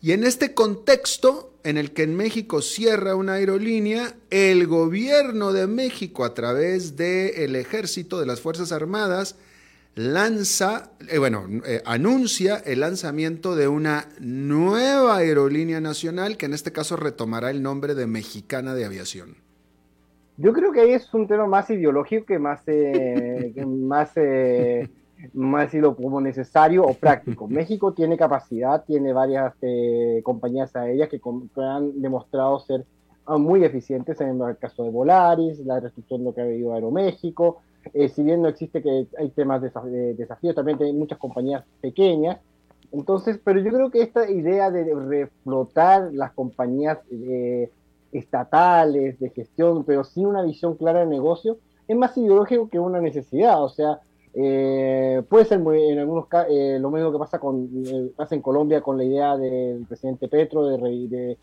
Y 0.00 0.12
en 0.12 0.24
este 0.24 0.54
contexto, 0.54 1.52
en 1.62 1.76
el 1.76 1.92
que 1.92 2.04
en 2.04 2.16
México 2.16 2.62
cierra 2.62 3.14
una 3.14 3.34
aerolínea, 3.34 4.14
el 4.30 4.66
gobierno 4.66 5.52
de 5.52 5.66
México, 5.66 6.24
a 6.24 6.32
través 6.32 6.96
del 6.96 7.54
ejército, 7.54 8.18
de 8.18 8.26
las 8.26 8.40
Fuerzas 8.40 8.72
Armadas, 8.72 9.36
lanza, 9.94 10.92
eh, 11.08 11.18
bueno, 11.18 11.46
eh, 11.66 11.82
anuncia 11.84 12.56
el 12.64 12.80
lanzamiento 12.80 13.56
de 13.56 13.68
una 13.68 14.08
nueva 14.20 15.16
aerolínea 15.16 15.80
nacional 15.80 16.36
que 16.36 16.46
en 16.46 16.54
este 16.54 16.72
caso 16.72 16.96
retomará 16.96 17.50
el 17.50 17.62
nombre 17.62 17.94
de 17.94 18.06
Mexicana 18.06 18.74
de 18.74 18.86
Aviación. 18.86 19.36
Yo 20.40 20.54
creo 20.54 20.72
que 20.72 20.80
ahí 20.80 20.92
es 20.92 21.12
un 21.12 21.26
tema 21.26 21.46
más 21.46 21.68
ideológico 21.68 22.24
que 22.24 22.38
más, 22.38 22.62
eh, 22.66 23.52
más, 23.66 24.10
eh, 24.16 24.88
más 25.34 25.70
como 25.98 26.18
necesario 26.18 26.82
o 26.82 26.94
práctico. 26.94 27.46
México 27.46 27.92
tiene 27.92 28.16
capacidad, 28.16 28.82
tiene 28.86 29.12
varias 29.12 29.52
eh, 29.60 30.22
compañías 30.24 30.74
aéreas 30.74 31.10
que, 31.10 31.20
han 31.56 32.00
demostrado 32.00 32.58
ser 32.60 32.86
ah, 33.26 33.36
muy 33.36 33.64
eficientes 33.64 34.18
en 34.22 34.40
el 34.40 34.56
caso 34.56 34.82
de 34.82 34.90
Volaris, 34.90 35.58
la 35.60 35.78
de 35.78 35.90
lo 36.18 36.32
que 36.32 36.40
ha 36.40 36.44
habido 36.44 36.72
Aeroméxico. 36.72 37.60
Eh, 37.92 38.08
si 38.08 38.22
bien 38.22 38.40
no 38.40 38.48
existe 38.48 38.82
que 38.82 39.08
hay 39.18 39.28
temas 39.30 39.60
de 39.60 40.14
desafíos, 40.14 40.54
también 40.54 40.82
hay 40.82 40.94
muchas 40.94 41.18
compañías 41.18 41.64
pequeñas. 41.82 42.38
Entonces, 42.92 43.38
pero 43.44 43.60
yo 43.60 43.70
creo 43.70 43.90
que 43.90 44.00
esta 44.00 44.30
idea 44.30 44.70
de 44.70 44.94
reflotar 44.94 46.14
las 46.14 46.32
compañías 46.32 46.98
eh, 47.10 47.70
estatales 48.12 49.18
de 49.20 49.30
gestión, 49.30 49.84
pero 49.84 50.04
sin 50.04 50.26
una 50.26 50.42
visión 50.42 50.76
clara 50.76 51.00
de 51.00 51.06
negocio, 51.06 51.58
es 51.86 51.96
más 51.96 52.16
ideológico 52.16 52.68
que 52.68 52.78
una 52.78 53.00
necesidad. 53.00 53.62
O 53.62 53.68
sea, 53.68 54.00
eh, 54.32 55.22
puede 55.28 55.44
ser 55.44 55.58
muy, 55.58 55.82
en 55.90 55.98
algunos 55.98 56.26
casos 56.26 56.52
eh, 56.52 56.78
lo 56.80 56.90
mismo 56.90 57.10
que 57.10 57.18
pasa, 57.18 57.38
con, 57.38 57.68
eh, 57.84 58.10
pasa 58.16 58.34
en 58.34 58.42
Colombia 58.42 58.80
con 58.80 58.96
la 58.96 59.04
idea 59.04 59.36
del 59.36 59.84
presidente 59.86 60.28
Petro 60.28 60.66
de, 60.66 61.36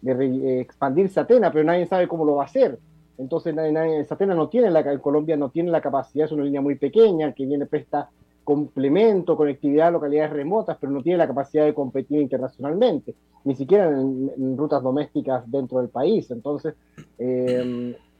de, 0.00 0.14
de, 0.14 0.60
expandir 0.60 1.08
Satena, 1.08 1.52
pero 1.52 1.64
nadie 1.64 1.86
sabe 1.86 2.08
cómo 2.08 2.24
lo 2.24 2.36
va 2.36 2.42
a 2.42 2.46
hacer. 2.46 2.78
Entonces, 3.18 3.54
nadie, 3.54 4.04
Satena 4.04 4.34
no 4.34 4.48
tiene 4.48 4.70
la, 4.70 4.98
Colombia 4.98 5.36
no 5.36 5.50
tiene 5.50 5.70
la 5.70 5.80
capacidad, 5.80 6.26
es 6.26 6.32
una 6.32 6.44
línea 6.44 6.60
muy 6.60 6.74
pequeña 6.74 7.32
que 7.32 7.46
viene 7.46 7.66
presta 7.66 8.10
complemento, 8.44 9.36
conectividad 9.36 9.88
a 9.88 9.92
localidades 9.92 10.32
remotas, 10.32 10.76
pero 10.80 10.92
no 10.92 11.02
tiene 11.02 11.18
la 11.18 11.26
capacidad 11.26 11.64
de 11.64 11.74
competir 11.74 12.20
internacionalmente, 12.20 13.14
ni 13.44 13.54
siquiera 13.54 13.88
en, 13.88 14.56
rutas 14.56 14.82
domésticas 14.82 15.48
dentro 15.50 15.78
del 15.78 15.88
país. 15.88 16.30
Entonces, 16.30 16.74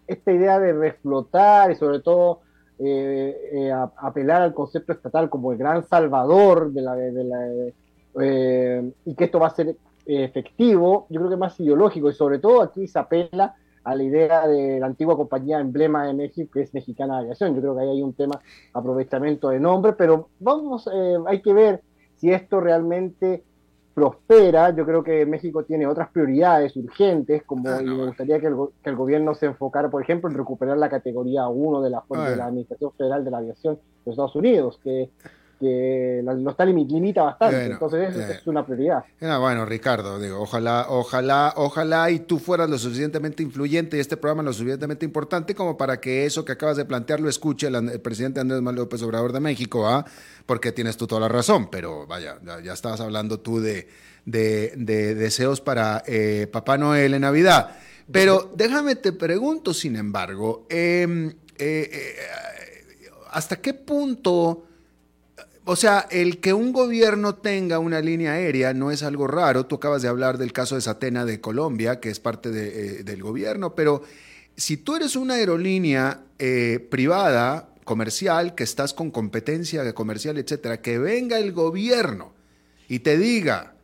esta 0.07 0.33
idea 0.33 0.59
de 0.59 0.73
reflotar 0.73 1.71
y 1.71 1.77
sobre 1.77 2.01
todo 2.01 2.41
eh, 2.79 3.37
eh, 3.53 3.73
apelar 3.73 4.43
al 4.43 4.55
concepto 4.55 4.93
estatal 4.93 5.29
como 5.29 5.53
el 5.53 5.59
gran 5.59 5.85
salvador 5.85 6.73
de 6.73 6.83
la, 6.83 6.97
eh, 8.21 8.93
y 9.05 9.15
que 9.15 9.25
esto 9.25 9.39
va 9.39 9.49
a 9.49 9.55
ser 9.55 9.77
efectivo, 10.05 11.07
yo 11.09 11.21
creo 11.21 11.29
que 11.29 11.35
es 11.35 11.41
más 11.41 11.61
ideológico 11.61 12.11
y 12.11 12.15
sobre 12.15 12.41
todo 12.41 12.61
aquí 12.61 12.89
se 12.89 12.99
apela 12.99 13.55
a 13.85 13.95
la 13.95 14.03
idea 14.03 14.47
de 14.47 14.79
la 14.79 14.87
antigua 14.87 15.17
compañía 15.17 15.61
emblema 15.61 16.07
de 16.07 16.15
México, 16.15 16.53
que 16.55 16.63
es 16.63 16.75
Mexicana 16.75 17.15
de 17.15 17.21
Aviación. 17.23 17.55
Yo 17.55 17.61
creo 17.61 17.77
que 17.77 17.83
ahí 17.83 17.91
hay 17.91 18.03
un 18.03 18.15
tema 18.15 18.41
aprovechamiento 18.73 19.49
de 19.49 19.61
nombre, 19.61 19.93
pero 19.95 20.29
vamos, 20.39 20.89
hay 21.27 21.43
que 21.43 21.53
ver 21.53 21.83
si 22.17 22.31
esto 22.31 22.61
realmente 22.61 23.43
prospera, 23.95 24.71
yo 24.75 24.87
creo 24.87 25.03
que 25.03 25.27
México 25.27 25.65
tiene 25.65 25.87
otras 25.87 26.09
prioridades 26.11 26.75
urgentes, 26.77 27.43
como 27.45 27.69
ah, 27.69 27.83
me 27.83 28.07
gustaría 28.07 28.41
que 28.41 28.47
el, 28.47 28.97
gobierno 28.97 29.35
se 29.35 29.47
enfocara, 29.47 29.91
por 29.91 30.03
ejemplo, 30.03 30.31
en 30.31 30.37
recuperar 30.37 30.79
la 30.79 30.89
categoría 30.89 31.47
1 31.49 31.83
de 31.83 31.91
la, 31.91 32.03
de 32.09 32.37
la 32.37 32.47
Administración 32.47 32.93
Federal 32.93 33.25
de 33.25 33.31
la 33.31 33.39
Aviación 33.39 33.79
de 34.05 34.11
Estados 34.11 34.35
Unidos, 34.35 34.81
que 34.83 35.11
que 35.63 36.21
lo 36.25 36.51
está 36.51 36.65
limita 36.65 37.23
bastante, 37.23 37.67
entonces 37.67 38.17
eso 38.17 38.33
es 38.33 38.47
una 38.47 38.67
prioridad. 38.67 39.05
bueno, 39.21 39.65
Ricardo, 39.65 40.19
digo, 40.19 40.41
ojalá, 40.41 40.87
ojalá, 40.89 41.55
ojalá 41.57 42.11
y 42.11 42.19
tú 42.19 42.39
fueras 42.39 42.69
lo 42.69 42.79
suficientemente 42.79 43.43
influyente 43.43 43.97
y 43.97 44.01
este 44.01 44.17
programa 44.17 44.43
lo 44.43 44.53
suficientemente 44.53 45.05
importante 45.05 45.55
como 45.55 45.77
para 45.77 46.01
que 46.01 46.27
eso 46.27 46.45
que 46.45 46.53
acabas 46.53 46.77
de 46.77 46.85
plantear 46.85 47.21
lo 47.21 47.29
escuche 47.29 47.69
el, 47.69 48.01
presidente 48.01 48.41
Andrés 48.41 48.61
Manuel 48.61 48.85
López 48.85 49.03
Obrador 49.03 49.33
de 49.33 49.41
México, 49.41 49.89
¿ah? 49.89 50.05
porque 50.47 50.73
tienes 50.73 50.97
tú 50.97 51.07
toda 51.07 51.21
la 51.21 51.29
razón, 51.29 51.69
pero 51.71 52.07
vaya, 52.07 52.39
ya, 52.63 52.73
estabas 52.73 53.01
hablando 53.01 53.41
tú 53.41 53.61
de, 53.61 53.89
de, 54.25 55.15
deseos 55.15 55.61
para 55.61 56.03
eh, 56.07 56.49
Papá 56.51 56.77
Noel 56.77 57.15
en 57.15 57.23
Navidad. 57.23 57.77
Pero 58.11 58.53
déjame 58.55 58.97
te 58.97 59.13
pregunto, 59.13 59.73
sin 59.73 59.97
embargo, 59.97 60.67
em, 60.69 61.29
eh, 61.31 61.35
eh, 61.59 62.17
¿hasta 63.31 63.57
qué 63.57 63.75
punto 63.75 64.67
o 65.65 65.77
sea, 65.77 66.07
el 66.11 66.39
que 66.39 66.53
un 66.53 66.73
gobierno 66.73 67.37
tenga 67.37 67.79
una 67.79 68.01
línea 68.01 68.33
aérea 68.33 68.75
no 68.75 68.91
es 68.91 69.03
algo 69.03 69.27
raro. 69.27 69.67
Tú 69.67 69.77
acabas 69.77 70.03
de 70.03 70.09
hablar 70.09 70.39
del 70.39 70.53
caso 70.53 70.75
de 70.75 70.81
Satena 70.81 71.25
de 71.25 71.41
Colombia, 71.41 72.01
que 72.01 72.11
es 72.11 72.19
parte 72.19 72.51
eh, 72.51 73.03
del 73.05 73.23
gobierno, 73.23 73.75
pero 73.75 74.03
si 74.57 74.77
tú 74.77 74.97
eres 74.97 75.17
una 75.17 75.35
aerolínea 75.35 76.23
eh, 76.39 76.87
privada, 76.91 77.73
comercial, 77.85 78.55
que 78.55 78.65
estás 78.65 78.95
con 78.95 79.11
competencia 79.11 79.93
comercial, 79.95 80.39
etcétera, 80.39 80.81
que 80.81 80.99
venga 80.99 81.39
el 81.39 81.53
gobierno 81.53 82.33
y 82.89 83.01
te 83.01 83.17
diga, 83.17 83.75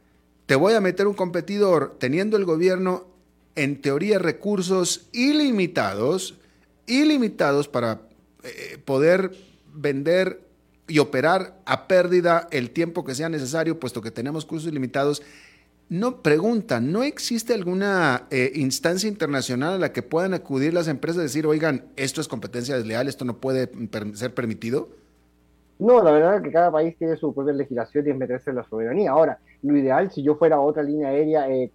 te 0.46 0.54
voy 0.54 0.74
a 0.74 0.80
meter 0.80 1.06
un 1.06 1.14
competidor 1.14 1.96
teniendo 1.98 2.36
el 2.36 2.44
gobierno 2.44 3.06
en 3.54 3.80
teoría 3.80 4.18
recursos 4.18 5.08
ilimitados, 5.12 6.38
ilimitados 6.86 7.68
para 7.68 8.02
eh, 8.44 8.78
poder 8.84 9.32
vender 9.74 10.47
y 10.88 10.98
operar 10.98 11.54
a 11.66 11.86
pérdida 11.86 12.48
el 12.50 12.70
tiempo 12.70 13.04
que 13.04 13.14
sea 13.14 13.28
necesario, 13.28 13.78
puesto 13.78 14.02
que 14.02 14.10
tenemos 14.10 14.44
cursos 14.44 14.72
limitados. 14.72 15.22
No 15.90 16.22
preguntan, 16.22 16.92
¿no 16.92 17.02
existe 17.02 17.54
alguna 17.54 18.26
eh, 18.30 18.52
instancia 18.54 19.08
internacional 19.08 19.74
a 19.74 19.78
la 19.78 19.92
que 19.92 20.02
puedan 20.02 20.34
acudir 20.34 20.74
las 20.74 20.88
empresas 20.88 21.20
y 21.20 21.22
decir, 21.24 21.46
oigan, 21.46 21.84
esto 21.96 22.20
es 22.20 22.28
competencia 22.28 22.76
desleal, 22.76 23.08
esto 23.08 23.24
no 23.24 23.38
puede 23.38 23.70
ser 24.14 24.34
permitido? 24.34 24.88
No, 25.78 26.02
la 26.02 26.10
verdad 26.10 26.36
es 26.36 26.42
que 26.42 26.50
cada 26.50 26.72
país 26.72 26.96
tiene 26.98 27.16
su 27.16 27.32
propia 27.32 27.52
legislación 27.52 28.06
y 28.06 28.10
es 28.10 28.16
meterse 28.16 28.50
en 28.50 28.56
la 28.56 28.64
soberanía. 28.64 29.12
Ahora, 29.12 29.38
lo 29.62 29.76
ideal, 29.76 30.10
si 30.10 30.22
yo 30.22 30.34
fuera 30.34 30.60
otra 30.60 30.82
línea 30.82 31.08
aérea 31.08 31.48
eh, 31.48 31.70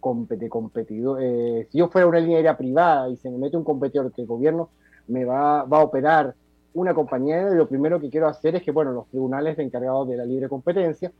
competidor, 0.00 1.18
eh, 1.20 1.66
si 1.70 1.78
yo 1.78 1.88
fuera 1.88 2.06
una 2.06 2.20
línea 2.20 2.36
aérea 2.36 2.56
privada 2.56 3.08
y 3.10 3.16
se 3.16 3.30
me 3.30 3.38
mete 3.38 3.56
un 3.56 3.64
competidor 3.64 4.12
que 4.12 4.22
el 4.22 4.28
gobierno 4.28 4.70
me 5.08 5.24
va, 5.24 5.64
va 5.64 5.78
a 5.78 5.82
operar 5.82 6.34
una 6.74 6.92
compañía 6.92 7.48
lo 7.50 7.68
primero 7.68 8.00
que 8.00 8.10
quiero 8.10 8.28
hacer 8.28 8.56
es 8.56 8.62
que, 8.62 8.72
bueno, 8.72 8.92
los 8.92 9.08
tribunales 9.08 9.58
encargados 9.58 10.08
de 10.08 10.16
la 10.16 10.24
libre 10.24 10.48
competencia 10.48 11.12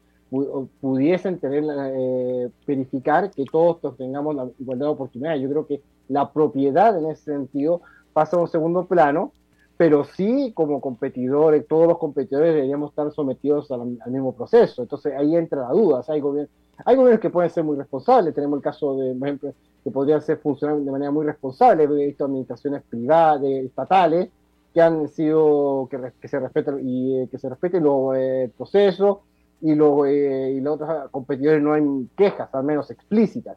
pudiesen 0.81 1.39
tener, 1.39 1.65
eh, 1.95 2.51
verificar 2.67 3.31
que 3.31 3.45
todos 3.45 3.97
tengamos 3.97 4.35
la 4.35 4.49
igualdad 4.59 4.87
de 4.87 4.93
oportunidades. 4.93 5.41
Yo 5.41 5.49
creo 5.49 5.67
que 5.67 5.83
la 6.09 6.33
propiedad 6.33 6.99
en 6.99 7.11
ese 7.11 7.25
sentido 7.25 7.83
pasa 8.13 8.37
a 8.37 8.41
un 8.41 8.49
segundo 8.49 8.87
plano, 8.87 9.33
pero 9.77 10.05
sí 10.05 10.53
como 10.55 10.81
competidores, 10.81 11.67
todos 11.69 11.87
los 11.87 11.99
competidores 11.99 12.55
deberíamos 12.55 12.91
estar 12.91 13.11
sometidos 13.13 13.71
al, 13.71 13.99
mismo 14.07 14.35
proceso. 14.35 14.83
Entonces 14.83 15.13
ahí 15.17 15.37
entra 15.37 15.63
la 15.63 15.71
duda. 15.71 16.03
hay, 16.09 16.21
gobiernos, 16.21 16.53
hay 16.85 16.97
gobiernos 16.97 17.21
que 17.21 17.31
pueden 17.31 17.51
ser 17.51 17.63
muy 17.63 17.77
responsables. 17.77 18.35
Tenemos 18.35 18.57
el 18.57 18.63
caso 18.63 18.97
de, 18.97 19.15
por 19.15 19.29
ejemplo, 19.29 19.55
que 19.85 19.91
podrían 19.91 20.21
ser 20.21 20.39
funcionar 20.39 20.79
de 20.79 20.91
manera 20.91 21.11
muy 21.11 21.27
responsable. 21.27 21.85
He 21.85 22.07
visto 22.07 22.25
administraciones 22.25 22.83
privadas, 22.89 23.43
estatales, 23.45 24.31
que 24.75 24.83
han 24.83 25.09
sido, 25.09 25.89
que, 25.89 26.29
se 26.29 26.41
respeten 26.41 26.87
y 26.87 27.21
eh, 27.21 27.29
que 27.31 27.39
se 27.39 27.49
respeten 27.49 27.85
los 27.85 28.17
eh, 28.17 28.51
procesos 28.57 29.19
y, 29.61 29.77
lo, 29.77 30.05
eh, 30.05 30.51
y 30.51 30.61
los 30.61 30.75
otros 30.75 31.11
competidores 31.13 31.63
no 31.63 31.73
hay 31.73 32.09
quejas, 32.17 32.53
al 32.53 32.65
menos 32.65 32.91
explícitas. 32.91 33.57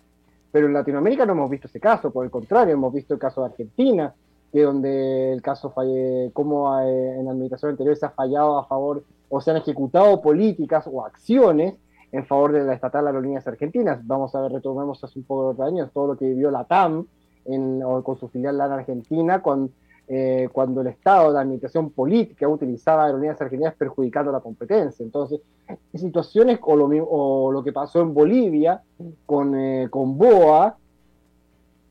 Pero 0.51 0.67
en 0.67 0.73
Latinoamérica 0.73 1.25
no 1.25 1.33
hemos 1.33 1.49
visto 1.49 1.67
ese 1.67 1.79
caso, 1.79 2.11
por 2.11 2.23
el 2.23 2.31
contrario, 2.31 2.75
hemos 2.75 2.93
visto 2.93 3.15
el 3.15 3.19
caso 3.19 3.41
de 3.41 3.47
Argentina, 3.47 4.13
que 4.53 4.61
donde 4.61 5.33
el 5.33 5.41
caso 5.41 5.71
falle, 5.71 6.29
como 6.33 6.79
en 6.79 7.25
la 7.25 7.31
administración 7.31 7.71
anterior 7.71 7.97
se 7.97 8.05
ha 8.05 8.11
fallado 8.11 8.59
a 8.59 8.65
favor 8.65 9.03
o 9.27 9.41
se 9.41 9.51
han 9.51 9.57
ejecutado 9.57 10.21
políticas 10.21 10.87
o 10.89 11.03
acciones 11.03 11.73
en 12.11 12.25
favor 12.25 12.53
de 12.53 12.63
la 12.63 12.73
estatal 12.73 13.07
Aerolíneas 13.07 13.45
Argentinas. 13.45 14.05
Vamos 14.07 14.33
a 14.35 14.41
ver, 14.41 14.53
retomemos 14.53 15.03
hace 15.03 15.19
un 15.19 15.25
poco 15.25 15.53
de 15.53 15.63
años 15.63 15.91
todo 15.91 16.07
lo 16.07 16.17
que 16.17 16.25
vivió 16.25 16.49
la 16.49 16.63
TAM 16.63 17.05
en, 17.45 17.81
con 18.03 18.17
su 18.17 18.29
filial 18.29 18.57
LAN 18.57 18.71
Argentina, 18.71 19.41
con 19.41 19.71
eh, 20.09 20.47
cuando 20.53 20.81
el 20.81 20.87
Estado, 20.87 21.33
la 21.33 21.41
administración 21.41 21.89
política, 21.89 22.47
utilizaba 22.47 23.05
aerolíneas 23.05 23.41
argentinas 23.41 23.75
perjudicando 23.75 24.31
la 24.31 24.39
competencia. 24.39 25.03
Entonces, 25.03 25.41
situaciones 25.93 26.59
o 26.61 26.75
lo, 26.77 26.87
o 27.09 27.51
lo 27.51 27.63
que 27.63 27.73
pasó 27.73 28.01
en 28.01 28.13
Bolivia 28.13 28.81
con, 29.25 29.59
eh, 29.59 29.87
con 29.89 30.17
BOA, 30.17 30.77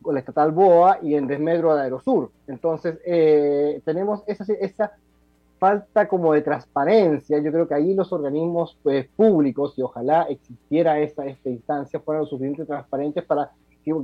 con 0.01 0.15
la 0.15 0.21
estatal 0.21 0.53
BOA 0.53 1.01
y 1.03 1.15
en 1.15 1.27
desmedro 1.27 1.75
de 1.75 1.83
Aerosur. 1.83 2.31
Entonces, 2.47 2.99
eh, 3.05 3.83
tenemos 3.85 4.23
esa, 4.27 4.45
esa 4.61 4.93
falta 5.59 6.09
como 6.09 6.33
de 6.33 6.41
transparencia. 6.41 7.39
Yo 7.39 7.53
creo 7.53 7.69
que 7.69 7.75
ahí 7.75 7.93
los 7.93 8.13
organismos 8.13 8.79
pues, 8.83 9.09
públicos, 9.15 9.75
y 9.77 9.83
ojalá 9.83 10.23
existiera 10.23 10.99
esa, 11.01 11.27
esta 11.27 11.51
instancia, 11.51 12.01
fueran 12.01 12.23
lo 12.23 12.27
suficientemente 12.29 12.73
transparentes 12.73 13.25
para 13.25 13.51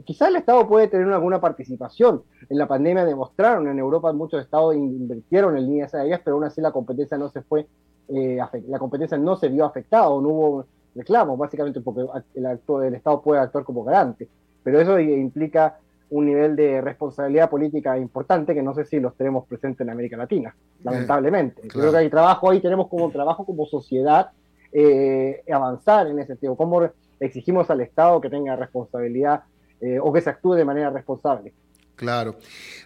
quizás 0.05 0.29
el 0.29 0.37
Estado 0.37 0.67
puede 0.69 0.89
tener 0.89 1.11
alguna 1.13 1.41
participación. 1.41 2.23
En 2.49 2.59
la 2.59 2.67
pandemia 2.67 3.05
demostraron, 3.05 3.69
en 3.69 3.79
Europa 3.79 4.13
muchos 4.13 4.43
estados 4.43 4.75
invirtieron 4.75 5.57
en 5.57 5.67
líneas 5.67 5.95
aéreas, 5.95 6.21
pero 6.25 6.37
aún 6.37 6.45
así 6.45 6.61
la 6.61 6.73
competencia 6.73 7.19
no 7.19 7.29
se 7.29 7.43
fue, 7.43 7.67
eh, 8.09 8.39
la 8.69 8.79
competencia 8.79 9.19
no 9.19 9.37
se 9.37 9.49
vio 9.49 9.65
afectada, 9.65 10.07
no 10.07 10.29
hubo 10.29 10.67
reclamos, 10.95 11.39
básicamente 11.39 11.81
porque 11.81 12.03
el, 12.35 12.47
el 12.47 12.95
Estado 12.95 13.23
puede 13.23 13.41
actuar 13.41 13.65
como 13.65 13.85
garante. 13.85 14.29
Pero 14.63 14.81
eso 14.81 14.99
implica 15.01 15.79
un 16.11 16.27
nivel 16.27 16.55
de 16.55 16.81
responsabilidad 16.83 17.49
política 17.49 17.97
importante 17.97 18.55
que 18.55 18.63
no 18.63 18.75
sé 18.75 18.85
si 18.85 19.01
los 19.01 19.17
tenemos 19.17 19.47
presentes 19.47 19.81
en 19.81 19.91
América 19.91 20.17
Latina, 20.17 20.55
lamentablemente. 20.85 21.67
Creo 21.69 21.91
que 21.91 21.97
hay 21.97 22.11
trabajo 22.11 22.51
ahí, 22.51 22.61
tenemos 22.61 22.89
como 22.89 23.11
trabajo 23.11 23.47
como 23.47 23.65
sociedad 23.67 24.31
eh, 24.73 25.43
avanzar 25.51 26.07
en 26.07 26.19
ese 26.19 26.29
sentido, 26.29 26.55
cómo 26.55 26.83
exigimos 27.19 27.71
al 27.71 27.81
Estado 27.81 28.21
que 28.21 28.29
tenga 28.29 28.57
responsabilidad 28.57 29.45
eh, 29.83 29.99
o 30.01 30.13
que 30.13 30.21
se 30.21 30.31
actúe 30.31 30.55
de 30.55 30.65
manera 30.65 30.91
responsable. 30.91 31.53
Claro. 31.97 32.37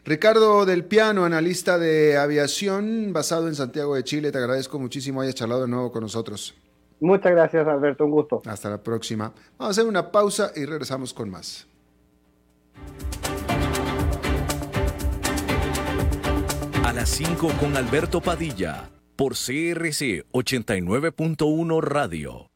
Ricardo 0.04 0.66
del 0.66 0.84
Piano, 0.84 1.24
analista 1.24 1.78
de 1.78 2.16
aviación 2.16 3.12
basado 3.12 3.48
en 3.48 3.54
Santiago 3.54 3.94
de 3.94 4.02
Chile, 4.02 4.32
te 4.32 4.38
agradezco 4.38 4.78
muchísimo 4.78 5.20
hayas 5.20 5.34
charlado 5.34 5.62
de 5.62 5.68
nuevo 5.68 5.92
con 5.92 6.02
nosotros. 6.02 6.54
Muchas 7.00 7.32
gracias, 7.32 7.66
Alberto, 7.66 8.04
un 8.04 8.10
gusto. 8.10 8.42
Hasta 8.46 8.70
la 8.70 8.82
próxima. 8.82 9.32
Vamos 9.58 9.76
a 9.76 9.80
hacer 9.80 9.86
una 9.86 10.10
pausa 10.10 10.52
y 10.56 10.64
regresamos 10.64 11.12
con 11.12 11.30
más. 11.30 11.68
A 16.84 16.92
las 16.92 17.08
5 17.10 17.48
con 17.60 17.76
Alberto 17.76 18.20
Padilla, 18.20 18.90
por 19.16 19.32
CRC 19.32 20.24
89.1 20.32 21.80
Radio. 21.82 22.55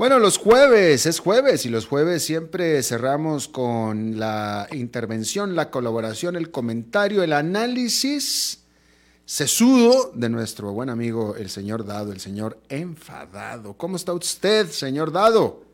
Bueno, 0.00 0.18
los 0.18 0.38
jueves, 0.38 1.04
es 1.04 1.18
jueves 1.18 1.66
y 1.66 1.68
los 1.68 1.86
jueves 1.86 2.24
siempre 2.24 2.82
cerramos 2.82 3.48
con 3.48 4.18
la 4.18 4.66
intervención, 4.72 5.54
la 5.54 5.70
colaboración, 5.70 6.36
el 6.36 6.50
comentario, 6.50 7.22
el 7.22 7.34
análisis 7.34 8.64
sesudo 9.26 10.10
de 10.14 10.30
nuestro 10.30 10.72
buen 10.72 10.88
amigo 10.88 11.36
el 11.36 11.50
señor 11.50 11.84
Dado, 11.84 12.12
el 12.12 12.20
señor 12.20 12.58
enfadado. 12.70 13.74
¿Cómo 13.74 13.96
está 13.96 14.14
usted, 14.14 14.70
señor 14.70 15.12
Dado? 15.12 15.64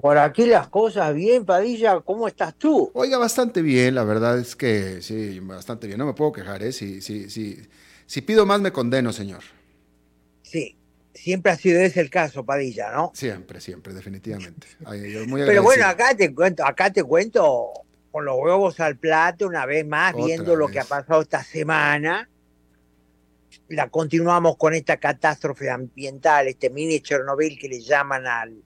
Por 0.00 0.18
aquí 0.18 0.46
las 0.46 0.68
cosas 0.68 1.12
bien, 1.12 1.44
Padilla, 1.44 1.98
¿cómo 1.98 2.28
estás 2.28 2.54
tú? 2.54 2.92
Oiga, 2.94 3.18
bastante 3.18 3.60
bien, 3.60 3.96
la 3.96 4.04
verdad 4.04 4.38
es 4.38 4.54
que 4.54 5.02
sí, 5.02 5.40
bastante 5.40 5.88
bien, 5.88 5.98
no 5.98 6.06
me 6.06 6.14
puedo 6.14 6.30
quejar, 6.30 6.62
¿eh? 6.62 6.70
Si, 6.70 7.00
si, 7.00 7.28
si, 7.28 7.60
si 8.06 8.20
pido 8.20 8.46
más 8.46 8.60
me 8.60 8.70
condeno, 8.70 9.12
señor. 9.12 9.42
Sí, 10.42 10.76
siempre 11.14 11.52
ha 11.52 11.56
sido 11.56 11.80
ese 11.80 12.00
el 12.00 12.10
caso, 12.10 12.44
Padilla, 12.44 12.90
¿no? 12.92 13.12
Siempre, 13.14 13.60
siempre, 13.60 13.92
definitivamente. 13.92 14.66
Pero 14.84 15.62
bueno, 15.62 15.86
acá 15.86 16.14
te 16.14 16.34
cuento, 16.34 16.64
acá 16.64 16.90
te 16.90 17.02
cuento 17.02 17.72
con 18.10 18.24
los 18.24 18.36
huevos 18.38 18.78
al 18.80 18.96
plato 18.96 19.46
una 19.46 19.64
vez 19.66 19.86
más, 19.86 20.14
viendo 20.14 20.54
lo 20.54 20.68
que 20.68 20.80
ha 20.80 20.84
pasado 20.84 21.22
esta 21.22 21.42
semana. 21.42 22.28
La 23.68 23.88
continuamos 23.88 24.56
con 24.56 24.74
esta 24.74 24.98
catástrofe 24.98 25.70
ambiental, 25.70 26.48
este 26.48 26.68
mini 26.70 27.00
Chernobyl 27.00 27.58
que 27.58 27.68
le 27.68 27.80
llaman 27.80 28.26
al, 28.26 28.62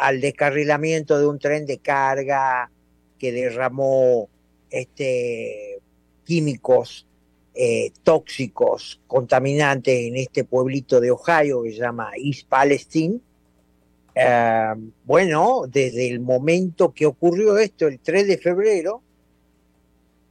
al 0.00 0.20
descarrilamiento 0.20 1.18
de 1.18 1.26
un 1.26 1.38
tren 1.38 1.66
de 1.66 1.78
carga 1.78 2.70
que 3.18 3.32
derramó 3.32 4.28
este, 4.70 5.80
químicos 6.24 7.07
eh, 7.60 7.90
tóxicos, 8.04 9.00
contaminantes 9.08 10.06
en 10.06 10.16
este 10.16 10.44
pueblito 10.44 11.00
de 11.00 11.10
Ohio 11.10 11.64
que 11.64 11.72
se 11.72 11.78
llama 11.78 12.12
East 12.16 12.46
Palestine. 12.48 13.18
Eh, 14.14 14.74
bueno, 15.04 15.64
desde 15.66 16.08
el 16.08 16.20
momento 16.20 16.94
que 16.94 17.04
ocurrió 17.04 17.58
esto, 17.58 17.88
el 17.88 17.98
3 17.98 18.28
de 18.28 18.38
febrero, 18.38 19.02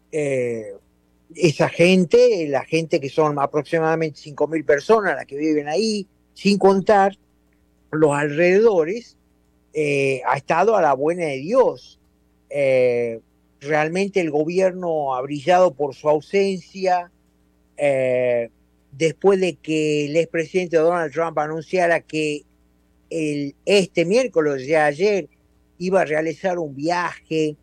eh, 0.10 0.72
esa 1.36 1.68
gente, 1.68 2.48
la 2.48 2.64
gente 2.64 3.02
que 3.02 3.10
son 3.10 3.40
aproximadamente 3.40 4.22
5.000 4.22 4.64
personas 4.64 5.16
las 5.18 5.26
que 5.26 5.36
viven 5.36 5.68
ahí, 5.68 6.08
sin 6.34 6.58
contar 6.58 7.18
los 7.92 8.14
alrededores, 8.14 9.18
ha 10.26 10.38
estado 10.38 10.78
a 10.78 10.82
la 10.82 10.94
buena 10.94 11.26
de 11.26 11.40
Dios. 11.40 12.00
realmente 13.60 14.22
el 14.22 14.32
gobierno 14.32 15.14
ha 15.14 15.22
brillado 15.22 15.74
por 15.74 15.94
su 15.94 16.08
ausencia, 16.08 17.12
eh, 17.78 18.50
después 18.92 19.40
de 19.40 19.56
que 19.56 20.06
el 20.06 20.16
expresidente 20.16 20.78
Donald 20.78 21.14
Trump 21.14 21.38
anunciara 21.38 22.02
que 22.02 22.44
el, 23.10 23.56
este 23.66 24.06
miércoles 24.06 24.66
de 24.68 24.78
ayer 24.78 25.28
iba 25.78 26.02
a 26.02 26.06
realizar 26.06 26.58
un 26.58 26.76
viaje 26.76 27.56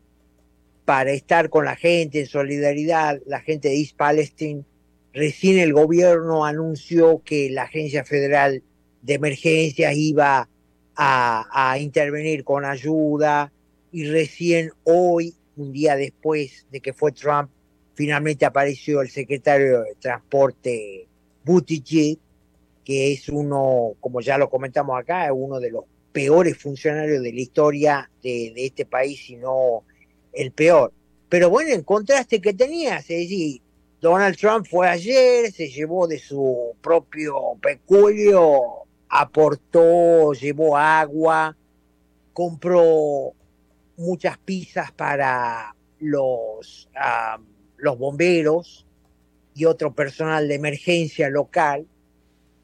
para 0.85 1.13
estar 1.13 1.51
con 1.51 1.65
la 1.65 1.77
gente 1.77 2.21
en 2.21 2.27
solidaridad, 2.27 3.21
la 3.27 3.41
gente 3.41 3.69
de 3.69 3.79
East 3.79 3.97
Palestine. 3.97 4.65
Recién 5.13 5.59
el 5.59 5.73
gobierno 5.73 6.45
anunció 6.45 7.23
que 7.25 7.51
la 7.51 7.63
Agencia 7.63 8.05
Federal 8.05 8.63
de 9.03 9.15
Emergencias 9.15 9.95
iba 9.97 10.49
a 10.97 11.77
intervenir 11.81 12.45
con 12.45 12.65
ayuda 12.65 13.53
y 13.91 14.09
recién 14.09 14.73
hoy, 14.85 15.35
un 15.57 15.73
día 15.73 15.97
después 15.97 16.67
de 16.71 16.81
que 16.81 16.93
fue 16.93 17.13
Trump 17.13 17.51
finalmente 17.95 18.45
apareció 18.45 19.01
el 19.01 19.11
secretario 19.11 19.83
de 19.83 19.95
Transporte 19.99 21.09
Buttigieg, 21.45 22.19
que 22.85 23.13
es 23.13 23.29
uno, 23.29 23.95
como 24.01 24.21
ya 24.21 24.37
lo 24.37 24.51
comentamos 24.51 24.99
acá, 24.99 25.27
es 25.27 25.33
uno 25.35 25.59
de 25.59 25.71
los 25.71 25.85
peores 26.13 26.57
funcionarios 26.57 27.23
de 27.23 27.33
la 27.33 27.41
historia 27.41 28.11
de, 28.23 28.53
este 28.57 28.85
país, 28.85 29.21
si 29.27 29.37
no 29.37 29.85
el 30.33 30.53
peor. 30.53 30.93
Pero 31.29 31.51
bueno, 31.51 31.71
en 31.71 31.83
contraste 31.83 32.41
que 32.41 32.53
tenía, 32.53 32.99
es 32.99 33.09
decir, 33.09 33.61
Donald 34.01 34.37
Trump 34.37 34.67
fue 34.69 34.89
ayer, 34.89 35.51
se 35.51 35.69
llevó 35.69 36.07
de 36.07 36.19
su 36.19 36.77
propio 36.81 37.57
peculio, 37.61 38.85
aportó, 39.09 40.33
llevó 40.35 40.77
agua, 40.77 41.57
compró 42.33 43.33
muchas 43.97 44.37
pizzas 44.39 44.93
para 44.93 45.75
los 46.01 46.89
los 47.85 47.99
bomberos 47.99 48.87
y 49.55 49.67
otro 49.67 49.95
personal 49.95 50.49
de 50.49 50.55
emergencia 50.55 51.29
local, 51.29 51.87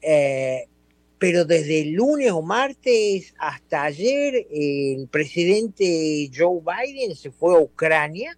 eh, 0.01 0.67
pero 1.19 1.45
desde 1.45 1.81
el 1.81 1.91
lunes 1.91 2.31
o 2.31 2.41
martes 2.41 3.35
hasta 3.37 3.83
ayer 3.83 4.47
el 4.51 5.07
presidente 5.07 6.31
Joe 6.35 6.59
Biden 6.59 7.15
se 7.15 7.29
fue 7.29 7.55
a 7.55 7.59
Ucrania, 7.59 8.35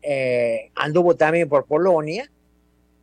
eh, 0.00 0.70
anduvo 0.76 1.16
también 1.16 1.48
por 1.48 1.66
Polonia. 1.66 2.30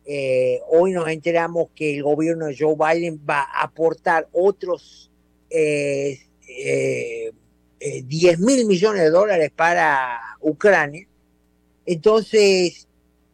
Eh, 0.06 0.60
hoy 0.70 0.92
nos 0.92 1.06
enteramos 1.08 1.68
que 1.74 1.94
el 1.94 2.02
gobierno 2.02 2.46
de 2.46 2.56
Joe 2.58 2.74
Biden 2.74 3.20
va 3.28 3.42
a 3.42 3.64
aportar 3.64 4.26
otros 4.32 5.10
10 5.50 6.24
mil 8.38 8.64
millones 8.66 9.02
de 9.02 9.10
dólares 9.10 9.52
para 9.54 10.18
Ucrania 10.40 11.06
entonces, 11.86 12.88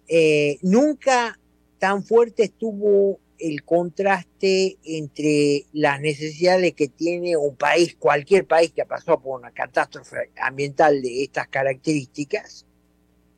eh, 0.09 0.59
nunca 0.63 1.39
tan 1.79 2.05
fuerte 2.05 2.45
estuvo 2.45 3.19
el 3.39 3.65
contraste 3.65 4.79
entre 4.85 5.67
las 5.73 6.01
necesidades 6.01 6.75
que 6.75 6.89
tiene 6.89 7.37
un 7.37 7.57
país, 7.57 7.97
cualquier 7.99 8.47
país 8.47 8.73
que 8.73 8.85
pasado 8.85 9.21
por 9.21 9.41
una 9.41 9.51
catástrofe 9.51 10.31
ambiental 10.41 11.03
de 11.03 11.25
estas 11.25 11.49
características, 11.49 12.65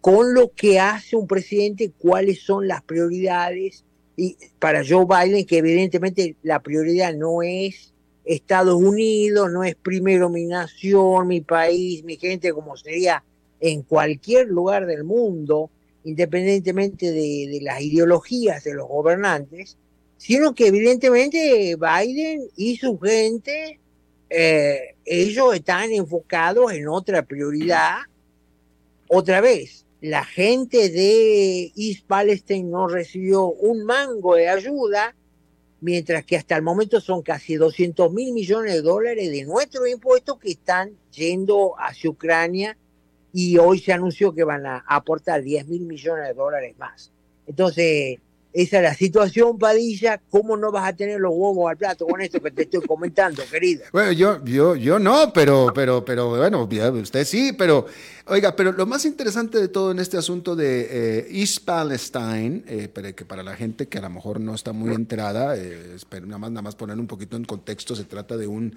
con 0.01 0.35
lo 0.35 0.53
que 0.53 0.79
hace 0.79 1.17
un 1.17 1.27
presidente, 1.27 1.93
cuáles 1.99 2.43
son 2.43 2.69
las 2.69 2.83
prioridades. 2.83 3.85
Y 4.17 4.37
para 4.59 4.83
Joe 4.87 5.07
Biden, 5.07 5.47
que 5.47 5.59
evidentemente 5.59 6.37
la 6.43 6.61
prioridad 6.61 7.15
no 7.15 7.43
es 7.43 7.93
Estados 8.25 8.75
Unidos, 8.75 9.51
no 9.51 9.65
es 9.65 9.75
primero 9.75 10.29
mi 10.29 10.45
nación, 10.45 11.27
mi 11.27 11.41
país, 11.41 12.05
mi 12.05 12.17
gente, 12.17 12.53
como 12.53 12.77
sería 12.77 13.25
en 13.61 13.83
cualquier 13.83 14.47
lugar 14.47 14.87
del 14.87 15.05
mundo, 15.05 15.71
independientemente 16.05 17.13
de, 17.13 17.59
las 17.63 17.81
ideologías 17.81 18.65
de 18.65 18.75
los 18.75 18.89
gobernantes, 18.89 19.77
sino 20.17 20.55
que 20.55 20.69
evidentemente 20.69 21.77
Biden 21.77 22.49
y 22.57 22.77
su 22.77 22.99
gente, 22.99 23.81
eh, 24.31 24.95
ellos 25.05 25.55
están 25.55 25.93
enfocados 25.93 26.73
en 26.73 26.89
otra 26.89 27.23
prioridad, 27.23 27.99
otra 29.09 29.41
vez, 29.41 29.87
la 30.01 30.25
gente 30.25 30.91
de 30.91 31.73
East 31.77 32.07
Palestine 32.07 32.69
no 32.69 32.87
recibió 32.87 33.47
un 33.47 33.85
mango 33.85 34.35
de 34.37 34.49
ayuda, 34.49 35.17
mientras 35.81 36.25
que 36.25 36.37
hasta 36.37 36.57
el 36.57 36.63
momento 36.63 37.01
son 37.01 37.23
casi 37.23 37.57
200 37.57 38.13
mil 38.13 38.33
millones 38.33 38.75
de 38.75 38.83
dólares 38.83 39.31
de 39.31 39.45
nuestros 39.45 39.89
impuestos 39.89 40.39
que 40.39 40.51
están 40.51 40.97
yendo 41.11 41.75
hacia 41.79 42.11
Ucrania 42.11 42.77
y 43.33 43.59
hoy 43.59 43.79
se 43.79 43.93
anunció 43.93 44.35
que 44.35 44.45
van 44.45 44.67
a 44.67 44.85
aportar 44.87 45.43
10 45.43 45.67
mil 45.69 45.83
millones 45.83 46.29
de 46.29 46.35
dólares 46.35 46.75
más. 46.79 47.11
Entonces, 47.47 48.19
esa 48.53 48.79
es 48.79 48.83
la 48.83 48.95
situación, 48.95 49.59
Padilla. 49.59 50.21
¿Cómo 50.31 50.57
no 50.57 50.73
vas 50.73 50.89
a 50.89 50.97
tener 50.97 51.21
los 51.21 51.33
huevos 51.35 51.71
al 51.71 51.77
plato 51.77 52.07
con 52.07 52.21
esto 52.21 52.41
que 52.41 52.51
te 52.51 52.63
estoy 52.63 52.81
comentando, 52.81 53.43
querido? 53.51 53.85
Bueno, 53.93 54.13
yo, 54.13 54.43
yo, 54.45 54.75
yo 54.75 54.99
no, 54.99 55.33
pero, 55.33 55.71
pero, 55.75 56.05
pero, 56.05 56.31
bueno, 56.31 56.67
usted 56.95 57.25
sí, 57.25 57.53
pero, 57.53 57.87
oiga, 58.27 58.57
pero 58.57 58.73
lo 58.73 58.87
más 58.87 59.05
interesante 59.05 59.59
de 59.59 59.69
todo 59.69 59.93
en 59.93 59.99
este 59.99 60.17
asunto 60.17 60.57
de 60.57 60.89
eh, 60.91 61.27
East 61.31 61.65
Palestine, 61.65 62.65
eh, 62.67 62.89
que 63.15 63.25
para 63.27 63.43
la 63.43 63.55
gente 63.55 63.87
que 63.87 63.99
a 63.99 64.03
lo 64.03 64.11
mejor 64.11 64.41
no 64.41 64.55
está 64.55 64.73
muy 64.73 64.95
enterada, 64.95 65.55
eh, 65.57 65.97
nada, 66.23 66.39
más, 66.39 66.51
nada 66.51 66.63
más 66.63 66.75
poner 66.75 66.99
un 66.99 67.07
poquito 67.07 67.37
en 67.37 67.45
contexto, 67.45 67.95
se 67.95 68.05
trata 68.05 68.37
de 68.39 68.47
un 68.47 68.75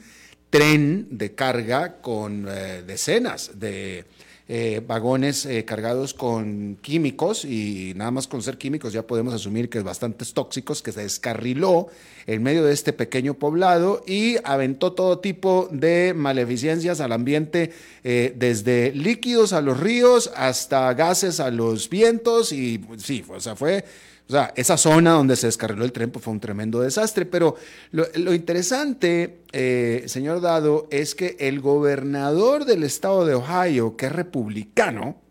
tren 0.51 1.07
de 1.09 1.33
carga 1.33 2.01
con 2.01 2.45
eh, 2.47 2.83
decenas 2.85 3.51
de 3.59 4.05
eh, 4.53 4.81
vagones 4.85 5.45
eh, 5.45 5.63
cargados 5.63 6.13
con 6.13 6.77
químicos 6.81 7.45
y 7.45 7.93
nada 7.95 8.11
más 8.11 8.27
con 8.27 8.41
ser 8.41 8.57
químicos 8.57 8.91
ya 8.91 9.07
podemos 9.07 9.33
asumir 9.33 9.69
que 9.69 9.77
es 9.77 9.83
bastante 9.85 10.25
tóxicos, 10.25 10.81
que 10.81 10.91
se 10.91 11.03
descarriló 11.03 11.87
en 12.27 12.43
medio 12.43 12.65
de 12.65 12.73
este 12.73 12.91
pequeño 12.91 13.35
poblado 13.35 14.03
y 14.05 14.35
aventó 14.43 14.91
todo 14.91 15.19
tipo 15.19 15.69
de 15.71 16.13
maleficencias 16.13 16.99
al 16.99 17.13
ambiente, 17.13 17.71
eh, 18.03 18.33
desde 18.35 18.91
líquidos 18.91 19.53
a 19.53 19.61
los 19.61 19.79
ríos 19.79 20.29
hasta 20.35 20.93
gases 20.95 21.39
a 21.39 21.49
los 21.49 21.89
vientos 21.89 22.51
y 22.51 22.81
sí, 22.97 23.23
o 23.29 23.39
sea, 23.39 23.55
fue 23.55 23.85
o 24.27 24.31
sea, 24.31 24.53
esa 24.55 24.77
zona 24.77 25.11
donde 25.11 25.35
se 25.35 25.47
descarriló 25.47 25.83
el 25.83 25.91
tren 25.91 26.09
pues, 26.09 26.23
fue 26.23 26.33
un 26.33 26.39
tremendo 26.39 26.79
desastre, 26.79 27.25
pero 27.25 27.55
lo, 27.91 28.33
interesante, 28.33 29.41
eh, 29.51 30.03
señor 30.07 30.41
Dado, 30.41 30.87
es 30.89 31.15
que 31.15 31.35
el 31.39 31.59
gobernador 31.59 32.65
del 32.65 32.83
estado 32.83 33.25
de 33.25 33.35
Ohio, 33.35 33.97
que 33.97 34.05
es 34.05 34.11
republicano, 34.11 35.21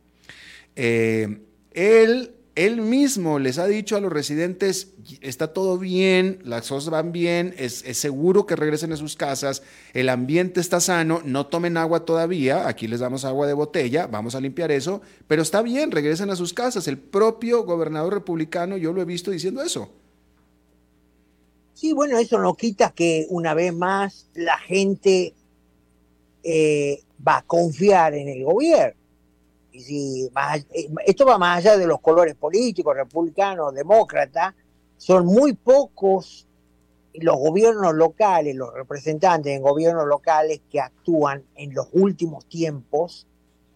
eh, 0.76 1.40
él 1.72 2.34
él 2.56 2.80
mismo 2.80 3.38
les 3.38 3.58
ha 3.58 3.66
dicho 3.66 3.96
a 3.96 4.00
los 4.00 4.12
residentes, 4.12 4.88
está 5.20 5.52
todo 5.52 5.78
bien, 5.78 6.40
las 6.44 6.68
cosas 6.68 6.90
van 6.90 7.12
bien, 7.12 7.54
es, 7.56 7.84
seguro 7.92 8.44
que 8.44 8.56
regresen 8.56 8.92
a 8.92 8.96
sus 8.96 9.16
casas, 9.16 9.62
el 9.92 10.08
ambiente 10.08 10.60
está 10.60 10.80
sano, 10.80 11.22
no 11.24 11.46
tomen 11.46 11.76
agua 11.76 12.04
todavía, 12.04 12.66
aquí 12.66 12.88
les 12.88 13.00
damos 13.00 13.24
agua 13.24 13.46
de 13.46 13.52
botella, 13.52 14.08
vamos 14.08 14.34
a 14.34 14.40
limpiar 14.40 14.72
eso, 14.72 15.00
pero 15.28 15.42
está 15.42 15.62
bien, 15.62 15.90
regresen 15.90 16.30
a 16.30 16.36
sus 16.36 16.52
casas. 16.52 16.88
El 16.88 16.98
propio 16.98 17.64
gobernador 17.64 18.14
republicano, 18.14 18.76
yo 18.76 18.92
lo 18.92 19.00
he 19.00 19.06
visto 19.06 19.30
diciendo 19.30 19.62
eso. 19.62 19.90
Sí, 21.74 21.92
bueno, 21.92 22.18
eso 22.18 22.38
no 22.38 22.54
quita 22.54 22.90
que 22.90 23.26
una 23.30 23.54
vez 23.54 23.72
más 23.72 24.26
la 24.34 24.58
gente 24.58 25.34
eh, 26.42 27.00
va 27.26 27.38
a 27.38 27.42
confiar 27.42 28.14
en 28.14 28.28
el 28.28 28.44
gobierno 28.44 28.99
si 29.72 30.24
eh, 30.26 30.88
esto 31.06 31.26
va 31.26 31.38
más 31.38 31.58
allá 31.58 31.76
de 31.76 31.86
los 31.86 32.00
colores 32.00 32.34
políticos, 32.34 32.96
republicanos, 32.96 33.74
demócratas, 33.74 34.54
son 34.96 35.26
muy 35.26 35.54
pocos 35.54 36.46
los 37.14 37.36
gobiernos 37.36 37.94
locales, 37.94 38.54
los 38.54 38.72
representantes 38.72 39.54
en 39.54 39.62
gobiernos 39.62 40.06
locales 40.06 40.60
que 40.70 40.80
actúan 40.80 41.44
en 41.56 41.74
los 41.74 41.88
últimos 41.92 42.46
tiempos 42.46 43.26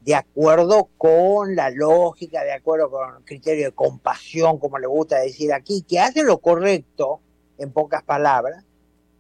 de 0.05 0.15
acuerdo 0.15 0.91
con 0.99 1.57
la 1.57 1.71
lógica, 1.71 2.45
de 2.45 2.53
acuerdo 2.53 2.91
con 2.91 3.17
el 3.17 3.25
criterio 3.25 3.67
de 3.67 3.73
compasión, 3.73 4.59
como 4.59 4.79
le 4.79 4.87
gusta 4.87 5.19
decir 5.19 5.53
aquí, 5.53 5.83
que 5.83 5.99
hacen 5.99 6.27
lo 6.27 6.39
correcto, 6.39 7.21
en 7.59 7.73
pocas 7.73 8.03
palabras, 8.03 8.65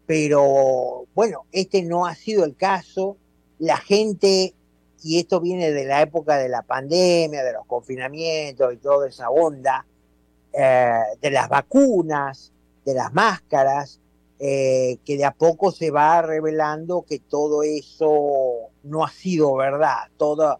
pero 0.06 1.06
bueno, 1.14 1.46
este 1.52 1.82
no 1.82 2.06
ha 2.06 2.14
sido 2.14 2.44
el 2.44 2.56
caso. 2.56 3.16
La 3.58 3.76
gente 3.76 4.54
y 5.04 5.18
esto 5.18 5.38
viene 5.38 5.70
de 5.70 5.84
la 5.84 6.00
época 6.00 6.38
de 6.38 6.48
la 6.48 6.62
pandemia, 6.62 7.44
de 7.44 7.52
los 7.52 7.66
confinamientos 7.66 8.72
y 8.72 8.78
toda 8.78 9.06
esa 9.06 9.28
onda, 9.28 9.86
eh, 10.50 10.98
de 11.20 11.30
las 11.30 11.48
vacunas, 11.50 12.52
de 12.86 12.94
las 12.94 13.12
máscaras, 13.12 14.00
eh, 14.38 14.96
que 15.04 15.18
de 15.18 15.26
a 15.26 15.32
poco 15.32 15.70
se 15.72 15.90
va 15.90 16.22
revelando 16.22 17.04
que 17.06 17.18
todo 17.18 17.62
eso 17.62 18.70
no 18.82 19.04
ha 19.04 19.10
sido 19.10 19.54
verdad, 19.56 20.08
todas 20.16 20.58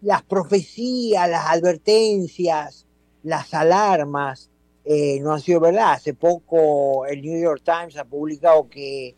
las 0.00 0.22
profecías, 0.28 1.28
las 1.28 1.46
advertencias, 1.46 2.86
las 3.22 3.52
alarmas, 3.52 4.50
eh, 4.84 5.20
no 5.20 5.34
han 5.34 5.40
sido 5.40 5.60
verdad. 5.60 5.92
Hace 5.92 6.14
poco 6.14 7.04
el 7.04 7.20
New 7.20 7.38
York 7.38 7.62
Times 7.62 7.98
ha 7.98 8.06
publicado 8.06 8.70
que 8.70 9.17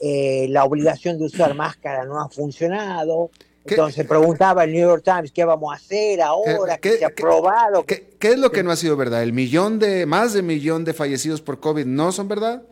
eh, 0.00 0.46
la 0.50 0.64
obligación 0.64 1.18
de 1.18 1.24
usar 1.24 1.54
máscara 1.54 2.04
no 2.04 2.20
ha 2.20 2.28
funcionado. 2.28 3.30
Entonces 3.64 4.06
preguntaba 4.06 4.64
el 4.64 4.72
New 4.72 4.88
York 4.88 5.02
Times 5.04 5.32
qué 5.32 5.44
vamos 5.44 5.72
a 5.72 5.76
hacer 5.76 6.22
ahora, 6.22 6.78
que 6.78 6.98
se 6.98 7.04
ha 7.04 7.10
probado. 7.10 7.84
¿qué, 7.84 8.06
es 8.20 8.38
lo 8.38 8.52
que 8.52 8.62
no 8.62 8.70
ha 8.70 8.76
sido 8.76 8.96
verdad? 8.96 9.22
¿El 9.22 9.32
millón 9.32 9.78
de, 9.78 10.06
más 10.06 10.32
de 10.32 10.42
millón 10.42 10.84
de 10.84 10.94
fallecidos 10.94 11.40
por 11.40 11.58
COVID 11.58 11.84
no 11.84 12.12
son 12.12 12.28
verdad? 12.28 12.62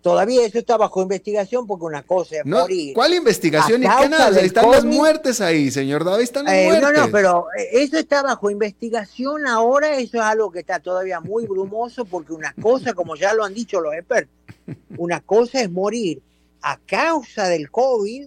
Todavía 0.00 0.46
eso 0.46 0.58
está 0.58 0.76
bajo 0.76 1.02
investigación 1.02 1.66
porque 1.66 1.84
una 1.84 2.04
cosa 2.04 2.36
es 2.36 2.46
morir. 2.46 2.94
¿Cuál 2.94 3.14
investigación? 3.14 3.82
¿Y 3.82 3.86
qué 3.86 4.08
nada? 4.08 4.40
Están 4.40 4.70
las 4.70 4.84
muertes 4.84 5.40
ahí, 5.40 5.72
señor 5.72 6.04
David, 6.04 6.22
están 6.22 6.44
las 6.44 6.54
muertes. 6.54 6.88
Eh, 6.88 6.92
no, 6.94 7.06
no, 7.06 7.12
pero 7.12 7.46
eh, 7.58 7.82
eso 7.82 7.98
está 7.98 8.22
bajo 8.22 8.48
investigación 8.48 9.48
ahora, 9.48 9.96
eso 9.98 10.18
es 10.18 10.22
algo 10.22 10.52
que 10.52 10.60
está 10.60 10.78
todavía 10.78 11.18
muy 11.18 11.46
brumoso 11.46 12.04
porque 12.04 12.32
una 12.32 12.54
cosa, 12.62 12.94
como 12.94 13.16
ya 13.16 13.34
lo 13.34 13.44
han 13.44 13.54
dicho 13.54 13.80
los 13.80 13.92
expertos, 13.92 14.37
una 14.96 15.20
cosa 15.20 15.60
es 15.60 15.70
morir 15.70 16.22
a 16.62 16.78
causa 16.78 17.48
del 17.48 17.70
COVID 17.70 18.26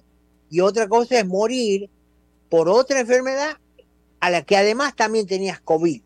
y 0.49 0.59
otra 0.59 0.87
cosa 0.87 1.19
es 1.19 1.25
morir 1.25 1.89
por 2.49 2.69
otra 2.69 3.01
enfermedad 3.01 3.57
a 4.19 4.29
la 4.29 4.43
que 4.43 4.57
además 4.57 4.95
también 4.95 5.25
tenías 5.27 5.59
COVID. 5.61 6.01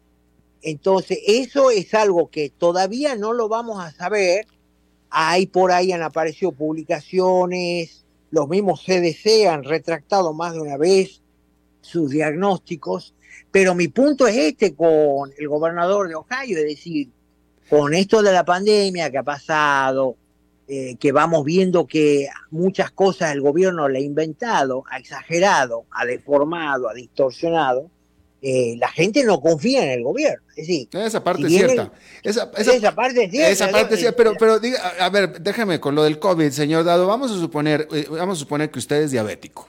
Entonces, 0.62 1.20
eso 1.28 1.70
es 1.70 1.94
algo 1.94 2.30
que 2.30 2.50
todavía 2.50 3.16
no 3.16 3.34
lo 3.34 3.48
vamos 3.50 3.84
a 3.84 3.92
saber 3.92 4.48
Ahí 5.18 5.46
por 5.46 5.72
ahí 5.72 5.94
han 5.94 6.02
aparecido 6.02 6.52
publicaciones, 6.52 8.04
los 8.32 8.50
mismos 8.50 8.84
CDC 8.84 9.48
han 9.48 9.64
retractado 9.64 10.34
más 10.34 10.54
de 10.54 10.60
una 10.60 10.76
vez 10.76 11.22
sus 11.80 12.12
diagnósticos, 12.12 13.14
pero 13.50 13.76
mi 13.76 13.88
punto 13.88 14.28
es 14.28 14.36
este 14.36 14.76
con 14.76 15.32
el 15.38 15.48
gobernador 15.48 16.10
de 16.10 16.16
Ohio, 16.16 16.58
es 16.58 16.66
decir, 16.66 17.10
con 17.70 17.94
esto 17.94 18.22
de 18.22 18.34
la 18.34 18.44
pandemia 18.44 19.10
que 19.10 19.18
ha 19.18 19.24
pasado, 19.24 20.18
eh, 20.68 20.96
que 21.00 21.12
vamos 21.12 21.46
viendo 21.46 21.86
que 21.86 22.28
muchas 22.50 22.92
cosas 22.92 23.34
el 23.34 23.42
gobierno 23.42 23.88
le 23.88 24.00
ha 24.00 24.02
inventado, 24.02 24.84
ha 24.90 24.98
exagerado, 24.98 25.86
ha 25.92 26.06
deformado, 26.06 26.90
ha 26.90 26.94
distorsionado, 26.94 27.92
eh, 28.42 28.76
la 28.78 28.90
gente 28.90 29.24
no 29.24 29.42
confía 29.42 29.84
en 29.84 29.90
el 29.90 30.04
gobierno. 30.04 30.42
Es 30.50 30.68
decir, 30.68 30.88
esa 30.92 31.24
parte 31.24 31.44
es 31.44 31.50
cierta. 31.50 31.92
Esa, 32.22 32.52
parte 32.52 33.24
es 33.24 33.32
cierta. 33.32 33.50
Esa 33.50 33.70
parte 33.70 33.96
es 33.96 34.14
Pero, 34.14 34.34
pero 34.40 34.60
diga, 34.60 34.80
a 35.00 35.10
ver, 35.10 35.42
déjeme 35.42 35.80
con 35.80 35.96
lo 35.96 36.04
del 36.04 36.20
COVID, 36.20 36.52
señor 36.52 36.84
Dado. 36.84 37.08
Vamos 37.08 37.32
a 37.32 37.40
suponer, 37.40 37.88
eh, 37.92 38.08
vamos 38.10 38.38
a 38.38 38.40
suponer 38.40 38.70
que 38.70 38.80
usted 38.80 39.04
es 39.04 39.12
diabético 39.12 39.68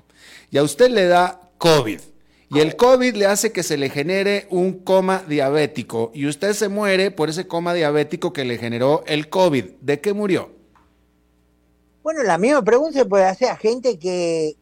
y 0.51 0.59
a 0.59 0.63
usted 0.63 0.91
le 0.91 1.07
da 1.07 1.41
COVID. 1.59 2.01
Y 2.49 2.61
el 2.61 2.77
COVID 2.77 3.15
le 3.17 3.27
hace 3.27 3.51
que 3.51 3.63
se 3.63 3.77
le 3.77 3.91
genere 3.91 4.47
un 4.51 4.75
coma 4.81 5.25
diabético 5.29 6.13
y 6.15 6.27
usted 6.27 6.53
se 6.53 6.69
muere 6.69 7.11
por 7.11 7.29
ese 7.29 7.47
coma 7.47 7.75
diabético 7.75 8.33
que 8.33 8.45
le 8.45 8.57
generó 8.57 9.03
el 9.07 9.29
COVID. 9.29 9.65
¿De 9.81 10.01
qué 10.01 10.13
murió? 10.13 10.56
Bueno, 12.07 12.23
la 12.23 12.39
misma 12.39 12.63
pregunta 12.63 13.01
se 13.01 13.05
puede 13.05 13.25
hacer 13.25 13.49
a 13.49 13.57
gente 13.57 13.99
que 13.99 14.55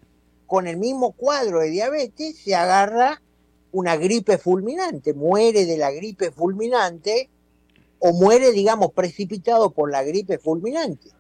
con 0.47 0.67
el 0.67 0.79
mismo 0.79 1.13
cuadro 1.13 1.61
de 1.61 1.69
diabetes 1.69 2.39
se 2.39 2.55
agarra 2.55 3.21
una 3.71 3.97
gripe 3.97 4.39
fulminante, 4.39 5.13
muere 5.13 5.67
de 5.67 5.77
la 5.77 5.91
gripe 5.91 6.31
fulminante 6.31 7.29
o 7.99 8.15
muere, 8.15 8.51
digamos, 8.51 8.93
precipitado 8.93 9.69
por 9.73 9.91
la 9.91 10.03
gripe 10.03 10.39
fulminante. 10.39 11.11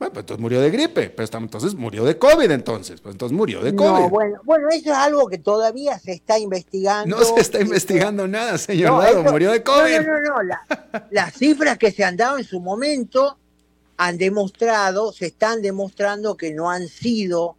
Bueno, 0.00 0.14
pues 0.14 0.22
entonces 0.24 0.42
murió 0.42 0.60
de 0.60 0.70
gripe, 0.72 1.10
pero 1.10 1.38
entonces 1.38 1.76
murió 1.76 2.04
de 2.04 2.18
COVID 2.18 2.50
entonces, 2.50 3.00
pues 3.00 3.14
entonces 3.14 3.38
murió 3.38 3.62
de 3.62 3.76
COVID. 3.76 4.08
bueno, 4.10 4.40
bueno, 4.42 4.68
eso 4.68 4.90
es 4.90 4.98
algo 4.98 5.28
que 5.28 5.38
todavía 5.38 5.96
se 6.00 6.10
está 6.10 6.40
investigando. 6.40 7.18
No 7.18 7.24
se 7.24 7.40
está 7.40 7.60
investigando 7.60 8.26
nada, 8.26 8.58
señor 8.58 9.00
Dado, 9.00 9.22
murió 9.22 9.52
de 9.52 9.62
COVID. 9.62 10.00
No, 10.00 10.18
no, 10.18 10.42
no, 10.42 10.58
las 11.12 11.34
cifras 11.34 11.78
que 11.78 11.92
se 11.92 12.02
han 12.02 12.16
dado 12.16 12.36
en 12.38 12.42
su 12.42 12.58
momento 12.58 13.38
han 14.04 14.18
demostrado, 14.18 15.12
se 15.12 15.26
están 15.26 15.62
demostrando 15.62 16.36
que 16.36 16.52
no 16.52 16.70
han 16.70 16.88
sido 16.88 17.56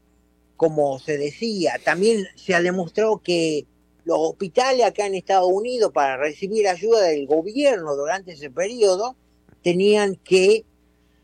como 0.57 0.99
se 0.99 1.17
decía. 1.17 1.79
También 1.81 2.25
se 2.35 2.53
ha 2.53 2.61
demostrado 2.61 3.19
que 3.19 3.65
los 4.03 4.17
hospitales 4.19 4.85
acá 4.85 5.05
en 5.05 5.15
Estados 5.15 5.49
Unidos 5.49 5.93
para 5.93 6.17
recibir 6.17 6.67
ayuda 6.67 7.03
del 7.03 7.27
gobierno 7.27 7.95
durante 7.95 8.33
ese 8.33 8.49
periodo 8.49 9.15
tenían 9.61 10.15
que 10.17 10.65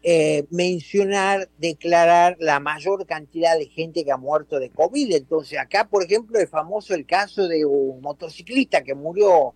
eh, 0.03 0.45
mencionar, 0.51 1.49
declarar 1.57 2.37
la 2.39 2.61
mayor 2.61 3.05
cantidad 3.05 3.57
de 3.57 3.65
gente 3.65 4.05
que 4.05 4.13
ha 4.13 4.17
muerto 4.17 4.57
de 4.57 4.69
COVID. 4.69 5.13
Entonces, 5.13 5.59
acá, 5.59 5.89
por 5.89 6.01
ejemplo, 6.05 6.39
es 6.39 6.49
famoso 6.49 6.93
el 6.93 7.05
caso 7.05 7.49
de 7.49 7.65
un 7.65 7.99
motociclista 7.99 8.85
que 8.85 8.95
murió 8.95 9.53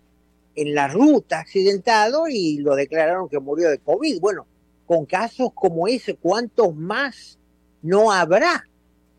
en 0.54 0.74
la 0.74 0.88
ruta 0.88 1.40
accidentado 1.40 2.28
y 2.28 2.58
lo 2.58 2.76
declararon 2.76 3.30
que 3.30 3.40
murió 3.40 3.70
de 3.70 3.78
COVID. 3.78 4.20
Bueno, 4.20 4.46
con 4.86 5.06
casos 5.06 5.50
como 5.54 5.88
ese, 5.88 6.14
¿cuántos 6.14 6.74
más 6.74 7.38
no 7.82 8.12
habrá? 8.12 8.68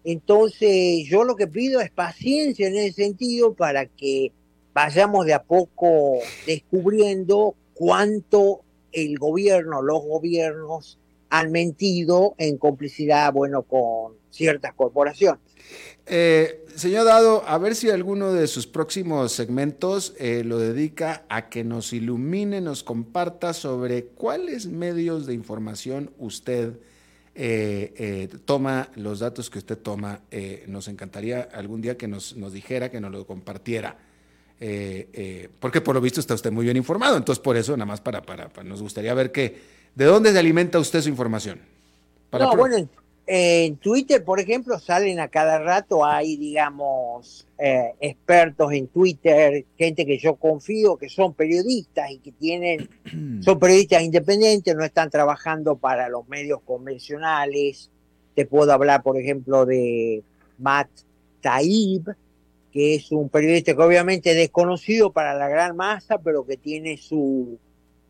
Entonces, 0.03 1.05
yo 1.07 1.23
lo 1.23 1.35
que 1.35 1.47
pido 1.47 1.81
es 1.81 1.89
paciencia 1.91 2.67
en 2.67 2.75
ese 2.75 3.03
sentido 3.03 3.53
para 3.53 3.85
que 3.87 4.31
vayamos 4.73 5.25
de 5.25 5.33
a 5.33 5.43
poco 5.43 6.19
descubriendo 6.45 7.55
cuánto 7.73 8.61
el 8.91 9.17
gobierno, 9.17 9.81
los 9.81 10.03
gobiernos 10.03 10.99
han 11.29 11.51
mentido 11.51 12.35
en 12.37 12.57
complicidad, 12.57 13.33
bueno, 13.33 13.63
con 13.63 14.13
ciertas 14.29 14.73
corporaciones. 14.73 15.41
Eh, 16.05 16.64
señor 16.75 17.05
Dado, 17.05 17.43
a 17.47 17.57
ver 17.57 17.75
si 17.75 17.89
alguno 17.89 18.33
de 18.33 18.47
sus 18.47 18.67
próximos 18.67 19.31
segmentos 19.31 20.13
eh, 20.17 20.43
lo 20.45 20.57
dedica 20.57 21.23
a 21.29 21.49
que 21.49 21.63
nos 21.63 21.93
ilumine, 21.93 22.61
nos 22.61 22.83
comparta 22.83 23.53
sobre 23.53 24.05
cuáles 24.05 24.67
medios 24.67 25.25
de 25.25 25.33
información 25.33 26.11
usted 26.17 26.73
eh, 27.33 28.29
toma, 28.45 28.89
los 28.95 29.19
datos 29.19 29.49
que 29.49 29.59
usted 29.59 29.77
toma. 29.77 30.21
nos 30.67 30.87
encantaría 30.87 31.49
algún 31.53 31.81
día 31.81 31.97
que 31.97 32.07
nos, 32.07 32.35
nos 32.35 32.53
dijera, 32.53 32.89
que 32.89 33.01
nos 33.01 33.11
lo 33.11 33.25
compartiera. 33.25 33.97
porque 35.59 35.81
por 35.81 35.95
lo 35.95 36.01
visto 36.01 36.19
está 36.19 36.33
usted 36.33 36.51
muy 36.51 36.65
bien 36.65 36.77
informado, 36.77 37.17
entonces 37.17 37.41
por 37.41 37.57
eso 37.57 37.75
nada 37.75 37.85
más 37.85 38.01
para, 38.01 38.21
para, 38.21 38.49
nos 38.63 38.81
gustaría 38.81 39.13
ver 39.13 39.31
que, 39.31 39.59
de 39.95 40.05
dónde 40.05 40.31
se 40.31 40.39
alimenta 40.39 40.79
usted 40.79 41.01
su 41.01 41.09
información. 41.09 41.59
no, 42.31 42.55
bueno, 42.55 42.87
en 43.27 43.77
Twitter, 43.77 44.23
por 44.23 44.39
ejemplo, 44.39 44.77
salen 44.79 45.19
a 45.19 45.29
cada 45.29 45.57
rato, 45.57 46.05
hay, 46.05 46.37
digamos, 46.37 47.47
eh, 47.57 47.93
expertos 47.99 48.71
en 48.71 48.87
Twitter, 48.87 49.65
gente 49.77 50.05
que 50.05 50.19
yo 50.19 50.35
confío, 50.35 50.97
que 50.97 51.09
son 51.09 51.33
periodistas 51.33 52.11
y 52.11 52.19
que 52.19 52.31
tienen, 52.31 52.89
son 53.41 53.59
periodistas 53.59 54.03
independientes, 54.03 54.75
no 54.75 54.85
están 54.85 55.09
trabajando 55.09 55.75
para 55.75 56.07
los 56.07 56.27
medios 56.27 56.61
convencionales. 56.61 57.89
Te 58.35 58.45
puedo 58.45 58.71
hablar, 58.71 59.01
por 59.01 59.17
ejemplo, 59.17 59.65
de 59.65 60.23
Matt 60.59 60.89
Taib, 61.41 62.15
que 62.71 62.95
es 62.95 63.11
un 63.11 63.29
periodista 63.29 63.75
que 63.75 63.81
obviamente 63.81 64.31
es 64.31 64.35
desconocido 64.35 65.11
para 65.11 65.33
la 65.33 65.47
gran 65.47 65.75
masa, 65.75 66.19
pero 66.19 66.45
que 66.45 66.57
tiene 66.57 66.97
su, 66.97 67.57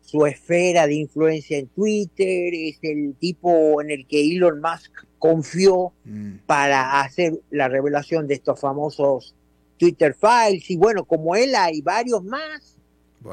su 0.06 0.24
esfera 0.24 0.86
de 0.86 0.94
influencia 0.94 1.58
en 1.58 1.66
Twitter, 1.66 2.54
es 2.54 2.78
el 2.82 3.14
tipo 3.18 3.82
en 3.82 3.90
el 3.90 4.06
que 4.06 4.20
Elon 4.20 4.60
Musk 4.60 4.92
confió 5.18 5.92
mm. 6.04 6.36
para 6.46 7.00
hacer 7.00 7.40
la 7.50 7.68
revelación 7.68 8.26
de 8.28 8.34
estos 8.34 8.58
famosos 8.58 9.34
Twitter 9.76 10.14
files. 10.14 10.70
Y 10.70 10.76
bueno, 10.76 11.04
como 11.04 11.34
él 11.34 11.54
hay 11.54 11.82
varios 11.82 12.22
más 12.24 12.76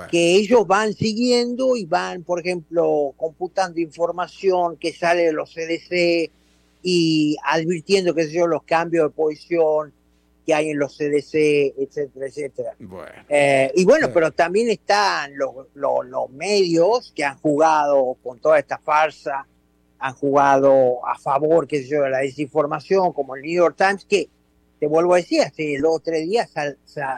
que 0.09 0.35
ellos 0.35 0.65
van 0.65 0.93
siguiendo 0.93 1.75
y 1.75 1.85
van, 1.85 2.23
por 2.23 2.39
ejemplo, 2.39 3.13
computando 3.15 3.79
información 3.79 4.75
que 4.77 4.91
sale 4.91 5.25
de 5.25 5.33
los 5.33 5.53
CDC 5.53 6.31
y 6.81 7.37
advirtiendo, 7.45 8.15
qué 8.15 8.25
sé 8.25 8.33
yo, 8.33 8.47
los 8.47 8.63
cambios 8.63 9.05
de 9.05 9.15
posición 9.15 9.93
que 10.45 10.53
hay 10.53 10.69
en 10.69 10.79
los 10.79 10.97
CDC, 10.97 11.73
etcétera, 11.77 12.27
etcétera. 12.27 12.75
Eh, 13.29 13.71
y 13.75 13.85
bueno, 13.85 14.09
pero 14.13 14.31
también 14.31 14.69
están 14.69 15.37
los, 15.37 15.67
los, 15.73 16.29
medios 16.31 17.11
que 17.15 17.23
han 17.23 17.37
jugado 17.39 18.17
con 18.23 18.39
toda 18.39 18.59
esta 18.59 18.77
farsa 18.77 19.47
han 19.99 20.15
jugado 20.15 21.05
a 21.07 21.17
favor, 21.17 21.65
qué 21.65 21.81
sé 21.81 21.87
yo, 21.87 22.01
de 22.01 22.09
la 22.09 22.17
desinformación, 22.17 23.13
como 23.13 23.35
el 23.35 23.41
New 23.41 23.53
York 23.53 23.75
Times, 23.77 24.03
que, 24.03 24.27
te 24.77 24.87
vuelvo 24.87 25.13
a 25.13 25.17
decir, 25.17 25.39
hace 25.39 25.77
dos 25.79 25.95
o 25.95 25.99
tres 26.01 26.27
días 26.27 26.51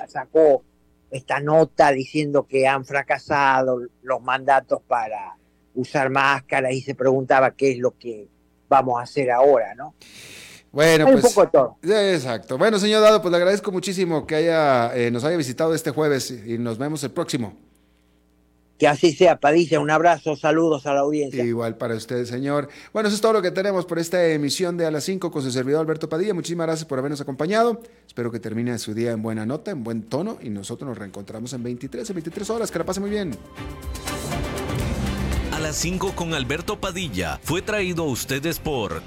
sacó 0.07 0.63
esta 1.09 1.39
nota 1.39 1.91
diciendo 1.91 2.45
que 2.45 2.67
han 2.67 2.85
fracasado 2.85 3.81
los 4.03 4.21
mandatos 4.21 4.83
para 4.87 5.35
usar 5.73 6.11
máscaras 6.11 6.73
y 6.73 6.81
se 6.81 6.93
preguntaba 6.93 7.55
qué 7.55 7.71
es 7.71 7.79
lo 7.79 7.97
que 7.97 8.27
vamos 8.69 8.99
a 8.99 9.03
hacer 9.03 9.31
ahora, 9.31 9.73
¿no? 9.73 9.95
Bueno, 10.75 11.05
pues. 11.05 11.23
Un 11.23 11.31
poco 11.31 11.41
de 11.41 11.47
todo. 11.47 11.77
Exacto. 11.81 12.57
Bueno, 12.57 12.77
señor 12.77 13.01
Dado, 13.01 13.21
pues 13.21 13.31
le 13.31 13.37
agradezco 13.37 13.71
muchísimo 13.71 14.27
que 14.27 14.35
haya, 14.35 14.93
eh, 14.93 15.09
nos 15.09 15.23
haya 15.23 15.37
visitado 15.37 15.73
este 15.73 15.91
jueves 15.91 16.29
y 16.45 16.57
nos 16.57 16.77
vemos 16.77 17.01
el 17.05 17.11
próximo. 17.11 17.53
Que 18.77 18.85
así 18.85 19.13
sea, 19.13 19.39
Padilla. 19.39 19.79
Un 19.79 19.89
abrazo, 19.89 20.35
saludos 20.35 20.85
a 20.85 20.93
la 20.93 20.99
audiencia. 20.99 21.45
Igual 21.45 21.77
para 21.77 21.95
usted, 21.95 22.25
señor. 22.25 22.67
Bueno, 22.91 23.07
eso 23.07 23.15
es 23.15 23.21
todo 23.21 23.31
lo 23.31 23.41
que 23.41 23.51
tenemos 23.51 23.85
por 23.85 23.99
esta 23.99 24.27
emisión 24.27 24.75
de 24.75 24.85
A 24.85 24.91
las 24.91 25.05
5 25.05 25.31
con 25.31 25.41
su 25.41 25.49
servidor 25.49 25.79
Alberto 25.79 26.09
Padilla. 26.09 26.33
Muchísimas 26.33 26.67
gracias 26.67 26.85
por 26.85 26.99
habernos 26.99 27.21
acompañado. 27.21 27.81
Espero 28.05 28.29
que 28.29 28.41
termine 28.41 28.77
su 28.77 28.93
día 28.93 29.13
en 29.13 29.21
buena 29.21 29.45
nota, 29.45 29.71
en 29.71 29.81
buen 29.81 30.03
tono 30.03 30.39
y 30.41 30.49
nosotros 30.49 30.89
nos 30.89 30.97
reencontramos 30.97 31.53
en 31.53 31.63
23, 31.63 32.09
en 32.09 32.15
23 32.15 32.49
horas. 32.49 32.69
Que 32.69 32.79
la 32.79 32.85
pase 32.85 32.99
muy 32.99 33.11
bien. 33.11 33.31
A 35.55 35.59
las 35.61 35.77
5 35.77 36.11
con 36.17 36.33
Alberto 36.33 36.81
Padilla 36.81 37.39
fue 37.41 37.61
traído 37.61 38.03
a 38.03 38.07
ustedes 38.07 38.59
por 38.59 39.01